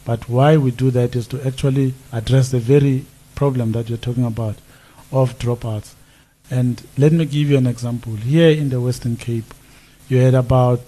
But 0.06 0.30
why 0.30 0.58
we 0.58 0.72
do 0.72 0.92
that 0.92 1.16
is 1.16 1.28
to 1.28 1.46
actually 1.46 1.94
address 2.12 2.52
the 2.52 2.60
very 2.60 3.06
problem 3.36 3.72
that 3.74 3.90
you're 3.90 3.98
talking 3.98 4.26
about 4.26 4.56
of 5.12 5.38
dropouts. 5.40 5.94
And 6.50 6.82
let 6.98 7.12
me 7.12 7.26
give 7.26 7.50
you 7.50 7.58
an 7.58 7.68
example. 7.68 8.16
Here 8.16 8.52
in 8.52 8.70
the 8.70 8.82
Western 8.82 9.16
Cape, 9.18 9.54
you 10.10 10.18
had 10.18 10.34
about 10.36 10.82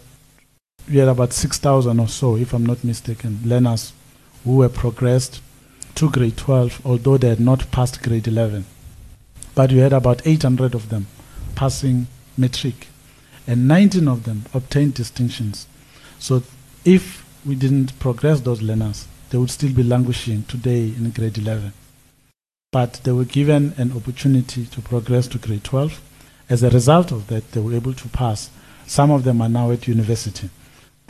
you 0.88 1.00
had 1.00 1.10
about 1.10 1.34
6,000 1.34 2.00
or 2.00 2.08
so, 2.08 2.36
if 2.36 2.54
I'm 2.54 2.66
not 2.66 2.84
mistaken, 2.84 3.40
learners 3.46 3.94
who 4.44 4.58
were 4.58 4.70
progressed 4.70 5.42
to 5.96 6.10
grade 6.10 6.38
12, 6.38 6.86
although 6.86 7.18
they 7.18 7.30
had 7.30 7.40
not 7.40 7.72
passed 7.72 8.02
grade 8.02 8.28
11. 8.28 8.66
But 9.56 9.72
we 9.72 9.78
had 9.80 9.94
about 9.94 10.26
800 10.26 10.74
of 10.76 10.90
them 10.90 11.08
passing 11.56 12.08
matric 12.38 12.88
and 13.46 13.68
19 13.68 14.08
of 14.08 14.24
them 14.24 14.46
obtained 14.54 14.94
distinctions. 14.96 15.68
So 16.20 16.44
if 16.86 17.26
we 17.46 17.56
didn't 17.56 17.98
progress 18.00 18.42
those 18.42 18.62
learners, 18.62 19.08
they 19.30 19.38
would 19.38 19.52
still 19.52 19.74
be 19.74 19.84
languishing 19.84 20.44
today 20.44 20.86
in 20.86 21.12
grade 21.12 21.38
11. 21.38 21.74
But 22.72 23.02
they 23.04 23.12
were 23.12 23.26
given 23.26 23.74
an 23.78 23.92
opportunity 23.96 24.66
to 24.66 24.82
progress 24.82 25.28
to 25.30 25.38
grade 25.38 25.64
12. 25.64 26.02
As 26.50 26.64
a 26.64 26.70
result 26.70 27.12
of 27.12 27.28
that, 27.28 27.52
they 27.52 27.62
were 27.62 27.74
able 27.74 27.94
to 27.94 28.08
pass. 28.10 28.50
Some 28.88 29.12
of 29.12 29.24
them 29.24 29.42
are 29.42 29.50
now 29.50 29.72
at 29.72 29.88
university. 29.88 30.50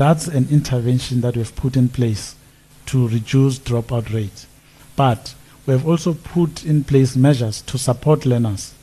That's 0.03 0.27
an 0.27 0.49
intervention 0.51 1.21
that 1.21 1.37
we've 1.37 1.55
put 1.55 1.77
in 1.77 1.87
place 1.87 2.35
to 2.87 3.07
reduce 3.07 3.57
dropout 3.57 4.13
rates. 4.13 4.47
But 4.97 5.33
we 5.65 5.71
have 5.71 5.87
also 5.87 6.13
put 6.13 6.65
in 6.65 6.83
place 6.83 7.15
measures 7.15 7.61
to 7.61 7.77
support 7.77 8.25
learners 8.25 8.73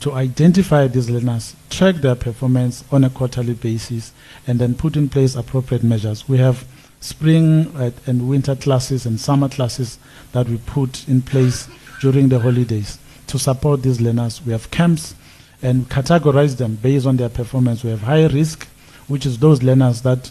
to 0.00 0.12
identify 0.12 0.86
these 0.86 1.08
learners, 1.08 1.56
track 1.70 1.94
their 1.94 2.14
performance 2.14 2.84
on 2.92 3.04
a 3.04 3.08
quarterly 3.08 3.54
basis, 3.54 4.12
and 4.46 4.58
then 4.58 4.74
put 4.74 4.98
in 4.98 5.08
place 5.08 5.34
appropriate 5.34 5.82
measures. 5.82 6.28
We 6.28 6.36
have 6.36 6.66
spring 7.00 7.72
and 8.06 8.28
winter 8.28 8.54
classes 8.54 9.06
and 9.06 9.18
summer 9.18 9.48
classes 9.48 9.98
that 10.32 10.46
we 10.46 10.58
put 10.58 11.08
in 11.08 11.22
place 11.22 11.70
during 12.02 12.28
the 12.28 12.38
holidays 12.38 12.98
to 13.28 13.38
support 13.38 13.80
these 13.80 14.02
learners. 14.02 14.44
We 14.44 14.52
have 14.52 14.70
camps 14.70 15.14
and 15.62 15.88
categorize 15.88 16.58
them 16.58 16.74
based 16.74 17.06
on 17.06 17.16
their 17.16 17.30
performance. 17.30 17.82
We 17.82 17.88
have 17.88 18.02
high 18.02 18.26
risk, 18.26 18.68
which 19.08 19.24
is 19.24 19.38
those 19.38 19.62
learners 19.62 20.02
that 20.02 20.30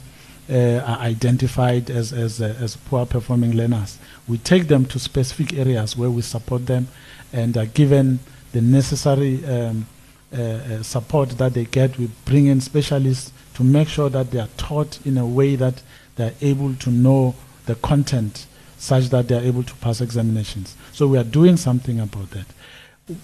uh, 0.49 0.79
are 0.85 0.99
identified 0.99 1.89
as, 1.89 2.13
as, 2.13 2.41
uh, 2.41 2.55
as 2.59 2.75
poor 2.75 3.05
performing 3.05 3.53
learners. 3.53 3.97
We 4.27 4.37
take 4.37 4.67
them 4.67 4.85
to 4.85 4.99
specific 4.99 5.53
areas 5.53 5.97
where 5.97 6.09
we 6.09 6.21
support 6.21 6.65
them 6.67 6.87
and 7.33 7.57
are 7.57 7.65
given 7.65 8.19
the 8.51 8.61
necessary 8.61 9.43
um, 9.45 9.87
uh, 10.31 10.41
uh, 10.41 10.83
support 10.83 11.29
that 11.31 11.53
they 11.53 11.65
get. 11.65 11.97
We 11.97 12.09
bring 12.25 12.47
in 12.47 12.61
specialists 12.61 13.31
to 13.55 13.63
make 13.63 13.87
sure 13.87 14.09
that 14.09 14.31
they 14.31 14.39
are 14.39 14.49
taught 14.57 15.05
in 15.05 15.17
a 15.17 15.25
way 15.25 15.55
that 15.55 15.81
they 16.15 16.27
are 16.27 16.33
able 16.41 16.75
to 16.75 16.89
know 16.89 17.35
the 17.65 17.75
content 17.75 18.45
such 18.77 19.09
that 19.09 19.27
they 19.27 19.35
are 19.35 19.41
able 19.41 19.63
to 19.63 19.73
pass 19.75 20.01
examinations. 20.01 20.75
So 20.91 21.07
we 21.07 21.17
are 21.17 21.23
doing 21.23 21.57
something 21.57 21.99
about 21.99 22.31
that. 22.31 22.45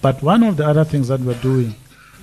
But 0.01 0.21
one 0.21 0.43
of 0.43 0.57
the 0.57 0.65
other 0.65 0.83
things 0.83 1.07
that 1.07 1.19
we're 1.19 1.41
doing 1.41 1.75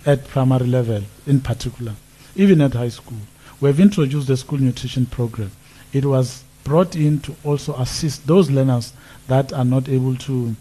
at 0.06 0.26
primary 0.26 0.66
level 0.66 1.02
in 1.26 1.40
particular, 1.40 1.94
even 2.34 2.60
at 2.60 2.74
high 2.74 2.88
school, 2.88 3.18
we've 3.60 3.80
introduced 3.80 4.26
the 4.26 4.36
school 4.36 4.58
nutrition 4.58 5.06
program. 5.06 5.50
It 5.92 6.04
was 6.04 6.44
brought 6.64 6.96
in 6.96 7.20
to 7.20 7.34
also 7.44 7.74
assist 7.76 8.26
those 8.26 8.50
learners 8.50 8.92
that 9.26 9.52
are 9.52 9.64
not 9.64 9.88
able 9.88 10.16
to 10.16 10.54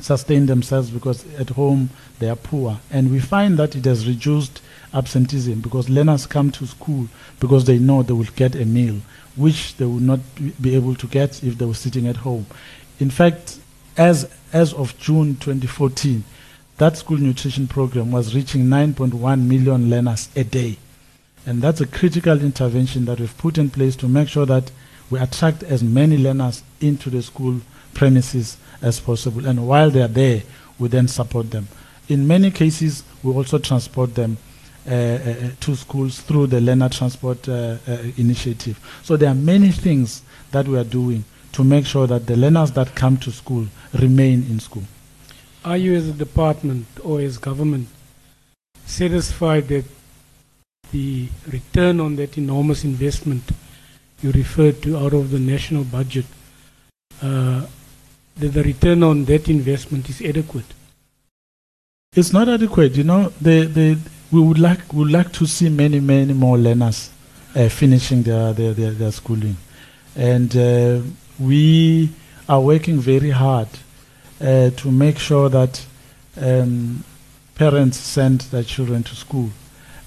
sustain 0.00 0.46
themselves 0.46 0.90
because 0.90 1.24
at 1.34 1.50
home 1.50 1.90
they 2.18 2.28
are 2.28 2.36
poor. 2.36 2.78
And 2.90 3.10
we 3.10 3.18
find 3.20 3.58
that 3.58 3.74
it 3.74 3.84
has 3.84 4.06
reduced 4.06 4.60
absenteeism 4.92 5.60
because 5.60 5.88
learners 5.88 6.26
come 6.26 6.50
to 6.52 6.66
school 6.66 7.08
because 7.40 7.64
they 7.64 7.78
know 7.78 8.02
they 8.02 8.12
will 8.12 8.24
get 8.36 8.54
a 8.54 8.64
meal, 8.64 9.00
which 9.36 9.76
they 9.76 9.86
would 9.86 10.02
not 10.02 10.20
be 10.60 10.74
able 10.76 10.94
to 10.96 11.06
get 11.06 11.42
if 11.42 11.58
they 11.58 11.64
were 11.64 11.74
sitting 11.74 12.06
at 12.06 12.16
home. 12.16 12.46
In 13.00 13.10
fact, 13.10 13.58
as, 13.96 14.30
as 14.52 14.72
of 14.74 14.96
June 14.98 15.36
2014, 15.36 16.24
that 16.78 16.96
school 16.96 17.18
nutrition 17.18 17.66
program 17.68 18.10
was 18.10 18.34
reaching 18.34 18.64
9.1 18.64 19.46
million 19.46 19.90
learners 19.90 20.28
a 20.36 20.44
day. 20.44 20.76
And 21.46 21.60
that's 21.60 21.80
a 21.80 21.86
critical 21.86 22.40
intervention 22.40 23.04
that 23.04 23.20
we've 23.20 23.36
put 23.36 23.58
in 23.58 23.70
place 23.70 23.96
to 23.96 24.08
make 24.08 24.28
sure 24.28 24.46
that 24.46 24.70
we 25.10 25.18
attract 25.18 25.62
as 25.62 25.82
many 25.82 26.16
learners 26.16 26.62
into 26.80 27.10
the 27.10 27.22
school 27.22 27.60
premises 27.92 28.56
as 28.80 29.00
possible. 29.00 29.46
And 29.46 29.66
while 29.66 29.90
they 29.90 30.02
are 30.02 30.08
there, 30.08 30.42
we 30.78 30.88
then 30.88 31.08
support 31.08 31.50
them. 31.50 31.68
In 32.08 32.26
many 32.26 32.50
cases, 32.50 33.02
we 33.22 33.32
also 33.32 33.58
transport 33.58 34.14
them 34.14 34.36
uh, 34.86 34.90
uh, 34.90 35.34
to 35.60 35.74
schools 35.74 36.20
through 36.20 36.46
the 36.48 36.60
Learner 36.60 36.88
Transport 36.90 37.48
uh, 37.48 37.76
uh, 37.88 37.96
Initiative. 38.18 38.78
So 39.02 39.16
there 39.16 39.30
are 39.30 39.34
many 39.34 39.70
things 39.70 40.22
that 40.50 40.68
we 40.68 40.76
are 40.78 40.84
doing 40.84 41.24
to 41.52 41.64
make 41.64 41.86
sure 41.86 42.06
that 42.06 42.26
the 42.26 42.36
learners 42.36 42.72
that 42.72 42.94
come 42.94 43.16
to 43.18 43.30
school 43.30 43.66
remain 43.94 44.42
in 44.50 44.60
school. 44.60 44.82
Are 45.64 45.78
you, 45.78 45.94
as 45.94 46.08
a 46.08 46.12
department 46.12 46.86
or 47.02 47.20
as 47.20 47.38
government, 47.38 47.88
satisfied 48.84 49.68
that 49.68 49.84
the 50.94 51.28
return 51.50 51.98
on 52.00 52.14
that 52.14 52.38
enormous 52.38 52.84
investment 52.84 53.42
you 54.22 54.30
referred 54.30 54.80
to 54.80 54.96
out 54.96 55.12
of 55.12 55.30
the 55.32 55.40
national 55.40 55.82
budget 55.82 56.24
uh, 57.20 57.66
that 58.36 58.48
the 58.48 58.62
return 58.62 59.02
on 59.02 59.24
that 59.24 59.48
investment 59.48 60.08
is 60.08 60.22
adequate? 60.22 60.70
It's 62.14 62.32
not 62.32 62.48
adequate. 62.48 62.96
You 62.96 63.04
know, 63.04 63.32
the, 63.40 63.64
the, 63.66 63.98
we 64.30 64.40
would 64.40 64.60
like, 64.60 64.92
would 64.92 65.10
like 65.10 65.32
to 65.32 65.46
see 65.46 65.68
many, 65.68 65.98
many 65.98 66.32
more 66.32 66.56
learners 66.56 67.10
uh, 67.56 67.68
finishing 67.68 68.22
their, 68.22 68.52
their, 68.52 68.72
their, 68.72 68.92
their, 68.92 69.10
schooling. 69.10 69.56
And 70.14 70.56
uh, 70.56 71.00
we 71.40 72.10
are 72.48 72.60
working 72.60 73.00
very 73.00 73.30
hard 73.30 73.68
uh, 74.40 74.70
to 74.70 74.90
make 74.92 75.18
sure 75.18 75.48
that 75.48 75.84
um, 76.40 77.02
parents 77.56 77.98
send 77.98 78.42
their 78.52 78.62
children 78.62 79.02
to 79.02 79.16
school. 79.16 79.50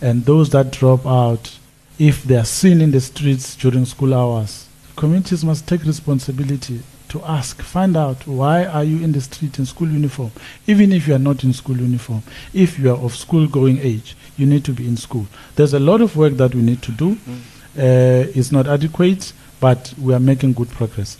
And 0.01 0.25
those 0.25 0.49
that 0.51 0.71
drop 0.71 1.05
out, 1.05 1.57
if 1.97 2.23
they 2.23 2.35
are 2.37 2.45
seen 2.45 2.81
in 2.81 2.91
the 2.91 3.01
streets 3.01 3.55
during 3.55 3.85
school 3.85 4.13
hours, 4.13 4.67
communities 4.95 5.43
must 5.43 5.67
take 5.67 5.83
responsibility 5.83 6.81
to 7.09 7.23
ask, 7.23 7.61
find 7.61 7.95
out 7.95 8.27
why 8.27 8.65
are 8.65 8.83
you 8.83 9.03
in 9.03 9.11
the 9.13 9.21
street 9.21 9.57
in 9.59 9.65
school 9.65 9.87
uniform, 9.89 10.31
even 10.67 10.91
if 10.91 11.07
you 11.07 11.15
are 11.15 11.19
not 11.19 11.43
in 11.43 11.53
school 11.53 11.77
uniform. 11.77 12.21
If 12.53 12.77
you 12.77 12.91
are 12.91 12.97
of 12.97 13.15
school 13.15 13.47
going 13.47 13.79
age, 13.79 14.15
you 14.37 14.45
need 14.45 14.65
to 14.65 14.73
be 14.73 14.87
in 14.87 14.97
school. 14.97 15.25
There's 15.55 15.73
a 15.73 15.79
lot 15.79 16.01
of 16.01 16.15
work 16.17 16.33
that 16.33 16.53
we 16.53 16.61
need 16.61 16.81
to 16.83 16.91
do. 16.91 17.15
Mm. 17.15 17.39
Uh, 17.77 18.31
it's 18.35 18.51
not 18.51 18.67
adequate, 18.67 19.31
but 19.59 19.93
we 20.01 20.13
are 20.13 20.19
making 20.19 20.53
good 20.53 20.69
progress. 20.69 21.17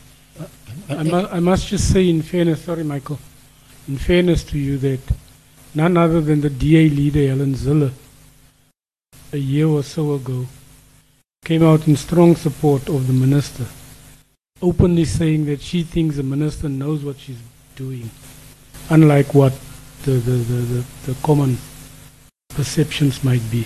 I, 0.89 1.03
mu 1.03 1.27
I 1.31 1.39
must 1.39 1.67
just 1.67 1.91
say, 1.91 2.09
in 2.09 2.21
fairness, 2.21 2.63
sorry, 2.63 2.83
Michael, 2.83 3.19
in 3.87 3.97
fairness 3.97 4.43
to 4.45 4.57
you, 4.57 4.77
that 4.79 4.99
none 5.73 5.97
other 5.97 6.21
than 6.21 6.41
the 6.41 6.49
DA 6.49 6.89
leader, 6.89 7.27
Helen 7.27 7.53
Zille, 7.55 7.91
a 9.31 9.37
year 9.37 9.67
or 9.67 9.83
so 9.83 10.13
ago, 10.13 10.45
came 11.45 11.63
out 11.63 11.87
in 11.87 11.95
strong 11.95 12.35
support 12.35 12.89
of 12.89 13.07
the 13.07 13.13
minister 13.13 13.65
openly 14.61 15.05
saying 15.05 15.45
that 15.45 15.61
she 15.61 15.83
thinks 15.83 16.15
the 16.15 16.23
minister 16.23 16.69
knows 16.69 17.03
what 17.03 17.17
she's 17.19 17.39
doing, 17.75 18.09
unlike 18.89 19.33
what 19.33 19.53
the, 20.03 20.11
the, 20.11 20.31
the, 20.31 20.53
the, 20.53 20.85
the 21.05 21.15
common 21.23 21.57
perceptions 22.49 23.23
might 23.23 23.41
be. 23.51 23.65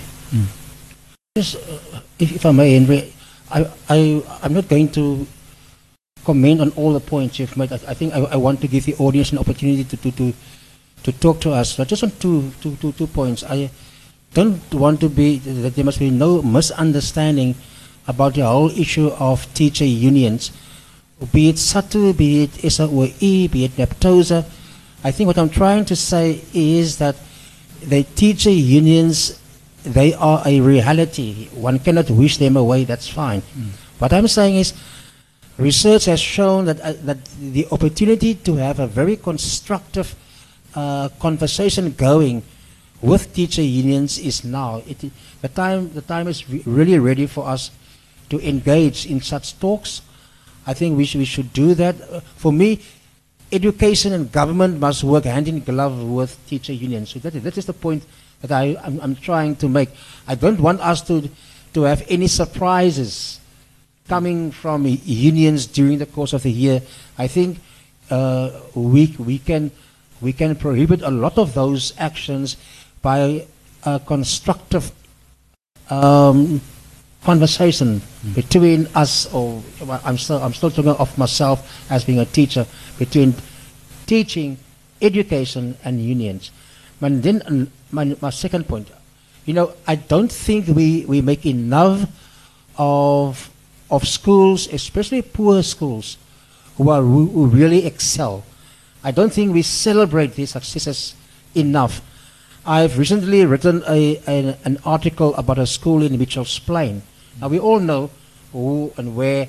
Just, 1.36 1.56
uh, 1.56 2.00
if, 2.18 2.36
if 2.36 2.46
I 2.46 2.52
may, 2.52 2.74
Henry, 2.74 3.12
I, 3.50 3.70
I, 3.88 4.22
I'm 4.42 4.52
not 4.52 4.68
going 4.68 4.90
to 4.92 5.26
comment 6.24 6.60
on 6.60 6.70
all 6.72 6.92
the 6.92 7.00
points 7.00 7.38
you've 7.38 7.56
made. 7.56 7.72
I, 7.72 7.76
I 7.76 7.94
think 7.94 8.12
I, 8.12 8.18
I 8.18 8.36
want 8.36 8.60
to 8.60 8.68
give 8.68 8.84
the 8.84 8.94
audience 8.96 9.32
an 9.32 9.38
opportunity 9.38 9.84
to, 9.84 9.96
to, 9.96 10.10
to, 10.12 10.34
to 11.04 11.12
talk 11.12 11.40
to 11.40 11.52
us. 11.52 11.80
I 11.80 11.84
just 11.84 12.04
on 12.04 12.10
two, 12.12 12.50
two, 12.60 12.76
two, 12.76 12.92
two 12.92 13.06
points. 13.06 13.44
I 13.44 13.70
don't 14.34 14.74
want 14.74 15.00
to 15.00 15.08
be, 15.08 15.38
that 15.38 15.74
there 15.74 15.84
must 15.84 15.98
be 15.98 16.10
no 16.10 16.42
misunderstanding 16.42 17.54
about 18.06 18.34
the 18.34 18.44
whole 18.44 18.70
issue 18.70 19.08
of 19.18 19.52
teacher 19.54 19.84
unions, 19.84 20.52
be 21.32 21.48
it 21.48 21.56
SADTU, 21.56 22.16
be 22.16 22.44
it 22.44 22.50
SAOU, 22.50 23.50
be 23.50 23.64
it 23.64 23.76
NAPTOSA. 23.76 24.44
I 25.04 25.10
think 25.10 25.26
what 25.26 25.38
I'm 25.38 25.50
trying 25.50 25.84
to 25.86 25.96
say 25.96 26.42
is 26.52 26.98
that 26.98 27.16
the 27.82 28.02
teacher 28.02 28.50
unions 28.50 29.38
they 29.84 30.14
are 30.14 30.42
a 30.46 30.60
reality. 30.60 31.48
One 31.48 31.78
cannot 31.78 32.10
wish 32.10 32.36
them 32.38 32.56
away, 32.56 32.84
that's 32.84 33.08
fine. 33.08 33.42
What 33.98 34.12
I'm 34.12 34.28
saying 34.28 34.56
is, 34.56 34.74
research 35.58 36.06
has 36.06 36.20
shown 36.20 36.66
that, 36.66 36.80
uh, 36.80 36.92
that 37.02 37.18
the 37.40 37.66
opportunity 37.70 38.34
to 38.34 38.56
have 38.56 38.78
a 38.78 38.86
very 38.86 39.16
constructive 39.16 40.14
uh, 40.74 41.08
conversation 41.20 41.92
going 41.92 42.42
with 43.02 43.34
teacher 43.34 43.62
unions 43.62 44.18
is 44.18 44.44
now. 44.44 44.80
It, 44.86 45.04
the, 45.42 45.48
time, 45.48 45.92
the 45.92 46.00
time 46.02 46.28
is 46.28 46.48
re- 46.48 46.62
really 46.64 46.98
ready 46.98 47.26
for 47.26 47.46
us 47.46 47.70
to 48.30 48.40
engage 48.48 49.04
in 49.06 49.20
such 49.20 49.58
talks. 49.58 50.00
I 50.66 50.72
think 50.74 50.96
we 50.96 51.04
should, 51.04 51.18
we 51.18 51.24
should 51.24 51.52
do 51.52 51.74
that. 51.74 52.00
Uh, 52.00 52.20
for 52.36 52.52
me, 52.52 52.80
education 53.50 54.12
and 54.12 54.30
government 54.32 54.78
must 54.78 55.04
work 55.04 55.24
hand 55.24 55.48
in 55.48 55.60
glove 55.60 56.02
with 56.02 56.38
teacher 56.46 56.72
unions. 56.72 57.10
So 57.10 57.18
that, 57.18 57.34
is- 57.34 57.42
that 57.42 57.58
is 57.58 57.66
the 57.66 57.72
point 57.74 58.04
that 58.40 58.52
I, 58.52 58.76
I'm, 58.82 59.00
I'm 59.00 59.16
trying 59.16 59.56
to 59.56 59.68
make. 59.68 59.90
I 60.26 60.34
don't 60.36 60.60
want 60.60 60.80
us 60.80 61.02
to, 61.02 61.28
to 61.74 61.82
have 61.82 62.04
any 62.08 62.28
surprises 62.28 63.40
coming 64.08 64.50
from 64.50 64.86
unions 65.04 65.66
during 65.66 65.98
the 65.98 66.06
course 66.06 66.32
of 66.32 66.42
the 66.44 66.50
year. 66.50 66.82
I 67.18 67.26
think 67.26 67.58
uh, 68.10 68.50
we, 68.74 69.14
we, 69.18 69.38
can, 69.38 69.70
we 70.20 70.32
can 70.32 70.54
prohibit 70.56 71.02
a 71.02 71.10
lot 71.10 71.38
of 71.38 71.54
those 71.54 71.92
actions 71.98 72.56
by 73.02 73.46
a 73.84 74.00
constructive 74.00 74.92
um, 75.90 76.60
conversation 77.24 78.00
between 78.34 78.86
us, 78.94 79.32
or 79.32 79.62
I'm 80.04 80.18
still, 80.18 80.42
I'm 80.42 80.54
still 80.54 80.70
talking 80.70 80.92
of 80.92 81.16
myself 81.18 81.90
as 81.90 82.04
being 82.04 82.18
a 82.18 82.24
teacher, 82.24 82.66
between 82.98 83.34
teaching, 84.06 84.58
education, 85.00 85.76
and 85.84 86.00
unions. 86.00 86.50
And 87.00 87.22
then 87.22 87.70
my, 87.90 88.16
my 88.20 88.30
second 88.30 88.68
point, 88.68 88.88
you 89.44 89.54
know, 89.54 89.74
I 89.86 89.96
don't 89.96 90.30
think 90.30 90.68
we, 90.68 91.04
we 91.06 91.20
make 91.20 91.44
enough 91.46 92.08
of, 92.78 93.50
of 93.90 94.06
schools, 94.06 94.68
especially 94.72 95.22
poor 95.22 95.62
schools, 95.62 96.16
who, 96.76 96.88
are, 96.90 97.02
who 97.02 97.46
really 97.46 97.84
excel. 97.84 98.44
I 99.04 99.10
don't 99.10 99.32
think 99.32 99.52
we 99.52 99.62
celebrate 99.62 100.34
these 100.34 100.50
successes 100.50 101.14
enough. 101.54 102.00
I've 102.64 102.96
recently 102.96 103.44
written 103.44 103.82
a, 103.88 104.18
an, 104.18 104.56
an 104.64 104.78
article 104.84 105.34
about 105.34 105.58
a 105.58 105.66
school 105.66 106.00
in 106.00 106.16
Mitchell's 106.16 106.60
Plain. 106.60 107.02
Now, 107.40 107.48
we 107.48 107.58
all 107.58 107.80
know 107.80 108.10
who 108.52 108.92
and 108.96 109.16
where 109.16 109.48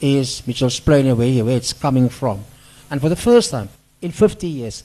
is 0.00 0.46
Mitchell's 0.46 0.80
Plain 0.80 1.06
and 1.06 1.18
where, 1.18 1.44
where 1.44 1.58
it's 1.58 1.74
coming 1.74 2.08
from. 2.08 2.42
And 2.90 3.02
for 3.02 3.10
the 3.10 3.16
first 3.16 3.50
time 3.50 3.68
in 4.00 4.12
50 4.12 4.48
years, 4.48 4.84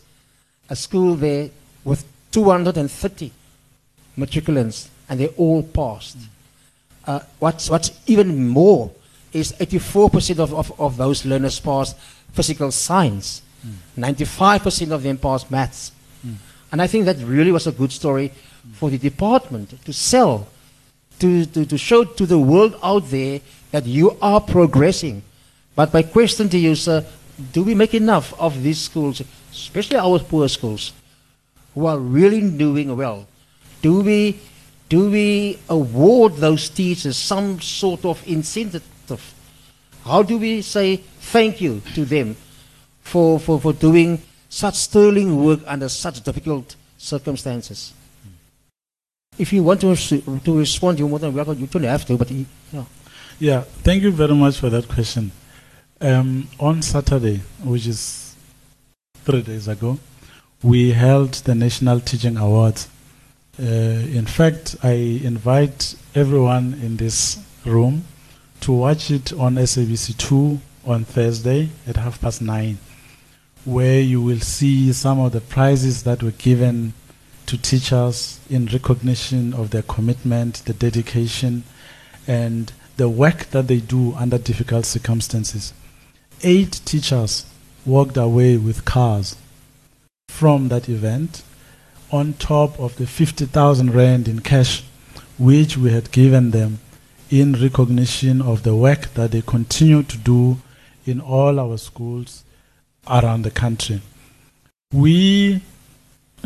a 0.69 0.75
school 0.75 1.15
there 1.15 1.51
with 1.85 2.05
230 2.33 3.31
matriculants, 4.17 4.89
and 5.07 5.17
they 5.17 5.27
all 5.29 5.63
passed. 5.63 6.17
Uh, 7.07 7.21
what's, 7.39 7.69
what's 7.69 7.97
even 8.07 8.45
more 8.45 8.91
is 9.31 9.53
84% 9.53 10.39
of, 10.39 10.53
of, 10.53 10.79
of 10.81 10.97
those 10.97 11.25
learners 11.25 11.61
passed 11.61 11.97
physical 12.33 12.71
science. 12.71 13.41
95% 13.97 14.91
of 14.91 15.01
them 15.01 15.17
passed 15.17 15.49
maths. 15.49 15.93
And 16.71 16.81
I 16.81 16.87
think 16.87 17.05
that 17.05 17.17
really 17.17 17.51
was 17.51 17.67
a 17.67 17.71
good 17.71 17.91
story 17.91 18.31
for 18.73 18.89
the 18.89 18.97
department 18.97 19.83
to 19.85 19.93
sell, 19.93 20.47
to, 21.19 21.45
to, 21.45 21.65
to 21.65 21.77
show 21.77 22.03
to 22.03 22.25
the 22.25 22.39
world 22.39 22.79
out 22.83 23.09
there 23.09 23.41
that 23.71 23.85
you 23.85 24.17
are 24.21 24.41
progressing. 24.41 25.23
But 25.75 25.93
my 25.93 26.03
question 26.03 26.49
to 26.49 26.57
you, 26.57 26.75
sir, 26.75 27.05
do 27.51 27.63
we 27.63 27.73
make 27.73 27.93
enough 27.93 28.39
of 28.39 28.61
these 28.61 28.79
schools, 28.79 29.21
especially 29.51 29.97
our 29.97 30.19
poor 30.19 30.47
schools, 30.47 30.93
who 31.73 31.85
are 31.85 31.97
really 31.97 32.41
doing 32.51 32.95
well? 32.95 33.27
Do 33.81 34.01
we, 34.01 34.39
do 34.89 35.09
we 35.09 35.59
award 35.69 36.35
those 36.35 36.69
teachers 36.69 37.15
some 37.17 37.61
sort 37.61 38.05
of 38.05 38.21
incentive? 38.27 38.83
How 40.03 40.23
do 40.23 40.37
we 40.37 40.61
say 40.61 40.97
thank 40.97 41.61
you 41.61 41.81
to 41.95 42.05
them 42.05 42.35
for, 43.01 43.39
for, 43.39 43.59
for 43.59 43.73
doing 43.73 44.21
such 44.49 44.75
sterling 44.75 45.43
work 45.43 45.59
under 45.65 45.87
such 45.87 46.21
difficult 46.21 46.75
circumstances? 46.97 47.93
If 49.37 49.53
you 49.53 49.63
want 49.63 49.81
to, 49.81 49.95
to 49.95 50.57
respond, 50.57 50.99
you're 50.99 51.07
more 51.07 51.19
than 51.19 51.33
welcome. 51.33 51.57
You 51.57 51.67
don't 51.67 51.83
have 51.83 52.05
to, 52.07 52.17
but 52.17 52.29
you. 52.29 52.45
Yeah, 53.39 53.61
thank 53.61 54.03
you 54.03 54.11
very 54.11 54.35
much 54.35 54.57
for 54.57 54.69
that 54.69 54.89
question. 54.89 55.31
Um, 56.01 56.49
on 56.59 56.81
Saturday, 56.81 57.41
which 57.63 57.87
is 57.87 58.35
three 59.23 59.41
days 59.41 59.69
ago, 59.69 59.97
we 60.61 60.91
held 60.91 61.33
the 61.45 61.55
National 61.55 62.01
Teaching 62.01 62.35
Awards. 62.35 62.89
Uh, 63.57 63.63
in 63.63 64.25
fact, 64.25 64.75
I 64.83 64.91
invite 64.91 65.95
everyone 66.15 66.73
in 66.83 66.97
this 66.97 67.39
room 67.65 68.03
to 68.61 68.73
watch 68.73 69.09
it 69.09 69.31
on 69.31 69.55
SABC2 69.55 70.59
on 70.85 71.05
Thursday 71.05 71.69
at 71.87 71.95
half 71.95 72.19
past 72.19 72.41
nine, 72.41 72.77
where 73.69 74.01
you 74.01 74.21
will 74.21 74.39
see 74.39 74.91
some 74.91 75.19
of 75.19 75.31
the 75.31 75.41
prizes 75.41 76.03
that 76.03 76.23
were 76.23 76.31
given 76.31 76.93
to 77.45 77.57
teachers 77.57 78.39
in 78.49 78.65
recognition 78.67 79.53
of 79.53 79.69
their 79.69 79.83
commitment, 79.83 80.55
the 80.65 80.73
dedication, 80.73 81.63
and 82.27 82.73
the 82.97 83.07
work 83.07 83.45
that 83.51 83.67
they 83.67 83.79
do 83.79 84.13
under 84.15 84.37
difficult 84.37 84.85
circumstances. 84.85 85.73
Eight 86.41 86.81
teachers 86.83 87.45
walked 87.85 88.17
away 88.17 88.57
with 88.57 88.85
cars 88.85 89.35
from 90.29 90.69
that 90.69 90.89
event 90.89 91.43
on 92.11 92.33
top 92.33 92.79
of 92.79 92.95
the 92.97 93.05
50,000 93.05 93.93
rand 93.93 94.27
in 94.27 94.39
cash 94.39 94.83
which 95.37 95.77
we 95.77 95.91
had 95.91 96.11
given 96.11 96.51
them 96.51 96.79
in 97.29 97.53
recognition 97.53 98.41
of 98.41 98.63
the 98.63 98.75
work 98.75 99.13
that 99.13 99.31
they 99.31 99.41
continue 99.41 100.01
to 100.01 100.17
do 100.17 100.57
in 101.05 101.21
all 101.21 101.59
our 101.59 101.77
schools 101.77 102.43
around 103.09 103.43
the 103.43 103.51
country. 103.51 104.01
We 104.93 105.61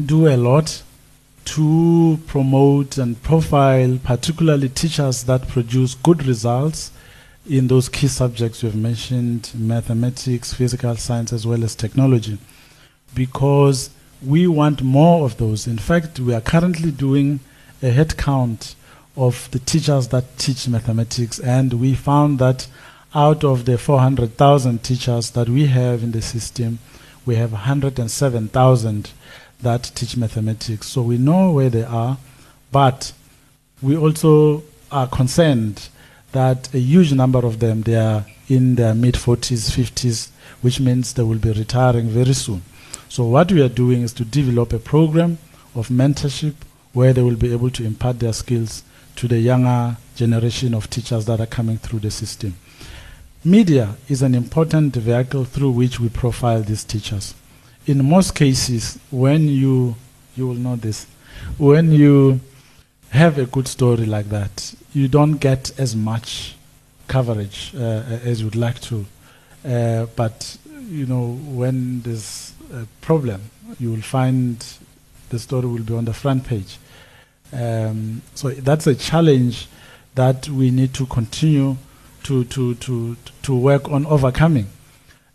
do 0.04 0.28
a 0.28 0.38
lot 0.38 0.84
to 1.46 2.20
promote 2.28 2.98
and 2.98 3.22
profile, 3.22 4.00
particularly 4.04 4.70
teachers 4.70 5.24
that 5.26 5.48
produce 5.48 5.96
good 5.96 6.26
results 6.26 6.92
in 7.50 7.68
those 7.68 7.90
key 7.90 8.08
subjects 8.08 8.64
we've 8.64 8.76
mentioned 8.76 9.52
mathematics, 9.54 10.54
physical 10.54 10.96
science, 10.96 11.34
as 11.34 11.46
well 11.46 11.64
as 11.64 11.76
technology, 11.76 12.38
because 13.14 13.90
we 14.26 14.48
want 14.48 14.82
more 14.82 15.26
of 15.26 15.38
those. 15.38 15.68
In 15.68 15.78
fact, 15.78 16.20
we 16.20 16.34
are 16.34 16.42
currently 16.42 16.92
doing 16.92 17.42
a 17.82 17.90
head 17.90 18.16
count 18.18 18.76
of 19.18 19.52
the 19.52 19.60
teachers 19.60 20.08
that 20.08 20.38
teach 20.38 20.68
mathematics, 20.68 21.40
and 21.40 21.74
we 21.74 21.94
found 21.94 22.40
that 22.40 22.68
out 23.16 23.44
of 23.44 23.66
the 23.66 23.78
400,000 23.78 24.84
teachers 24.84 25.32
that 25.32 25.48
we 25.50 25.68
have 25.68 26.04
in 26.04 26.12
the 26.12 26.22
system, 26.22 26.80
we 27.26 27.36
have 27.36 27.52
107,000 27.52 29.12
that 29.62 29.92
teach 29.96 30.18
mathematics. 30.18 30.88
So 30.88 31.02
we 31.02 31.18
know 31.18 31.52
where 31.52 31.70
they 31.70 31.84
are, 31.84 32.18
but 32.72 33.14
we 33.82 33.96
also 33.96 34.64
are 34.92 35.08
concerned 35.08 35.90
that 36.32 36.74
a 36.74 36.80
huge 36.80 37.14
number 37.14 37.40
of 37.40 37.60
them 37.60 37.84
they 37.84 37.96
are 37.96 38.26
in 38.50 38.76
their 38.76 38.94
mid 38.94 39.16
40s, 39.16 39.72
50s, 39.72 40.30
which 40.62 40.80
means 40.80 41.14
they 41.14 41.24
will 41.24 41.38
be 41.38 41.52
retiring 41.52 42.10
very 42.10 42.34
soon. 42.34 42.64
So 43.10 43.26
what 43.26 43.52
we 43.52 43.62
are 43.62 43.70
doing 43.70 44.02
is 44.02 44.14
to 44.14 44.26
develop 44.26 44.74
a 44.74 44.80
program 44.80 45.38
of 45.76 45.90
mentorship 45.90 46.56
where 46.94 47.14
they 47.14 47.22
will 47.22 47.36
be 47.36 47.52
able 47.52 47.70
to 47.72 47.86
impart 47.86 48.20
their 48.20 48.34
skills 48.34 48.84
to 49.16 49.28
the 49.28 49.40
younger 49.40 49.98
generation 50.16 50.74
of 50.74 50.90
teachers 50.90 51.26
that 51.26 51.40
are 51.40 51.46
coming 51.48 51.78
through 51.78 52.00
the 52.00 52.12
system. 52.12 52.56
Media 53.46 53.98
is 54.08 54.22
an 54.22 54.34
important 54.36 54.96
vehicle 54.96 55.44
through 55.44 55.72
which 55.72 56.00
we 56.00 56.08
profile 56.08 56.62
these 56.62 56.86
teachers. 56.86 57.36
In 57.86 58.10
most 58.10 58.36
cases, 58.36 58.98
when 59.12 59.50
you 59.50 59.98
you 60.38 60.48
will 60.48 60.56
know 60.56 60.78
this, 60.78 61.06
when 61.58 61.92
you 61.92 62.40
have 63.10 63.38
a 63.38 63.46
good 63.46 63.68
story 63.68 64.06
like 64.06 64.30
that, 64.30 64.74
you 64.94 65.10
don't 65.10 65.34
get 65.34 65.78
as 65.78 65.94
much 65.94 66.56
coverage 67.10 67.74
uh, 67.76 68.22
as 68.24 68.42
you'd 68.42 68.56
like 68.56 68.80
to. 68.80 69.06
Uh, 69.66 70.06
but 70.16 70.58
you 70.88 71.06
know, 71.06 71.34
when 71.46 72.02
there's 72.04 72.54
a 72.72 72.86
problem, 73.02 73.42
you 73.78 73.92
will 73.92 74.02
find 74.02 74.66
the 75.28 75.38
story 75.38 75.68
will 75.68 75.84
be 75.84 75.94
on 75.94 76.06
the 76.06 76.14
front 76.14 76.46
page. 76.46 76.78
Um, 77.52 78.22
so 78.36 78.52
that's 78.52 78.88
a 78.88 78.96
challenge 78.96 79.68
that 80.16 80.48
we 80.48 80.72
need 80.72 80.94
to 80.94 81.06
continue 81.08 81.76
to, 82.24 82.44
to, 82.46 82.76
to, 82.76 83.16
to 83.44 83.56
work 83.56 83.90
on 83.90 84.06
overcoming. 84.06 84.68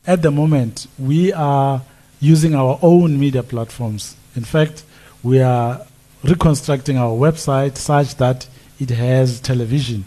At 0.06 0.22
the 0.22 0.30
moment, 0.30 0.86
we 0.98 1.32
are 1.32 1.82
using 2.20 2.54
our 2.54 2.78
own 2.82 3.18
media 3.18 3.42
platforms. 3.42 4.16
In 4.34 4.44
fact, 4.44 4.84
we 5.22 5.40
are 5.40 5.86
reconstructing 6.22 6.96
our 6.96 7.10
website 7.10 7.76
such 7.76 8.16
that 8.16 8.48
it 8.80 8.90
has 8.90 9.40
television 9.40 10.04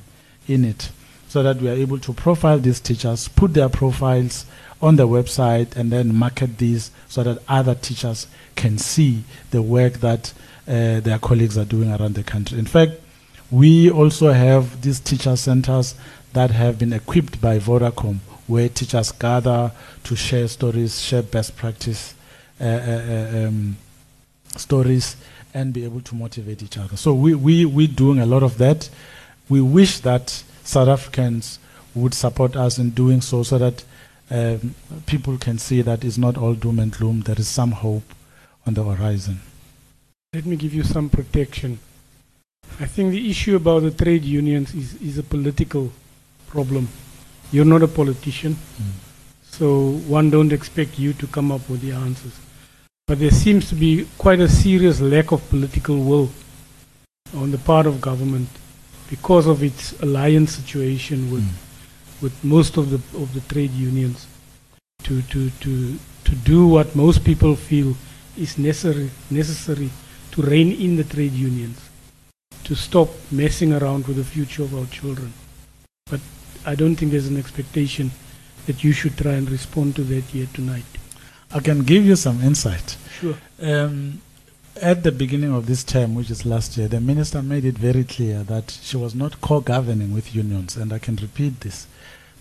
in 0.48 0.66
it 0.66 0.90
so 1.28 1.44
that 1.44 1.58
we 1.58 1.70
are 1.70 1.74
able 1.74 1.98
to 2.00 2.14
profile 2.14 2.60
these 2.60 2.80
teachers, 2.80 3.28
put 3.30 3.54
their 3.54 3.70
profiles 3.70 4.46
on 4.82 4.98
the 4.98 5.08
website, 5.08 5.76
and 5.78 5.92
then 5.92 6.14
market 6.14 6.58
these 6.58 6.92
so 7.08 7.24
that 7.24 7.42
other 7.48 7.76
teachers 7.76 8.28
can 8.56 8.78
see 8.78 9.24
the 9.52 9.62
work 9.62 9.94
that 9.96 10.34
uh, 10.68 11.00
their 11.00 11.20
colleagues 11.20 11.58
are 11.58 11.66
doing 11.66 11.92
around 11.92 12.16
the 12.16 12.24
country. 12.24 12.60
In 12.60 12.66
fact, 12.66 12.94
we 13.50 13.90
also 13.90 14.32
have 14.32 14.82
these 14.82 15.00
teacher 15.00 15.36
centers 15.36 15.96
that 16.34 16.52
have 16.52 16.80
been 16.80 16.94
equipped 16.94 17.42
by 17.42 17.60
Vodacom, 17.60 18.20
where 18.48 18.70
teachers 18.70 19.12
gather 19.12 19.72
to 20.04 20.16
share 20.16 20.48
stories, 20.48 21.02
share 21.02 21.24
best 21.24 21.56
practice 21.56 22.16
uh, 22.60 22.64
uh, 22.64 23.48
um, 23.48 23.78
stories, 24.56 25.16
and 25.54 25.74
be 25.74 25.84
able 25.84 26.02
to 26.02 26.16
motivate 26.16 26.64
each 26.64 26.78
other. 26.78 26.96
So 26.96 27.14
we, 27.14 27.36
we, 27.36 27.66
we're 27.66 27.88
doing 27.88 28.20
a 28.20 28.26
lot 28.26 28.44
of 28.44 28.58
that. 28.58 28.90
We 29.50 29.62
wish 29.62 30.00
that 30.00 30.30
South 30.64 30.88
Africans 30.88 31.60
would 31.94 32.14
support 32.14 32.56
us 32.56 32.80
in 32.80 32.92
doing 32.92 33.22
so 33.22 33.44
so 33.44 33.58
that 33.58 33.84
um, 34.30 34.76
people 35.06 35.38
can 35.38 35.58
see 35.58 35.82
that 35.82 36.06
it's 36.06 36.18
not 36.18 36.38
all 36.38 36.54
doom 36.54 36.80
and 36.80 36.92
gloom. 36.92 37.22
There 37.22 37.36
is 37.38 37.50
some 37.50 37.72
hope 37.72 38.14
on 38.66 38.76
the 38.76 38.84
horizon. 38.84 39.42
Let 40.34 40.46
me 40.46 40.56
give 40.56 40.74
you 40.74 40.84
some 40.84 41.10
protection. 41.10 41.80
I 42.80 42.86
think 42.86 43.12
the 43.12 43.30
issue 43.30 43.58
about 43.58 43.82
the 43.84 43.92
trade 43.92 44.24
unions 44.24 44.74
is, 44.74 44.94
is 45.02 45.18
a 45.18 45.24
political 45.24 45.92
problem. 46.52 46.88
You're 47.52 47.72
not 47.74 47.84
a 47.84 47.88
politician, 47.88 48.54
Mm. 48.56 48.92
so 49.58 49.66
one 50.18 50.30
don't 50.30 50.54
expect 50.54 51.00
you 51.00 51.14
to 51.14 51.28
come 51.28 51.52
up 51.56 51.70
with 51.70 51.82
the 51.82 51.92
answers. 51.92 52.34
But 53.08 53.20
there 53.20 53.32
seems 53.44 53.68
to 53.70 53.76
be 53.76 54.06
quite 54.18 54.40
a 54.40 54.48
serious 54.50 55.02
lack 55.02 55.32
of 55.32 55.42
political 55.50 55.98
will 56.10 56.30
on 57.36 57.52
the 57.52 57.58
part 57.58 57.86
of 57.88 58.00
government 58.00 58.50
because 59.10 59.48
of 59.48 59.64
its 59.64 59.94
alliance 60.02 60.52
situation 60.56 61.30
with, 61.32 61.44
Mm. 61.44 62.22
with 62.22 62.34
most 62.44 62.78
of 62.78 62.86
the 62.94 63.00
of 63.24 63.34
the 63.34 63.42
trade 63.54 63.72
unions 63.90 64.28
to, 65.04 65.22
to, 65.34 65.50
to, 65.64 65.72
to 66.28 66.34
do 66.52 66.68
what 66.68 66.96
most 66.96 67.24
people 67.24 67.56
feel 67.56 67.96
is 68.38 68.58
necessary 68.58 69.10
necessary 69.30 69.90
to 70.32 70.42
rein 70.42 70.72
in 70.72 70.96
the 70.96 71.04
trade 71.04 71.34
unions, 71.34 71.78
to 72.64 72.74
stop 72.76 73.10
messing 73.32 73.74
around 73.74 74.08
with 74.08 74.16
the 74.18 74.24
future 74.24 74.64
of 74.64 74.74
our 74.74 74.86
children. 75.00 75.34
But 76.10 76.22
I 76.66 76.76
don't 76.76 76.96
think 76.96 77.12
there's 77.12 77.28
an 77.28 77.38
expectation 77.38 78.12
that 78.68 78.84
you 78.84 78.92
should 78.92 79.18
try 79.18 79.34
and 79.34 79.50
respond 79.50 79.96
to 79.96 80.04
that 80.04 80.24
here 80.26 80.48
tonight. 80.54 80.86
I 81.52 81.60
can 81.60 81.84
give 81.84 82.06
you 82.06 82.16
some 82.16 82.42
insight. 82.42 82.98
Sure. 83.20 83.36
Um, 83.62 84.22
at 84.82 85.04
the 85.04 85.12
beginning 85.12 85.54
of 85.54 85.66
this 85.66 85.84
term, 85.84 86.16
which 86.16 86.30
is 86.30 86.46
last 86.46 86.78
year, 86.78 86.88
the 86.88 87.02
minister 87.02 87.42
made 87.42 87.66
it 87.66 87.78
very 87.78 88.04
clear 88.04 88.44
that 88.44 88.72
she 88.82 88.98
was 88.98 89.14
not 89.14 89.42
co-governing 89.42 90.14
with 90.14 90.34
unions, 90.34 90.78
and 90.78 90.94
I 90.94 91.00
can 91.00 91.16
repeat 91.18 91.60
this. 91.62 91.88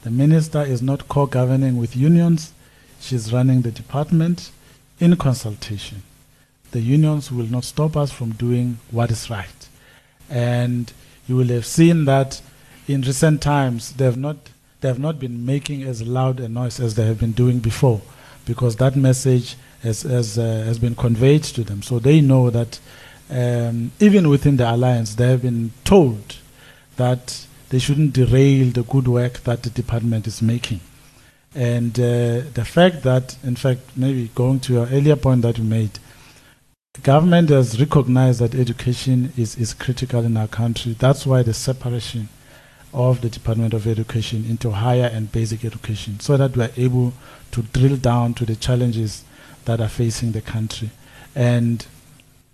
The 0.02 0.10
minister 0.10 0.62
is 0.62 0.80
not 0.80 1.08
co-governing 1.08 1.76
with 1.76 1.96
unions. 1.96 2.52
She's 3.00 3.32
running 3.32 3.62
the 3.62 3.70
department 3.70 4.50
in 5.00 5.16
consultation. 5.16 6.02
The 6.70 6.80
unions 6.80 7.32
will 7.32 7.46
not 7.46 7.64
stop 7.64 7.96
us 7.96 8.12
from 8.12 8.32
doing 8.32 8.78
what 8.90 9.10
is 9.10 9.28
right. 9.28 9.68
And 10.28 10.92
you 11.26 11.36
will 11.36 11.48
have 11.48 11.66
seen 11.66 12.04
that 12.04 12.40
in 12.93 13.03
recent 13.03 13.41
times 13.41 13.93
they 13.93 14.05
have 14.05 14.16
not 14.16 14.36
they 14.80 14.88
have 14.88 14.99
not 14.99 15.18
been 15.18 15.45
making 15.45 15.82
as 15.82 16.03
loud 16.03 16.41
a 16.41 16.49
noise 16.49 16.80
as 16.80 16.95
they 16.95 17.05
have 17.05 17.20
been 17.20 17.32
doing 17.32 17.59
before, 17.59 18.01
because 18.47 18.76
that 18.76 18.97
message 18.97 19.57
has 19.82 20.03
has, 20.03 20.38
uh, 20.38 20.62
has 20.64 20.78
been 20.78 20.95
conveyed 20.95 21.45
to 21.45 21.62
them. 21.62 21.82
So 21.82 21.99
they 21.99 22.20
know 22.20 22.51
that 22.51 22.80
um, 23.30 23.93
even 24.01 24.28
within 24.28 24.57
the 24.57 24.68
alliance, 24.74 25.14
they 25.14 25.28
have 25.28 25.43
been 25.43 25.72
told 25.84 26.36
that 26.97 27.47
they 27.68 27.78
shouldn't 27.78 28.14
derail 28.14 28.70
the 28.70 28.82
good 28.82 29.07
work 29.07 29.41
that 29.45 29.62
the 29.62 29.70
department 29.70 30.26
is 30.26 30.43
making. 30.43 30.80
And 31.55 31.99
uh, 31.99 32.43
the 32.55 32.64
fact 32.64 33.03
that, 33.03 33.36
in 33.45 33.57
fact, 33.57 33.80
maybe 33.97 34.30
going 34.34 34.61
to 34.61 34.72
your 34.72 34.86
earlier 34.86 35.16
point 35.16 35.43
that 35.43 35.59
you 35.59 35.64
made, 35.64 35.99
the 36.95 37.01
government 37.01 37.51
has 37.51 37.78
recognized 37.78 38.41
that 38.41 38.55
education 38.55 39.32
is, 39.36 39.57
is 39.57 39.74
critical 39.74 40.24
in 40.24 40.36
our 40.36 40.49
country. 40.49 40.97
That's 40.99 41.26
why 41.26 41.43
the 41.43 41.55
separation 41.55 42.28
of 42.93 43.20
the 43.20 43.28
Department 43.28 43.72
of 43.74 43.86
Education 43.86 44.45
into 44.49 44.70
higher 44.70 45.11
and 45.12 45.30
basic 45.30 45.64
education, 45.64 46.18
so 46.20 46.36
that 46.36 46.57
we 46.57 46.64
are 46.64 46.70
able 46.76 47.12
to 47.53 47.62
drill 47.62 47.97
down 47.97 48.34
to 48.34 48.45
the 48.45 48.57
challenges 48.57 49.24
that 49.64 49.80
are 49.80 49.88
facing 49.88 50.32
the 50.32 50.41
country. 50.41 50.91
And 51.34 51.86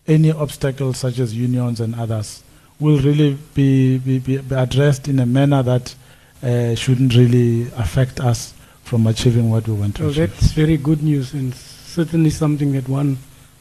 any 0.07 0.31
obstacles 0.33 0.99
such 0.99 1.19
as 1.19 1.35
unions 1.35 1.81
and 1.81 1.95
others 1.95 2.43
will 2.79 2.99
really 3.01 3.39
be, 3.55 3.99
be, 3.99 4.19
be 4.19 4.37
be 4.39 4.55
addressed 4.55 5.09
in 5.09 5.19
a 5.21 5.27
manner 5.27 5.63
that 5.63 5.95
uh, 6.43 6.75
shouldn't 6.75 7.15
really 7.15 7.71
affect 7.77 8.21
us 8.21 8.53
from 8.85 9.07
achieving 9.07 9.51
what 9.51 9.67
we 9.67 9.75
want 9.75 9.97
to 9.97 10.03
Well, 10.03 10.11
achieve. 10.13 10.31
that's 10.39 10.53
very 10.53 10.77
good 10.77 11.03
news 11.03 11.33
and 11.33 11.55
certainly 11.55 12.31
something 12.31 12.73
that 12.73 12.89
one 12.89 13.17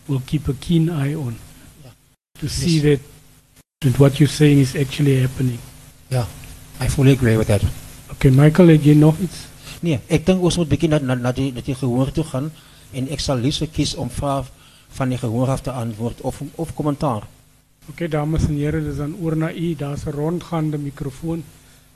will 0.07 0.21
keep 0.27 0.47
a 0.49 0.53
keen 0.53 0.89
eye 0.89 1.13
on 1.15 1.37
Yeah. 1.83 1.91
to 2.41 2.49
see 2.49 2.79
that, 2.79 2.99
that 3.81 3.97
what 3.99 4.19
you're 4.19 4.27
saying 4.29 4.59
is 4.59 4.75
actually 4.75 5.19
happening. 5.21 5.59
I 6.81 6.87
fully 6.87 7.11
agree 7.11 7.37
with 7.37 7.47
that. 7.47 7.63
Okay, 8.11 8.31
Michael, 8.31 8.67
het 8.67 8.83
jy 8.83 8.95
nog 8.99 9.19
iets? 9.19 9.45
Nee, 9.85 9.99
ek 10.11 10.25
dink 10.27 10.43
ons 10.43 10.57
moet 10.59 10.69
bietjie 10.69 10.89
na 10.91 10.99
na, 10.99 11.15
na 11.15 11.31
die 11.35 11.51
na 11.55 11.63
die 11.63 11.75
gehoor 11.75 12.11
toe 12.15 12.25
gaan 12.27 12.49
en 12.95 13.07
ek 13.11 13.21
sal 13.23 13.39
liefs 13.39 13.63
kies 13.75 13.95
om 13.99 14.09
vrae 14.11 14.43
van 14.97 15.11
die 15.11 15.19
gehoor 15.19 15.51
af 15.51 15.63
te 15.65 15.71
antwoord 15.71 16.21
of 16.21 16.41
of 16.55 16.73
kommentaar. 16.75 17.27
Okay, 17.91 18.07
dames 18.07 18.47
en 18.49 18.57
here, 18.57 18.81
dis 18.81 18.97
dan 18.97 19.15
oor 19.21 19.35
na 19.37 19.51
u. 19.53 19.75
Daar's 19.75 20.05
'n 20.05 20.11
rondgaande 20.11 20.77
mikrofoon. 20.77 21.43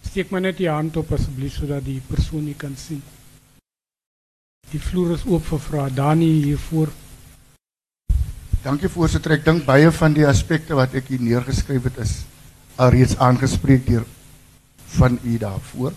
Steek 0.06 0.30
maar 0.30 0.42
net 0.42 0.58
die 0.58 0.70
hand 0.70 0.98
op 0.98 1.12
asseblief 1.12 1.56
sodat 1.56 1.86
die 1.86 2.02
persoon 2.08 2.48
u 2.48 2.54
kan 2.54 2.76
sien. 2.78 3.02
Die 4.72 4.80
vloer 4.80 5.14
is 5.14 5.26
oop 5.26 5.46
vir 5.46 5.60
vrae. 5.60 5.94
Dani 5.94 6.44
hier 6.44 6.58
voor. 6.58 6.88
Dankie 8.64 8.90
voorsitter. 8.90 9.32
Ek 9.32 9.46
dink 9.46 9.66
baie 9.66 9.92
van 9.92 10.14
die 10.14 10.28
aspekte 10.28 10.76
wat 10.76 10.94
ek 10.94 11.08
hier 11.08 11.22
neergeskryf 11.22 11.84
het 11.84 11.98
is 11.98 12.26
alreeds 12.76 13.18
aangespreek 13.18 13.86
deur 13.88 14.06
van 14.90 15.20
u 15.24 15.38
daarvoor. 15.38 15.94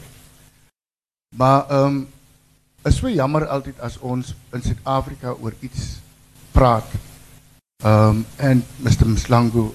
Maar 1.36 1.68
ehm 1.68 1.84
um, 1.84 2.08
is 2.84 2.96
so 2.96 3.08
jammer 3.08 3.46
altyd 3.46 3.80
as 3.80 3.98
ons 3.98 4.34
in 4.52 4.62
Suid-Afrika 4.62 5.36
oor 5.40 5.54
iets 5.60 6.00
praat. 6.52 6.86
Um 7.84 8.26
and 8.38 8.64
Mr. 8.76 9.06
Mhlanga 9.06 9.58
uh, 9.58 9.72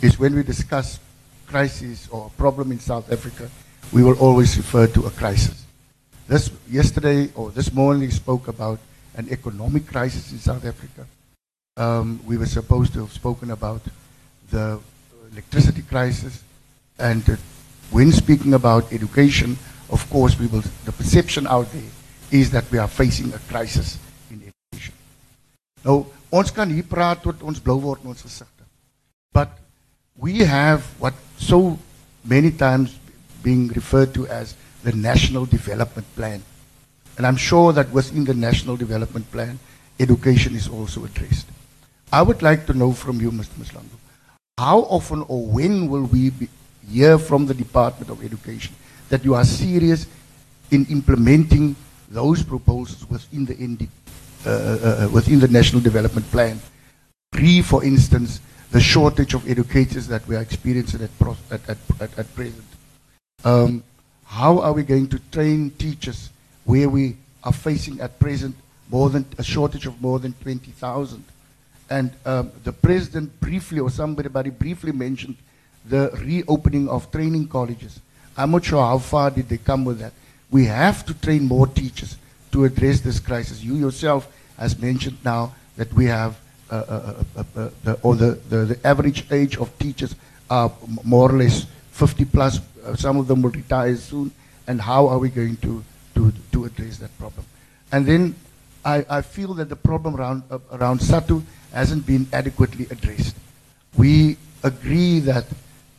is 0.00 0.16
when 0.16 0.34
we 0.34 0.44
discuss 0.44 0.98
crisis 1.46 2.08
or 2.10 2.26
a 2.26 2.36
problem 2.36 2.72
in 2.72 2.80
South 2.80 3.12
Africa, 3.12 3.48
we 3.92 4.02
will 4.02 4.18
always 4.18 4.56
refer 4.56 4.86
to 4.86 5.06
a 5.06 5.10
crisis. 5.10 5.64
This 6.26 6.50
yesterday 6.70 7.30
or 7.34 7.50
this 7.50 7.72
morning 7.72 8.08
we 8.08 8.10
spoke 8.10 8.48
about 8.48 8.78
an 9.14 9.28
economic 9.30 9.86
crisis 9.86 10.32
in 10.32 10.38
South 10.38 10.64
Africa. 10.64 11.06
Um, 11.76 12.20
we 12.26 12.36
were 12.36 12.46
supposed 12.46 12.92
to 12.94 13.00
have 13.00 13.12
spoken 13.12 13.50
about 13.50 13.82
the 14.50 14.80
electricity 15.32 15.82
crisis, 15.82 16.42
and 16.98 17.28
uh, 17.28 17.36
when 17.90 18.12
speaking 18.12 18.54
about 18.54 18.92
education, 18.92 19.56
of 19.90 20.08
course, 20.10 20.38
we 20.38 20.46
will. 20.46 20.62
The 20.84 20.92
perception 20.92 21.46
out 21.46 21.70
there 21.72 21.90
is 22.30 22.50
that 22.50 22.70
we 22.70 22.78
are 22.78 22.88
facing 22.88 23.32
a 23.32 23.38
crisis 23.50 23.98
in 24.30 24.42
education. 24.42 24.94
Nou, 25.84 26.06
ons 26.34 26.50
kan 26.50 26.70
hier 26.70 26.82
praat 26.82 27.22
tot 27.22 27.42
ons 27.46 27.62
blou 27.62 27.78
word 27.78 28.02
in 28.02 28.10
ons 28.10 28.22
gesigte. 28.22 28.66
But 29.32 29.54
we 30.18 30.40
have 30.40 30.82
what 30.98 31.14
so 31.38 31.78
many 32.24 32.50
times 32.50 32.98
being 33.42 33.68
referred 33.68 34.12
to 34.14 34.26
as 34.26 34.56
the 34.82 34.92
National 34.92 35.46
Development 35.46 36.06
Plan. 36.16 36.42
And 37.16 37.26
I'm 37.26 37.36
sure 37.36 37.72
that 37.72 37.90
within 37.92 38.24
the 38.24 38.34
National 38.34 38.76
Development 38.76 39.30
Plan, 39.30 39.58
education 40.00 40.54
is 40.56 40.68
also 40.68 41.04
addressed. 41.04 41.46
I 42.12 42.22
would 42.22 42.42
like 42.42 42.66
to 42.66 42.74
know 42.74 42.92
from 42.92 43.20
you, 43.20 43.30
Mr. 43.30 43.54
Mhlanga, 43.62 43.98
how 44.58 44.80
often 44.90 45.24
or 45.28 45.46
when 45.46 45.88
will 45.88 46.04
we 46.04 46.30
be, 46.30 46.48
hear 46.90 47.18
from 47.18 47.46
the 47.46 47.54
Department 47.54 48.10
of 48.10 48.24
Education 48.24 48.74
that 49.08 49.24
you 49.24 49.34
are 49.34 49.44
serious 49.44 50.06
in 50.70 50.86
implementing 50.86 51.76
those 52.08 52.42
proposals 52.42 53.08
within 53.08 53.44
the 53.44 53.54
ND, 53.54 53.88
uh, 54.44 54.50
uh, 54.50 54.52
uh, 54.52 55.08
within 55.12 55.38
the 55.38 55.48
National 55.48 55.80
Development 55.80 56.28
Plan? 56.30 56.60
Re, 57.34 57.62
for 57.62 57.84
instance, 57.84 58.40
the 58.70 58.80
shortage 58.80 59.34
of 59.34 59.48
educators 59.48 60.06
that 60.08 60.26
we 60.26 60.36
are 60.36 60.42
experiencing 60.42 61.02
at, 61.02 61.10
at, 61.68 61.78
at, 62.00 62.18
at 62.18 62.34
present. 62.34 62.64
Um, 63.44 63.82
how 64.24 64.58
are 64.58 64.72
we 64.72 64.82
going 64.82 65.08
to 65.08 65.18
train 65.30 65.70
teachers 65.70 66.30
where 66.64 66.88
we 66.88 67.16
are 67.44 67.52
facing 67.52 68.00
at 68.00 68.18
present 68.18 68.56
more 68.90 69.10
than 69.10 69.24
a 69.38 69.42
shortage 69.42 69.86
of 69.86 70.00
more 70.00 70.18
than 70.18 70.32
20,000? 70.42 71.24
And 71.88 72.10
um, 72.24 72.50
the 72.64 72.72
president 72.72 73.38
briefly, 73.40 73.78
or 73.78 73.90
somebody 73.90 74.50
briefly 74.50 74.90
mentioned 74.90 75.36
the 75.88 76.10
reopening 76.22 76.88
of 76.88 77.10
training 77.10 77.48
colleges. 77.48 78.00
I'm 78.36 78.50
not 78.50 78.64
sure 78.64 78.82
how 78.82 78.98
far 78.98 79.30
did 79.30 79.48
they 79.48 79.58
come 79.58 79.84
with 79.84 79.98
that. 80.00 80.12
We 80.50 80.66
have 80.66 81.04
to 81.06 81.14
train 81.14 81.44
more 81.44 81.66
teachers 81.66 82.16
to 82.52 82.64
address 82.64 83.00
this 83.00 83.18
crisis. 83.20 83.62
You 83.62 83.74
yourself 83.74 84.30
has 84.58 84.78
mentioned 84.78 85.18
now 85.24 85.54
that 85.76 85.92
we 85.92 86.06
have, 86.06 86.38
uh, 86.70 86.74
uh, 86.74 87.24
uh, 87.36 87.44
uh 87.56 87.70
the, 87.84 87.98
or 88.02 88.14
the, 88.16 88.38
the, 88.48 88.56
the, 88.64 88.86
average 88.86 89.30
age 89.30 89.56
of 89.56 89.76
teachers 89.78 90.14
are 90.50 90.72
more 91.04 91.30
or 91.30 91.38
less 91.38 91.66
50 91.92 92.24
plus. 92.26 92.60
Uh, 92.84 92.94
some 92.94 93.18
of 93.18 93.26
them 93.26 93.42
will 93.42 93.50
retire 93.50 93.96
soon. 93.96 94.30
And 94.66 94.80
how 94.80 95.06
are 95.08 95.18
we 95.18 95.28
going 95.28 95.56
to, 95.58 95.84
to, 96.14 96.32
to 96.52 96.64
address 96.64 96.98
that 96.98 97.16
problem? 97.18 97.44
And 97.92 98.06
then 98.06 98.34
I, 98.84 99.04
I 99.08 99.22
feel 99.22 99.54
that 99.54 99.68
the 99.68 99.76
problem 99.76 100.16
around, 100.16 100.42
uh, 100.50 100.58
around 100.72 101.00
SADTU 101.00 101.42
hasn't 101.72 102.06
been 102.06 102.26
adequately 102.32 102.86
addressed. 102.90 103.36
We 103.96 104.36
agree 104.62 105.20
that 105.20 105.44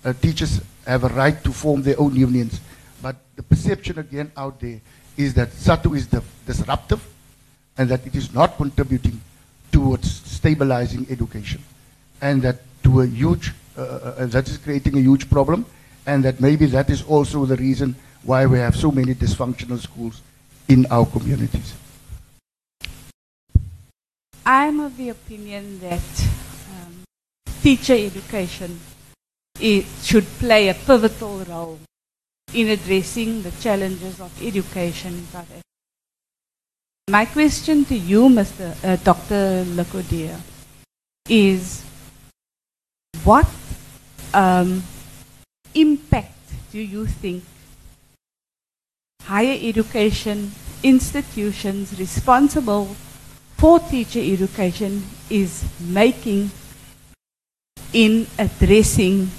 uh, 0.08 0.14
teachers 0.22 0.62
have 0.86 1.03
a 1.03 1.10
right 1.10 1.43
to 1.43 1.51
form 1.51 1.82
their 1.82 1.99
own 1.99 2.16
unions, 2.16 2.62
but 3.01 3.18
the 3.36 3.43
perception 3.43 3.99
again 3.99 4.32
out 4.38 4.60
there 4.60 4.80
is 5.18 5.34
that 5.34 5.49
SADTU 5.49 5.97
is 5.97 6.08
the 6.08 6.24
disruptive 6.45 7.05
and 7.78 7.89
that 7.89 8.05
it 8.08 8.16
is 8.16 8.34
not 8.34 8.55
contributing 8.55 9.20
towards 9.72 10.10
stabilizing 10.10 11.05
education 11.10 11.62
and 12.22 12.41
that 12.41 12.58
to 12.84 13.01
a 13.01 13.05
huge, 13.05 13.53
uh, 13.78 13.82
uh, 13.82 14.16
uh 14.20 14.26
that 14.28 14.47
is 14.47 14.58
creating 14.58 14.97
a 14.97 15.01
huge 15.01 15.30
problem 15.30 15.66
and 16.05 16.24
that 16.24 16.39
maybe 16.39 16.66
that 16.68 16.89
is 16.89 17.03
also 17.03 17.45
the 17.45 17.58
reason 17.58 17.93
why 18.24 18.45
we 18.45 18.58
have 18.58 18.76
so 18.76 18.91
many 18.91 19.14
dysfunctional 19.14 19.80
schools 19.80 20.22
in 20.70 20.86
our 20.89 21.05
communities. 21.05 21.74
I'm 24.45 24.80
of 24.80 24.95
the 24.95 25.10
opinion 25.10 25.80
that 25.80 26.28
um, 26.72 27.03
teacher 27.62 27.93
education 27.93 28.80
it 29.60 29.86
should 30.03 30.26
play 30.39 30.70
a 30.70 30.74
pivotal 30.74 31.39
role 31.45 31.80
in 32.53 32.70
addressing 32.70 33.41
the 33.43 33.51
challenges 33.60 34.20
of 34.20 34.32
education 34.41 35.14
in 35.14 35.26
South 35.28 35.49
Africa. 35.49 35.62
My 37.10 37.26
question 37.26 37.86
to 37.86 37.95
you, 37.95 38.28
Mr. 38.28 38.76
Uh, 38.84 38.95
Dr. 38.97 39.64
le 39.76 39.86
Cordeur, 39.86 40.38
is 41.30 41.84
what 43.24 43.47
um, 44.34 44.84
impact 45.74 46.34
do 46.72 46.80
you 46.80 47.05
think 47.05 47.43
higher 49.24 49.58
education 49.62 50.51
institutions 50.84 51.97
responsible 51.99 52.95
for 53.58 53.80
teacher 53.80 54.20
education 54.20 55.03
is 55.30 55.66
making 55.82 56.51
in 57.93 58.28
addressing 58.38 59.30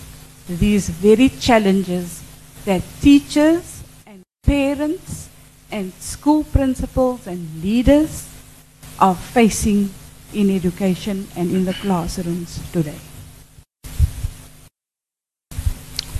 these 0.49 0.89
very 0.89 1.29
challenges 1.29 2.23
that 2.65 2.83
teachers 3.01 3.83
and 4.07 4.23
parents 4.43 5.29
and 5.71 5.93
school 5.95 6.45
principals 6.45 7.27
and 7.27 7.63
leaders 7.63 8.27
are 8.99 9.15
facing 9.15 9.91
in 10.33 10.55
education 10.55 11.29
and 11.37 11.51
in 11.51 11.65
the 11.65 11.75
classrooms 11.75 12.61
today. 12.73 12.99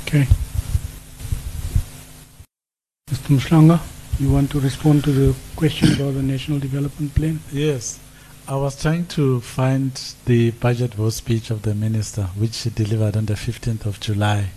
Okay. 0.07 0.27
Mr. 3.11 3.37
Mhlanga, 3.37 3.81
you 4.19 4.31
want 4.31 4.51
to 4.51 4.61
respond 4.61 5.05
to 5.05 5.13
the 5.13 5.35
question 5.57 5.93
about 5.95 6.15
the 6.15 6.23
National 6.23 6.59
Development 6.59 7.15
Plan? 7.15 7.41
Yes. 7.53 7.99
I 8.51 8.57
was 8.57 8.81
trying 8.81 9.05
to 9.09 9.43
find 9.43 9.93
the 10.25 10.53
budget 10.53 10.95
vote 10.95 11.11
speech 11.11 11.51
of 11.51 11.61
the 11.61 11.75
minister, 11.75 12.23
which 12.35 12.55
she 12.55 12.71
delivered 12.71 13.15
on 13.15 13.27
the 13.27 13.35
15th 13.35 13.85
of 13.85 14.01
July 14.01 14.49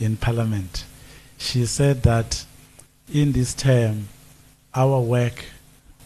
in 0.00 0.16
Parliament. 0.16 0.84
She 1.38 1.66
said 1.66 2.02
that 2.02 2.44
in 3.14 3.30
this 3.30 3.54
term, 3.54 4.08
our 4.74 5.00
work 5.00 5.44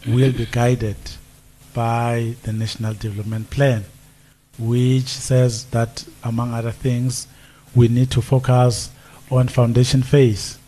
will 0.06 0.30
be 0.30 0.44
guided 0.44 0.98
by 1.72 2.34
the 2.42 2.52
National 2.52 2.92
Development 2.92 3.48
Plan, 3.48 3.86
which 4.58 5.06
says 5.06 5.64
that, 5.70 6.04
among 6.22 6.52
other 6.52 6.70
things, 6.70 7.28
we 7.74 7.88
need 7.88 8.10
to 8.10 8.20
focus 8.20 8.90
on 9.30 9.48
foundation 9.48 10.02
phase 10.02 10.58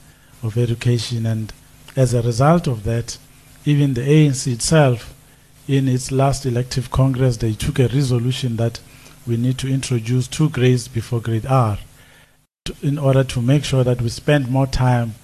of 0.43 0.57
education. 0.57 1.27
And 1.27 1.53
as 1.95 2.15
a 2.15 2.23
result 2.23 2.67
of 2.67 2.85
that, 2.85 3.19
even 3.67 3.93
the 3.93 4.01
ANC 4.01 4.51
itself 4.51 5.15
in 5.69 5.87
its 5.87 6.11
last 6.11 6.47
elective 6.47 6.91
congress, 6.91 7.37
they 7.37 7.53
took 7.53 7.79
a 7.79 7.89
resolution 7.89 8.57
that 8.57 8.81
we 9.27 9.37
need 9.37 9.59
to 9.59 9.69
introduce 9.69 10.27
two 10.27 10.49
grades 10.49 10.89
before 10.89 11.21
grade 11.21 11.45
R 11.45 11.79
to, 12.65 12.75
in 12.83 12.99
order 12.99 13.23
to 13.23 13.43
make 13.43 13.65
sure 13.65 13.85
that 13.85 14.01
we 14.01 14.09
spend 14.09 14.49
more 14.49 14.67
time 14.67 15.15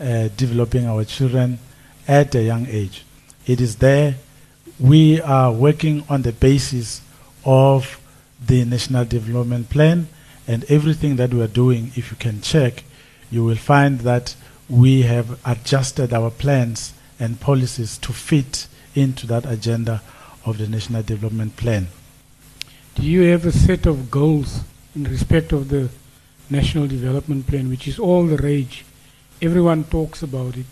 uh, 0.00 0.28
developing 0.36 0.86
our 0.86 1.04
children 1.04 1.60
at 2.08 2.34
a 2.34 2.42
young 2.42 2.66
age. 2.66 3.04
It 3.46 3.60
is 3.60 3.76
there. 3.76 4.16
We 4.80 5.20
are 5.20 5.52
working 5.52 6.04
on 6.08 6.22
the 6.22 6.32
basis 6.32 7.00
of 7.44 8.00
the 8.44 8.64
National 8.64 9.04
Development 9.04 9.70
Plan 9.70 10.08
and 10.48 10.64
everything 10.64 11.16
that 11.16 11.32
we 11.32 11.40
are 11.40 11.46
doing, 11.46 11.92
if 11.94 12.10
you 12.10 12.16
can 12.16 12.40
check, 12.40 12.82
you 13.30 13.44
will 13.44 13.56
find 13.56 14.00
that 14.00 14.34
we 14.68 15.02
have 15.02 15.38
adjusted 15.46 16.12
our 16.12 16.30
plans 16.30 16.92
and 17.20 17.40
policies 17.40 17.96
to 17.98 18.12
fit 18.12 18.66
into 18.94 19.26
that 19.26 19.46
agenda 19.46 20.02
of 20.44 20.58
the 20.58 20.68
National 20.68 21.02
Development 21.02 21.56
Plan. 21.56 21.88
Do 22.94 23.02
you 23.02 23.22
have 23.32 23.44
a 23.44 23.52
set 23.52 23.86
of 23.86 24.10
goals 24.10 24.60
in 24.94 25.04
respect 25.04 25.52
of 25.52 25.68
the 25.68 25.88
National 26.48 26.86
Development 26.86 27.46
Plan, 27.46 27.68
which 27.68 27.88
is 27.88 27.98
all 27.98 28.26
the 28.26 28.36
rage? 28.36 28.84
Everyone 29.42 29.84
talks 29.84 30.22
about 30.22 30.56
it. 30.56 30.66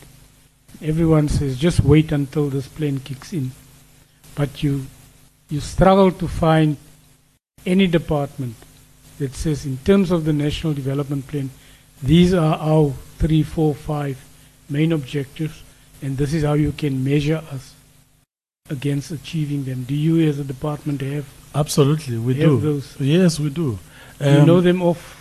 Everyone 0.80 1.28
says, 1.28 1.58
just 1.58 1.80
wait 1.80 2.12
until 2.12 2.48
this 2.48 2.68
plan 2.68 3.00
kicks 3.00 3.32
in. 3.32 3.50
But 4.34 4.62
you, 4.62 4.86
you 5.48 5.60
struggle 5.60 6.12
to 6.12 6.28
find 6.28 6.76
any 7.66 7.86
department 7.86 8.56
that 9.18 9.34
says, 9.34 9.66
in 9.66 9.78
terms 9.78 10.10
of 10.10 10.24
the 10.24 10.32
National 10.32 10.72
Development 10.72 11.26
Plan, 11.26 11.50
these 12.02 12.34
are 12.34 12.56
our 12.56 12.90
three, 13.18 13.42
four, 13.42 13.74
five 13.74 14.24
main 14.68 14.92
objectives, 14.92 15.62
and 16.00 16.16
this 16.16 16.34
is 16.34 16.44
how 16.44 16.54
you 16.54 16.72
can 16.72 17.04
measure 17.04 17.42
us 17.50 17.74
against 18.72 19.10
achieving 19.10 19.64
them? 19.64 19.84
Do 19.84 19.94
you, 19.94 20.28
as 20.28 20.38
a 20.38 20.44
department, 20.44 21.00
have 21.02 21.26
absolutely 21.54 22.18
we 22.18 22.34
have 22.34 22.48
do? 22.48 22.60
Those? 22.60 23.00
Yes, 23.00 23.38
we 23.38 23.50
do. 23.50 23.78
Um, 24.20 24.34
you 24.34 24.46
know 24.46 24.60
them 24.60 24.82
off 24.82 25.18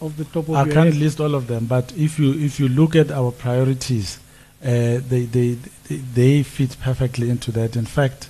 off 0.00 0.16
the 0.16 0.24
top 0.24 0.48
of 0.48 0.54
I 0.54 0.64
can't 0.64 0.92
head? 0.92 0.96
list 0.96 1.20
all 1.20 1.34
of 1.34 1.46
them, 1.46 1.66
but 1.66 1.92
if 1.96 2.18
you 2.18 2.32
if 2.32 2.60
you 2.60 2.68
look 2.68 2.96
at 2.96 3.10
our 3.10 3.32
priorities, 3.32 4.18
uh, 4.62 4.66
they, 4.66 5.24
they 5.24 5.54
they 5.88 5.96
they 5.96 6.42
fit 6.42 6.76
perfectly 6.82 7.30
into 7.30 7.50
that. 7.52 7.76
In 7.76 7.86
fact. 7.86 8.28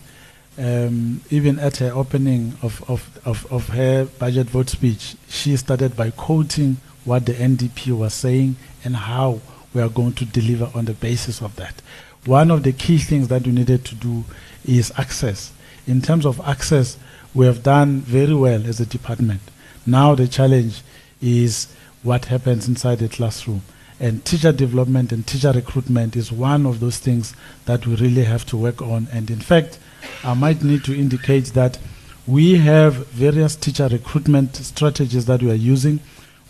Um, 0.58 1.22
even 1.30 1.58
at 1.58 1.78
her 1.78 1.90
opening 1.92 2.54
of, 2.60 2.82
of, 2.90 3.18
of, 3.24 3.50
of 3.50 3.68
her 3.68 4.04
budget 4.04 4.48
vote 4.50 4.68
speech, 4.68 5.16
she 5.26 5.56
started 5.56 5.96
by 5.96 6.10
quoting 6.10 6.76
what 7.06 7.24
the 7.24 7.32
NDP 7.32 7.96
was 7.96 8.12
saying 8.12 8.56
and 8.84 8.94
how 8.94 9.40
we 9.72 9.80
are 9.80 9.88
going 9.88 10.12
to 10.14 10.26
deliver 10.26 10.68
on 10.74 10.84
the 10.84 10.92
basis 10.92 11.40
of 11.40 11.56
that. 11.56 11.80
One 12.26 12.50
of 12.50 12.62
the 12.62 12.72
key 12.72 12.98
things 12.98 13.28
that 13.28 13.46
we 13.46 13.52
needed 13.52 13.84
to 13.86 13.94
do 13.94 14.24
is 14.64 14.92
access. 14.98 15.52
In 15.86 16.02
terms 16.02 16.26
of 16.26 16.40
access, 16.40 16.98
we 17.34 17.46
have 17.46 17.62
done 17.62 18.00
very 18.00 18.34
well 18.34 18.66
as 18.66 18.78
a 18.78 18.86
department. 18.86 19.40
Now 19.86 20.14
the 20.14 20.28
challenge 20.28 20.82
is 21.22 21.68
what 22.02 22.26
happens 22.26 22.68
inside 22.68 22.98
the 22.98 23.08
classroom. 23.08 23.62
And 23.98 24.24
teacher 24.24 24.52
development 24.52 25.12
and 25.12 25.26
teacher 25.26 25.52
recruitment 25.52 26.16
is 26.16 26.32
one 26.32 26.66
of 26.66 26.80
those 26.80 26.98
things 26.98 27.34
that 27.66 27.86
we 27.86 27.96
really 27.96 28.24
have 28.24 28.46
to 28.46 28.56
work 28.56 28.82
on. 28.82 29.08
And 29.12 29.30
in 29.30 29.40
fact, 29.40 29.78
I 30.24 30.34
might 30.34 30.62
need 30.62 30.84
to 30.84 30.98
indicate 30.98 31.46
that 31.46 31.78
we 32.26 32.58
have 32.58 33.08
various 33.08 33.56
teacher 33.56 33.88
recruitment 33.88 34.56
strategies 34.56 35.24
that 35.26 35.42
we 35.42 35.50
are 35.50 35.54
using. 35.54 36.00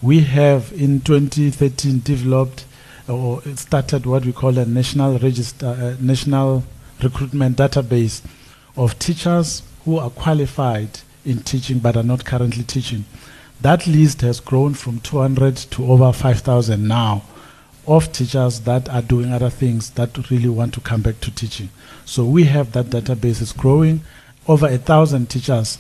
We 0.03 0.21
have 0.21 0.73
in 0.73 1.01
2013 1.01 2.01
developed 2.05 2.65
or 3.09 3.43
started 3.57 4.07
what 4.07 4.25
we 4.25 4.33
call 4.33 4.57
a 4.59 4.65
national 4.65 5.19
register, 5.19 5.67
uh, 5.67 5.97
national 6.01 6.65
recruitment 7.03 7.57
database 7.57 8.23
of 8.77 8.99
teachers 8.99 9.63
who 9.85 9.99
are 9.99 10.11
qualified 10.11 11.01
in 11.25 11.41
teaching 11.41 11.79
but 11.79 11.97
are 11.97 12.03
not 12.03 12.25
currently 12.25 12.63
teaching. 12.63 13.05
That 13.61 13.87
list 13.87 14.23
has 14.23 14.41
grown 14.41 14.75
from 14.75 15.01
200 15.01 15.57
to 15.57 15.87
over 15.87 16.13
5,000 16.13 16.87
now 16.87 17.23
of 17.87 18.13
teachers 18.13 18.61
that 18.61 18.89
are 18.89 19.03
doing 19.03 19.33
other 19.33 19.51
things 19.51 19.91
that 19.91 20.31
really 20.31 20.49
want 20.49 20.73
to 20.75 20.81
come 20.81 21.03
back 21.03 21.21
to 21.21 21.35
teaching. 21.35 21.71
So 22.05 22.25
we 22.25 22.45
have 22.45 22.73
that 22.73 22.87
database 22.87 23.43
is 23.43 23.53
growing. 23.53 24.03
Over 24.47 24.69
a 24.69 24.79
thousand 24.79 25.29
teachers 25.29 25.79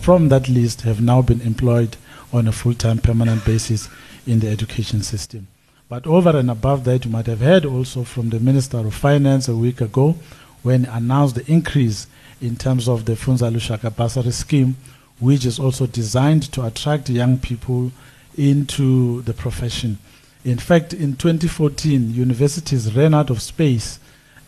from 0.00 0.28
that 0.30 0.48
list 0.48 0.82
have 0.82 1.00
now 1.00 1.22
been 1.22 1.40
employed 1.42 1.96
on 2.32 2.48
a 2.48 2.52
full-time 2.52 2.98
permanent 2.98 3.44
basis 3.44 3.88
in 4.26 4.40
the 4.40 4.48
education 4.48 5.02
system. 5.02 5.46
But 5.92 6.06
over 6.06 6.38
and 6.38 6.50
above 6.50 6.84
that, 6.84 7.04
you 7.04 7.10
might 7.10 7.26
have 7.26 7.40
heard 7.40 7.66
also 7.66 8.02
from 8.02 8.30
the 8.30 8.40
Minister 8.40 8.78
of 8.78 8.94
Finance 8.94 9.46
a 9.46 9.54
week 9.54 9.82
ago 9.82 10.16
when 10.62 10.84
he 10.84 10.90
announced 10.90 11.34
the 11.34 11.46
increase 11.52 12.06
in 12.40 12.56
terms 12.56 12.88
of 12.88 13.04
the 13.04 13.12
Funza 13.12 13.52
Lushaka 13.54 13.94
Bursary 13.94 14.32
scheme, 14.32 14.74
which 15.20 15.44
is 15.44 15.58
also 15.58 15.86
designed 15.86 16.50
to 16.52 16.64
attract 16.64 17.10
young 17.10 17.36
people 17.36 17.92
into 18.38 19.20
the 19.24 19.34
profession. 19.34 19.98
In 20.46 20.56
fact, 20.56 20.94
in 20.94 21.14
2014, 21.14 22.14
universities 22.14 22.96
ran 22.96 23.12
out 23.12 23.28
of 23.28 23.42
space, 23.42 23.98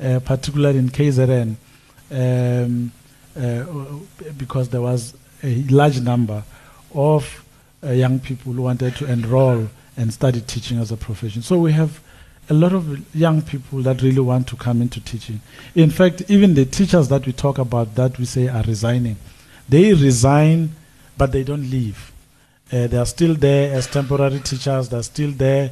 uh, 0.03 0.21
particularly 0.25 0.79
in 0.79 0.89
KZN, 0.89 1.57
um, 2.11 2.91
uh, 3.39 3.65
because 4.39 4.71
there 4.71 4.81
was 4.81 5.15
a 5.43 5.57
large 5.65 6.01
number 6.01 6.43
of 6.95 7.45
uh, 7.83 7.91
young 7.91 8.19
people 8.19 8.55
who 8.55 8.63
wanted 8.63 8.97
to 8.97 9.13
enroll 9.13 9.69
and 9.97 10.13
study 10.13 10.41
teaching 10.41 10.79
as 10.79 10.93
a 10.93 10.97
profession. 10.97 11.43
So 11.43 11.59
we 11.59 11.73
have 11.73 12.01
a 12.51 12.55
lot 12.55 12.73
of 12.73 13.15
young 13.15 13.41
people 13.43 13.81
that 13.83 14.03
really 14.03 14.21
want 14.21 14.47
to 14.49 14.57
come 14.57 14.83
into 14.83 15.01
teaching. 15.01 15.41
In 15.75 15.91
fact, 15.91 16.23
even 16.29 16.55
the 16.55 16.65
teachers 16.65 17.09
that 17.09 17.27
we 17.27 17.33
talk 17.33 17.59
about 17.59 17.95
that 17.95 18.19
we 18.19 18.25
say 18.27 18.49
are 18.49 18.63
resigning, 18.63 19.17
they 19.69 19.95
resign, 19.95 20.71
but 21.17 21.33
they 21.33 21.43
don't 21.43 21.71
leave. 21.71 22.13
Uh, 22.73 22.87
they 22.87 22.99
are 22.99 23.07
still 23.07 23.35
there 23.35 23.75
as 23.75 23.87
temporary 23.87 24.41
teachers. 24.41 24.89
They're 24.89 25.03
still 25.03 25.31
there. 25.31 25.71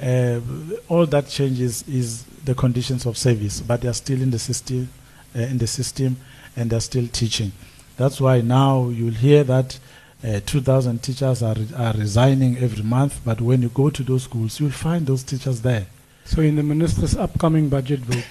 Uh, 0.00 0.40
all 0.88 1.06
that 1.06 1.28
changes 1.28 1.86
is 1.88 2.24
the 2.44 2.54
conditions 2.54 3.06
of 3.06 3.16
service, 3.16 3.60
but 3.60 3.80
they 3.80 3.88
are 3.88 3.94
still 3.94 4.22
in 4.22 4.30
the 4.30 4.38
system, 4.38 4.88
uh, 5.36 5.40
in 5.40 5.58
the 5.58 5.66
system, 5.66 6.16
and 6.56 6.70
they're 6.70 6.80
still 6.80 7.06
teaching. 7.08 7.52
That's 7.96 8.20
why 8.20 8.40
now 8.40 8.88
you'll 8.88 9.12
hear 9.12 9.44
that 9.44 9.78
uh, 10.24 10.40
2,000 10.44 11.02
teachers 11.02 11.42
are, 11.42 11.56
are 11.76 11.92
resigning 11.94 12.58
every 12.58 12.82
month, 12.82 13.20
but 13.24 13.40
when 13.40 13.62
you 13.62 13.68
go 13.68 13.88
to 13.88 14.02
those 14.02 14.24
schools, 14.24 14.58
you'll 14.58 14.70
find 14.70 15.06
those 15.06 15.22
teachers 15.22 15.62
there. 15.62 15.86
So 16.24 16.42
in 16.42 16.56
the 16.56 16.62
minister's 16.62 17.16
upcoming 17.16 17.68
budget 17.68 18.00
vote, 18.00 18.26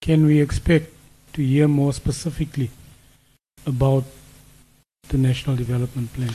can 0.00 0.24
we 0.24 0.40
expect 0.40 0.92
to 1.34 1.42
hear 1.42 1.66
more 1.68 1.92
specifically 1.92 2.70
about 3.66 4.04
the 5.08 5.18
national 5.18 5.56
development 5.56 6.12
plan? 6.12 6.34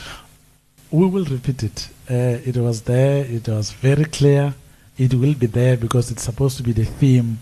We 0.91 1.05
will 1.05 1.25
repeat 1.25 1.63
it. 1.63 1.89
Uh, 2.09 2.39
it 2.45 2.57
was 2.57 2.81
there, 2.81 3.25
it 3.25 3.47
was 3.47 3.71
very 3.71 4.05
clear. 4.05 4.53
It 4.97 5.13
will 5.13 5.33
be 5.33 5.47
there 5.47 5.77
because 5.77 6.11
it's 6.11 6.23
supposed 6.23 6.57
to 6.57 6.63
be 6.63 6.73
the 6.73 6.85
theme 6.85 7.39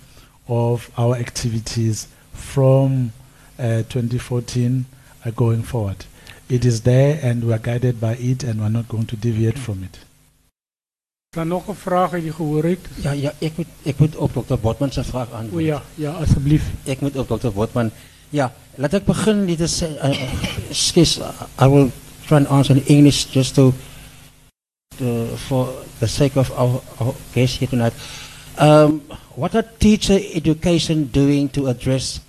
of 0.47 0.91
our 0.97 1.15
activities 1.15 2.07
from 2.33 3.11
uh, 3.57 3.83
2014 3.83 4.85
uh, 5.25 5.31
going 5.31 5.63
forward. 5.63 6.05
It 6.47 6.65
is 6.65 6.81
there 6.81 7.19
and 7.23 7.43
we 7.43 7.53
are 7.53 7.61
guided 7.61 7.99
by 7.99 8.15
it 8.15 8.43
and 8.43 8.61
we're 8.61 8.69
not 8.69 8.87
going 8.87 9.07
to 9.07 9.15
deviate 9.15 9.57
from 9.57 9.83
it. 9.83 9.97
Dan 11.35 11.47
nog 11.47 11.67
'n 11.67 11.75
vraag 11.75 12.13
uit 12.13 12.21
die 12.21 12.31
gehoor 12.33 12.63
het. 12.63 12.79
Ja, 13.01 13.11
ja, 13.11 13.33
ek 13.39 13.57
moet 13.57 13.67
ek 13.83 13.97
moet 13.99 14.15
op 14.15 14.31
Dr. 14.33 14.55
Botman 14.61 14.91
se 14.91 15.03
vraag 15.03 15.31
O 15.31 15.35
antwoord. 15.35 15.65
ja, 15.65 15.81
ja 15.95 16.11
asseblief. 16.11 16.63
Ek 16.83 17.01
moet 17.01 17.15
op 17.17 17.27
Dr. 17.27 17.49
Botman. 17.49 17.91
Ja, 18.29 18.53
laat 18.75 18.93
ek 18.93 19.05
begin 19.05 19.45
dit 19.45 19.59
is 19.59 19.81
uh, 19.81 20.31
skes 20.71 21.19
I 21.59 21.67
will 21.67 21.91
try 22.27 22.37
and 22.37 22.47
answer 22.47 22.75
in 22.75 22.85
English 22.85 23.25
just 23.33 23.53
to 23.55 23.73
to 24.97 25.25
for 25.37 25.69
the 25.99 26.07
sake 26.07 26.39
of 26.39 26.51
our, 26.51 26.81
our 26.99 27.13
guests 27.33 27.57
here 27.57 27.69
tonight. 27.69 27.93
Um, 28.57 29.01
what 29.35 29.55
are 29.55 29.65
teacher 29.79 30.19
education 30.33 31.09
doing 31.11 31.49
to 31.49 31.67
address 31.67 32.19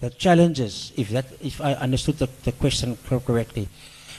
the 0.00 0.10
challenges, 0.10 0.92
if 0.96 1.10
that, 1.10 1.26
if 1.42 1.60
I 1.60 1.74
understood 1.74 2.18
the, 2.18 2.28
the 2.44 2.52
question 2.52 2.96
correctly. 3.06 3.68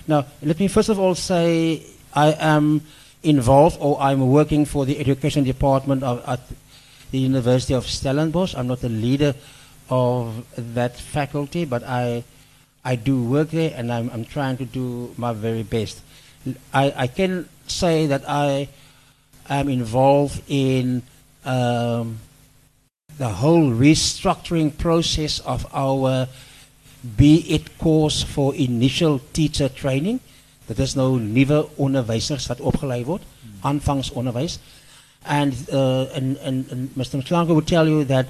Now, 0.08 0.26
let 0.42 0.60
me 0.60 0.68
first 0.68 0.90
of 0.90 1.00
all 1.00 1.16
say 1.16 1.84
I 2.14 2.34
am 2.40 2.82
involved 3.24 3.78
or 3.80 4.00
I'm 4.00 4.30
working 4.30 4.66
for 4.66 4.86
the 4.86 5.00
education 5.00 5.44
department 5.44 6.04
of, 6.04 6.24
at 6.28 6.42
the 7.12 7.20
University 7.20 7.74
of 7.74 7.86
Stellenbosch. 7.88 8.56
I'm 8.56 8.68
not 8.68 8.82
the 8.82 8.90
leader 8.90 9.36
of 9.90 10.46
that 10.56 10.98
faculty, 10.98 11.66
but 11.66 11.84
I, 11.84 12.24
I 12.86 12.96
do 12.96 13.24
work 13.24 13.50
there 13.50 13.74
and 13.76 13.92
I'm, 13.92 14.10
I'm 14.12 14.26
trying 14.26 14.58
to 14.58 14.66
do 14.66 15.14
my 15.18 15.34
very 15.34 15.64
best. 15.64 16.02
I, 16.74 16.94
I 16.96 17.08
can 17.08 17.48
say 17.68 18.08
that 18.08 18.24
I 18.28 18.70
am 19.50 19.70
involved 19.70 20.42
in 20.48 21.04
um, 21.46 22.20
the 23.18 23.30
whole 23.30 23.70
restructuring 23.70 24.78
process 24.78 25.39
of 25.39 25.66
our 25.74 26.28
be 27.18 27.38
it 27.49 27.78
course 27.78 28.24
for 28.24 28.53
initial 28.55 29.20
teacher 29.34 29.70
training. 29.70 30.20
Dit 30.68 30.80
is 30.80 30.93
nou 30.95 31.18
nuwe 31.20 31.64
onderwysers 31.82 32.47
wat 32.47 32.62
opgelei 32.62 33.01
word, 33.05 33.26
aanvangsonderwys. 33.66 34.59
And, 35.26 35.53
uh, 35.72 36.07
and, 36.16 36.38
and, 36.38 36.72
and 36.72 36.89
Mr. 36.95 37.22
Mhlanga 37.22 37.53
will 37.53 37.62
tell 37.62 37.88
you 37.88 38.03
that 38.05 38.28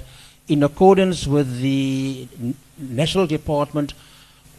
in 0.48 0.62
accordance 0.62 1.26
with 1.26 1.60
the 1.60 2.28
National 2.78 3.26
Department, 3.26 3.94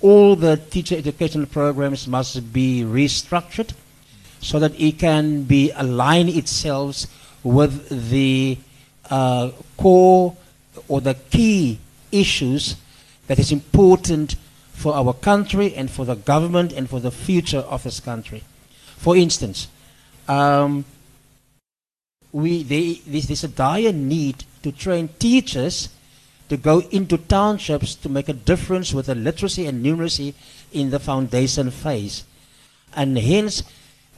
all 0.02 0.36
the 0.36 0.58
teacher 0.58 0.96
education 0.96 1.46
programs 1.46 2.08
must 2.08 2.54
be 2.54 2.84
restructured 2.84 3.74
so 4.42 4.60
that 4.60 4.80
it 4.80 5.00
can 5.00 5.44
be 5.44 5.72
align 5.76 6.30
itself 6.30 7.06
with 7.44 8.12
the 8.12 8.58
uh, 9.10 9.52
core 9.78 10.36
or 10.88 11.02
the 11.02 11.16
key 11.30 11.80
issues 12.12 12.76
that 13.28 13.40
is 13.40 13.52
important 13.52 14.36
for 14.72 14.96
our 14.96 15.14
country 15.14 15.74
and 15.76 15.90
for 15.90 16.06
the 16.06 16.16
government 16.16 16.74
and 16.74 16.90
for 16.90 17.00
the 17.00 17.12
future 17.12 17.60
of 17.60 17.84
this 17.84 18.00
country. 18.00 18.44
For 18.98 19.16
instance, 19.16 19.68
um, 20.28 20.86
we, 22.32 22.64
they, 22.64 23.02
there's, 23.06 23.44
a 23.44 23.48
dire 23.48 23.94
need 23.94 24.44
to 24.64 24.72
train 24.72 25.10
teachers 25.20 25.90
to 26.50 26.58
go 26.58 26.80
into 26.92 27.18
townships 27.18 27.96
to 27.96 28.10
make 28.10 28.28
a 28.28 28.34
difference 28.34 28.94
with 28.94 29.06
the 29.06 29.16
literacy 29.16 29.66
and 29.66 29.86
numeracy 29.86 30.34
in 30.72 30.90
the 30.90 31.00
foundation 31.00 31.72
phase. 31.72 32.24
And 32.96 33.18
hence, 33.18 33.64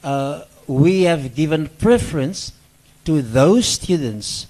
uh, 0.04 0.44
we 0.68 1.04
have 1.04 1.36
given 1.36 1.68
preference 1.68 2.54
to 3.06 3.22
those 3.22 3.66
students 3.68 4.48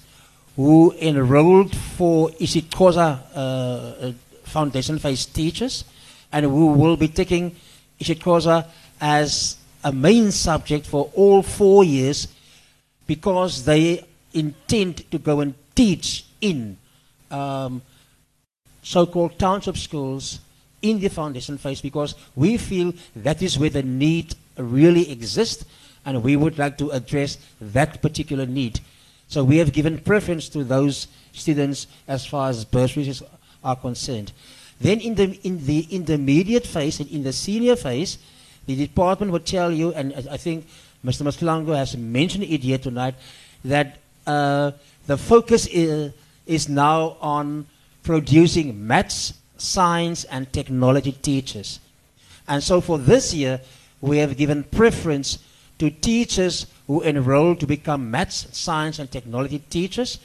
who 0.56 0.94
enrolled 1.00 1.76
for 1.76 2.30
isiXhosa 2.30 3.20
uh, 3.34 3.38
uh, 3.38 4.12
foundation 4.44 4.98
phase 4.98 5.26
teachers 5.26 5.84
and 6.32 6.44
who 6.46 6.72
will 6.72 6.96
be 6.96 7.08
taking 7.08 7.54
isiXhosa 8.00 8.66
as 9.00 9.56
a 9.84 9.92
main 9.92 10.32
subject 10.32 10.86
for 10.86 11.10
all 11.14 11.42
four 11.42 11.84
years 11.84 12.28
because 13.06 13.64
they 13.64 14.04
intend 14.32 15.08
to 15.10 15.18
go 15.18 15.40
and 15.40 15.54
teach 15.74 16.24
in 16.40 16.76
um, 17.30 17.82
so-called 18.82 19.38
township 19.38 19.76
schools 19.76 20.40
in 20.82 21.00
the 21.00 21.08
foundation 21.08 21.58
phase 21.58 21.80
because 21.80 22.14
we 22.34 22.56
feel 22.56 22.92
that 23.14 23.42
is 23.42 23.58
where 23.58 23.70
the 23.70 23.82
need 23.82 24.34
really 24.56 25.10
exists 25.10 25.64
and 26.04 26.22
we 26.22 26.36
would 26.36 26.58
like 26.58 26.78
to 26.78 26.90
address 26.90 27.36
that 27.60 28.00
particular 28.00 28.46
need. 28.46 28.80
So 29.28 29.42
we 29.42 29.58
have 29.58 29.72
given 29.72 29.98
preference 29.98 30.48
to 30.50 30.64
those 30.64 31.08
students 31.32 31.86
as 32.06 32.24
far 32.26 32.48
as 32.48 32.64
bursaries 32.64 33.22
are 33.64 33.76
concerned. 33.76 34.32
Then 34.80 35.00
in 35.00 35.14
the, 35.14 35.38
in 35.42 35.64
the 35.64 35.86
intermediate 35.90 36.66
phase 36.66 37.00
and 37.00 37.10
in 37.10 37.22
the 37.22 37.32
senior 37.32 37.76
phase, 37.76 38.18
the 38.66 38.76
department 38.76 39.32
will 39.32 39.40
tell 39.40 39.72
you, 39.72 39.92
and 39.94 40.12
I 40.30 40.36
think 40.36 40.66
Mr. 41.04 41.22
Mhlanga 41.22 41.76
has 41.76 41.96
mentioned 41.96 42.44
it 42.44 42.62
here 42.62 42.78
tonight, 42.78 43.14
that 43.64 43.98
uh, 44.26 44.72
the 45.06 45.16
focus 45.16 45.66
is, 45.68 46.12
is 46.46 46.68
now 46.68 47.16
on 47.20 47.66
producing 48.02 48.86
maths, 48.86 49.34
science, 49.56 50.24
and 50.24 50.52
technology 50.52 51.12
teachers. 51.12 51.80
And 52.48 52.62
so 52.62 52.80
for 52.80 52.98
this 52.98 53.34
year, 53.34 53.60
we 54.00 54.18
have 54.18 54.36
given 54.36 54.64
preference 54.64 55.38
to 55.78 55.90
teachers 55.90 56.66
who 56.86 57.02
enroll 57.02 57.56
to 57.56 57.66
become 57.66 58.10
maths, 58.10 58.46
science, 58.56 58.98
and 58.98 59.10
technology 59.10 59.58
teachers. 59.70 60.18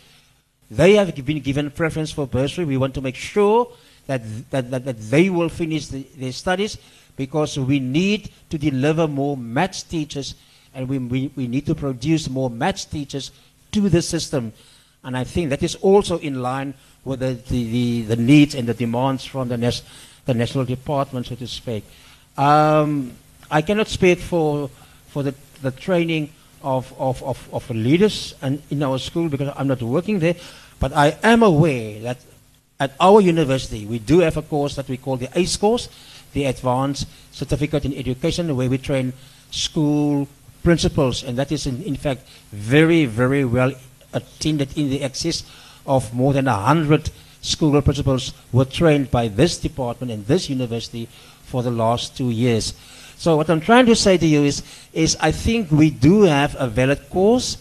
They 0.70 0.94
have 0.94 1.14
been 1.26 1.40
given 1.40 1.72
preference 1.72 2.12
for 2.12 2.28
bursary. 2.28 2.66
We 2.66 2.78
want 2.78 2.94
to 2.96 3.02
make 3.02 3.16
sure 3.16 3.68
that, 4.08 4.22
that, 4.52 4.72
that, 4.72 4.86
that 4.86 5.00
they 5.00 5.30
will 5.30 5.50
finish 5.50 5.88
the, 5.88 6.04
their 6.18 6.32
studies 6.32 6.78
because 7.18 7.58
we 7.58 7.80
need 7.80 8.32
to 8.50 8.58
deliver 8.58 9.08
more 9.08 9.36
maths 9.36 9.84
teachers 9.84 10.36
and 10.74 10.88
we, 10.88 10.98
we, 10.98 11.32
we 11.36 11.48
need 11.48 11.66
to 11.66 11.76
produce 11.76 12.30
more 12.30 12.50
maths 12.50 12.86
teachers 12.86 13.32
to 13.72 13.90
the 13.90 14.02
system. 14.02 14.54
And 15.04 15.18
I 15.18 15.24
think 15.24 15.50
that 15.50 15.64
is 15.64 15.76
also 15.76 16.20
in 16.20 16.42
line 16.42 16.74
with 17.04 17.20
the, 17.20 17.34
the, 17.34 17.72
the, 17.72 18.02
the 18.04 18.16
needs 18.16 18.56
and 18.56 18.68
the 18.68 18.74
demands 18.74 19.26
from 19.26 19.50
the, 19.50 19.58
nas- 19.58 19.84
the 20.26 20.34
national 20.34 20.66
department, 20.66 21.26
so 21.26 21.36
to 21.36 21.48
speak. 21.48 21.84
Um, 22.38 23.14
I 23.50 23.62
cannot 23.62 23.88
speak 23.88 24.20
for, 24.20 24.70
for 25.08 25.24
the, 25.24 25.36
the 25.62 25.72
training 25.72 26.32
of, 26.64 26.94
of, 26.98 27.22
of, 27.24 27.50
of 27.54 27.70
leaders 27.70 28.36
and 28.42 28.62
in 28.70 28.84
our 28.84 28.98
school 29.00 29.30
because 29.30 29.54
I'm 29.56 29.68
not 29.68 29.82
working 29.82 30.20
there, 30.20 30.36
but 30.80 30.94
I 30.94 31.18
am 31.24 31.44
aware 31.44 32.00
that 32.02 32.18
at 32.80 32.94
our 33.00 33.22
university 33.22 33.86
we 33.86 34.00
do 34.00 34.20
have 34.20 34.38
a 34.38 34.42
course 34.42 34.76
that 34.76 34.88
we 34.88 34.98
call 34.98 35.18
the 35.18 35.30
ACE 35.38 35.58
course, 35.58 35.90
the 36.34 36.46
Advanced 36.46 37.08
Certificate 37.32 37.86
in 37.86 37.94
Education, 37.94 38.56
where 38.56 38.70
we 38.70 38.78
train 38.78 39.14
school 39.52 40.28
principals, 40.64 41.24
and 41.24 41.38
that 41.38 41.52
is 41.52 41.68
in, 41.68 41.82
in 41.84 41.96
fact 41.96 42.28
very, 42.52 43.06
very 43.06 43.46
well 43.46 43.74
attended 44.14 44.78
in 44.78 44.90
the 44.90 45.04
excess 45.04 45.44
of 45.86 46.14
more 46.14 46.34
than 46.34 46.48
a 46.48 46.54
hundred 46.54 47.10
school 47.42 47.82
principals 47.82 48.34
were 48.52 48.66
trained 48.66 49.10
by 49.10 49.28
this 49.28 49.58
department 49.58 50.12
and 50.12 50.26
this 50.28 50.50
university 50.50 51.08
for 51.44 51.64
the 51.64 51.72
last 51.72 52.16
two 52.16 52.30
years. 52.30 52.74
So 53.22 53.38
what 53.38 53.52
I'm 53.52 53.62
trying 53.62 53.86
to 53.86 53.96
say 53.96 54.18
to 54.18 54.26
you 54.26 54.42
is, 54.42 54.64
is 54.94 55.16
I 55.20 55.32
think 55.32 55.70
we 55.70 55.92
do 55.92 56.24
have 56.24 56.56
a 56.58 56.66
valid 56.66 57.08
course. 57.12 57.58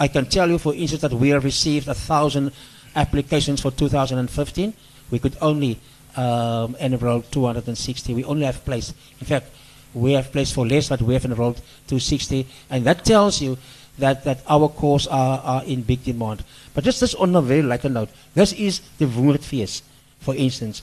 I 0.00 0.08
can 0.08 0.26
tell 0.26 0.50
you, 0.50 0.58
for 0.58 0.74
instance, 0.74 1.02
that 1.02 1.12
we 1.12 1.28
have 1.28 1.44
received 1.44 1.86
a 1.86 1.94
thousand 1.94 2.50
applications 2.96 3.60
for 3.60 3.70
2015. 3.70 4.74
We 5.12 5.20
could 5.20 5.36
only 5.40 5.78
um, 6.16 6.74
enroll 6.80 7.22
260. 7.22 8.14
We 8.14 8.24
only 8.24 8.46
have 8.46 8.64
place. 8.64 8.92
In 9.20 9.26
fact, 9.26 9.46
we 9.94 10.14
have 10.14 10.32
place 10.32 10.50
for 10.50 10.66
less, 10.66 10.88
but 10.88 11.00
we 11.00 11.14
have 11.14 11.24
enrolled 11.24 11.58
260. 11.86 12.44
And 12.68 12.84
that 12.84 13.04
tells 13.04 13.40
you 13.40 13.58
that, 13.98 14.24
that 14.24 14.40
our 14.48 14.68
courses 14.68 15.06
are, 15.06 15.38
are 15.38 15.64
in 15.66 15.82
big 15.82 16.02
demand. 16.02 16.42
But 16.74 16.82
just 16.82 17.00
this 17.00 17.14
on 17.14 17.36
a 17.36 17.42
very 17.42 17.62
lighter 17.62 17.88
note, 17.88 18.08
this 18.34 18.52
is 18.54 18.80
the 18.98 19.04
Woordfees, 19.04 19.82
for 20.18 20.34
instance. 20.34 20.82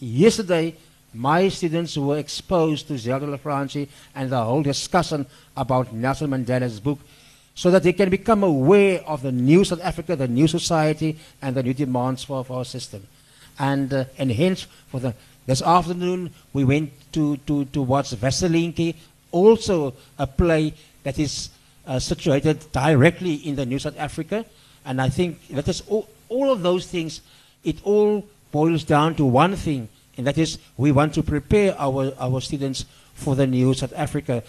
Yesterday, 0.00 0.74
my 1.14 1.48
students 1.48 1.96
were 1.96 2.18
exposed 2.18 2.88
to 2.88 2.98
Zelda 2.98 3.26
la 3.26 3.36
Grange 3.36 3.88
and 4.14 4.30
the 4.30 4.42
whole 4.42 4.62
discussion 4.62 5.26
about 5.56 5.92
Nelson 5.92 6.30
Mandela's 6.30 6.80
book 6.80 6.98
so 7.54 7.70
that 7.70 7.82
they 7.82 7.92
can 7.92 8.08
become 8.08 8.42
aware 8.42 9.02
of 9.06 9.22
the 9.22 9.32
new 9.32 9.64
South 9.64 9.82
Africa, 9.82 10.16
the 10.16 10.28
new 10.28 10.48
society, 10.48 11.18
and 11.42 11.54
the 11.54 11.62
new 11.62 11.74
demands 11.74 12.24
for, 12.24 12.44
for 12.44 12.58
our 12.58 12.64
system. 12.64 13.06
And, 13.58 13.92
uh, 13.92 14.04
and 14.16 14.32
hence, 14.32 14.66
for 14.88 15.00
the, 15.00 15.14
this 15.46 15.60
afternoon, 15.60 16.30
we 16.52 16.64
went 16.64 16.92
to, 17.12 17.36
to, 17.48 17.66
to 17.66 17.82
watch 17.82 18.10
Vaselinki, 18.10 18.94
also 19.30 19.94
a 20.18 20.26
play 20.26 20.74
that 21.02 21.18
is 21.18 21.50
uh, 21.86 21.98
situated 21.98 22.72
directly 22.72 23.34
in 23.34 23.56
the 23.56 23.66
New 23.66 23.78
South 23.78 23.98
Africa. 23.98 24.46
And 24.84 25.00
I 25.00 25.10
think 25.10 25.46
that 25.48 25.68
is 25.68 25.82
all, 25.88 26.08
all 26.28 26.50
of 26.50 26.62
those 26.62 26.86
things, 26.86 27.20
it 27.64 27.76
all 27.84 28.26
boils 28.50 28.84
down 28.84 29.14
to 29.16 29.24
one 29.24 29.56
thing, 29.56 29.88
and 30.16 30.26
that 30.26 30.38
is 30.38 30.58
we 30.76 30.92
want 30.92 31.14
to 31.14 31.22
prepare 31.22 31.74
our, 31.78 32.12
our 32.18 32.40
students 32.40 32.84
for 33.14 33.34
the 33.36 33.46
New 33.46 33.72
South 33.74 33.92
Africa. 33.96 34.42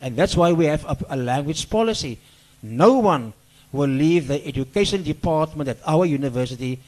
And 0.00 0.16
that's 0.16 0.36
why 0.36 0.52
we 0.52 0.66
have 0.66 0.84
a, 0.84 0.96
a 1.10 1.16
language 1.16 1.68
policy. 1.68 2.18
No 2.62 2.98
one 2.98 3.32
will 3.72 3.88
leave 3.88 4.28
the 4.28 4.46
education 4.46 5.02
department 5.02 5.68
at 5.68 5.78
our 5.86 6.06
university 6.06 6.80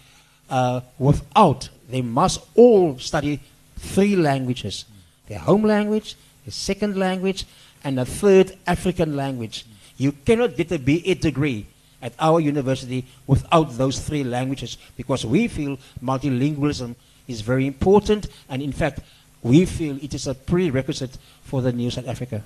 uh, 0.48 0.80
without, 0.98 1.68
they 1.88 2.02
must 2.02 2.40
all 2.54 2.98
study 2.98 3.40
three 3.76 4.16
languages 4.16 4.84
their 5.28 5.38
home 5.38 5.62
language, 5.62 6.16
their 6.44 6.50
second 6.50 6.96
language, 6.96 7.46
and 7.84 8.00
a 8.00 8.04
third 8.04 8.52
African 8.66 9.14
language. 9.14 9.64
You 9.96 10.10
cannot 10.10 10.56
get 10.56 10.72
a 10.72 10.78
BA 10.78 11.14
degree 11.14 11.66
at 12.02 12.12
our 12.18 12.40
university 12.40 13.04
without 13.28 13.78
those 13.78 14.00
three 14.00 14.24
languages 14.24 14.76
because 14.96 15.24
we 15.24 15.46
feel 15.46 15.78
multilingualism 16.02 16.96
is 17.30 17.40
very 17.40 17.66
important 17.66 18.26
and 18.48 18.60
in 18.62 18.72
fact 18.72 19.00
we 19.42 19.64
feel 19.64 19.96
it 20.02 20.12
is 20.12 20.26
a 20.26 20.34
prerequisite 20.34 21.16
for 21.42 21.62
the 21.62 21.72
new 21.72 21.90
South 21.90 22.06
Africa. 22.06 22.42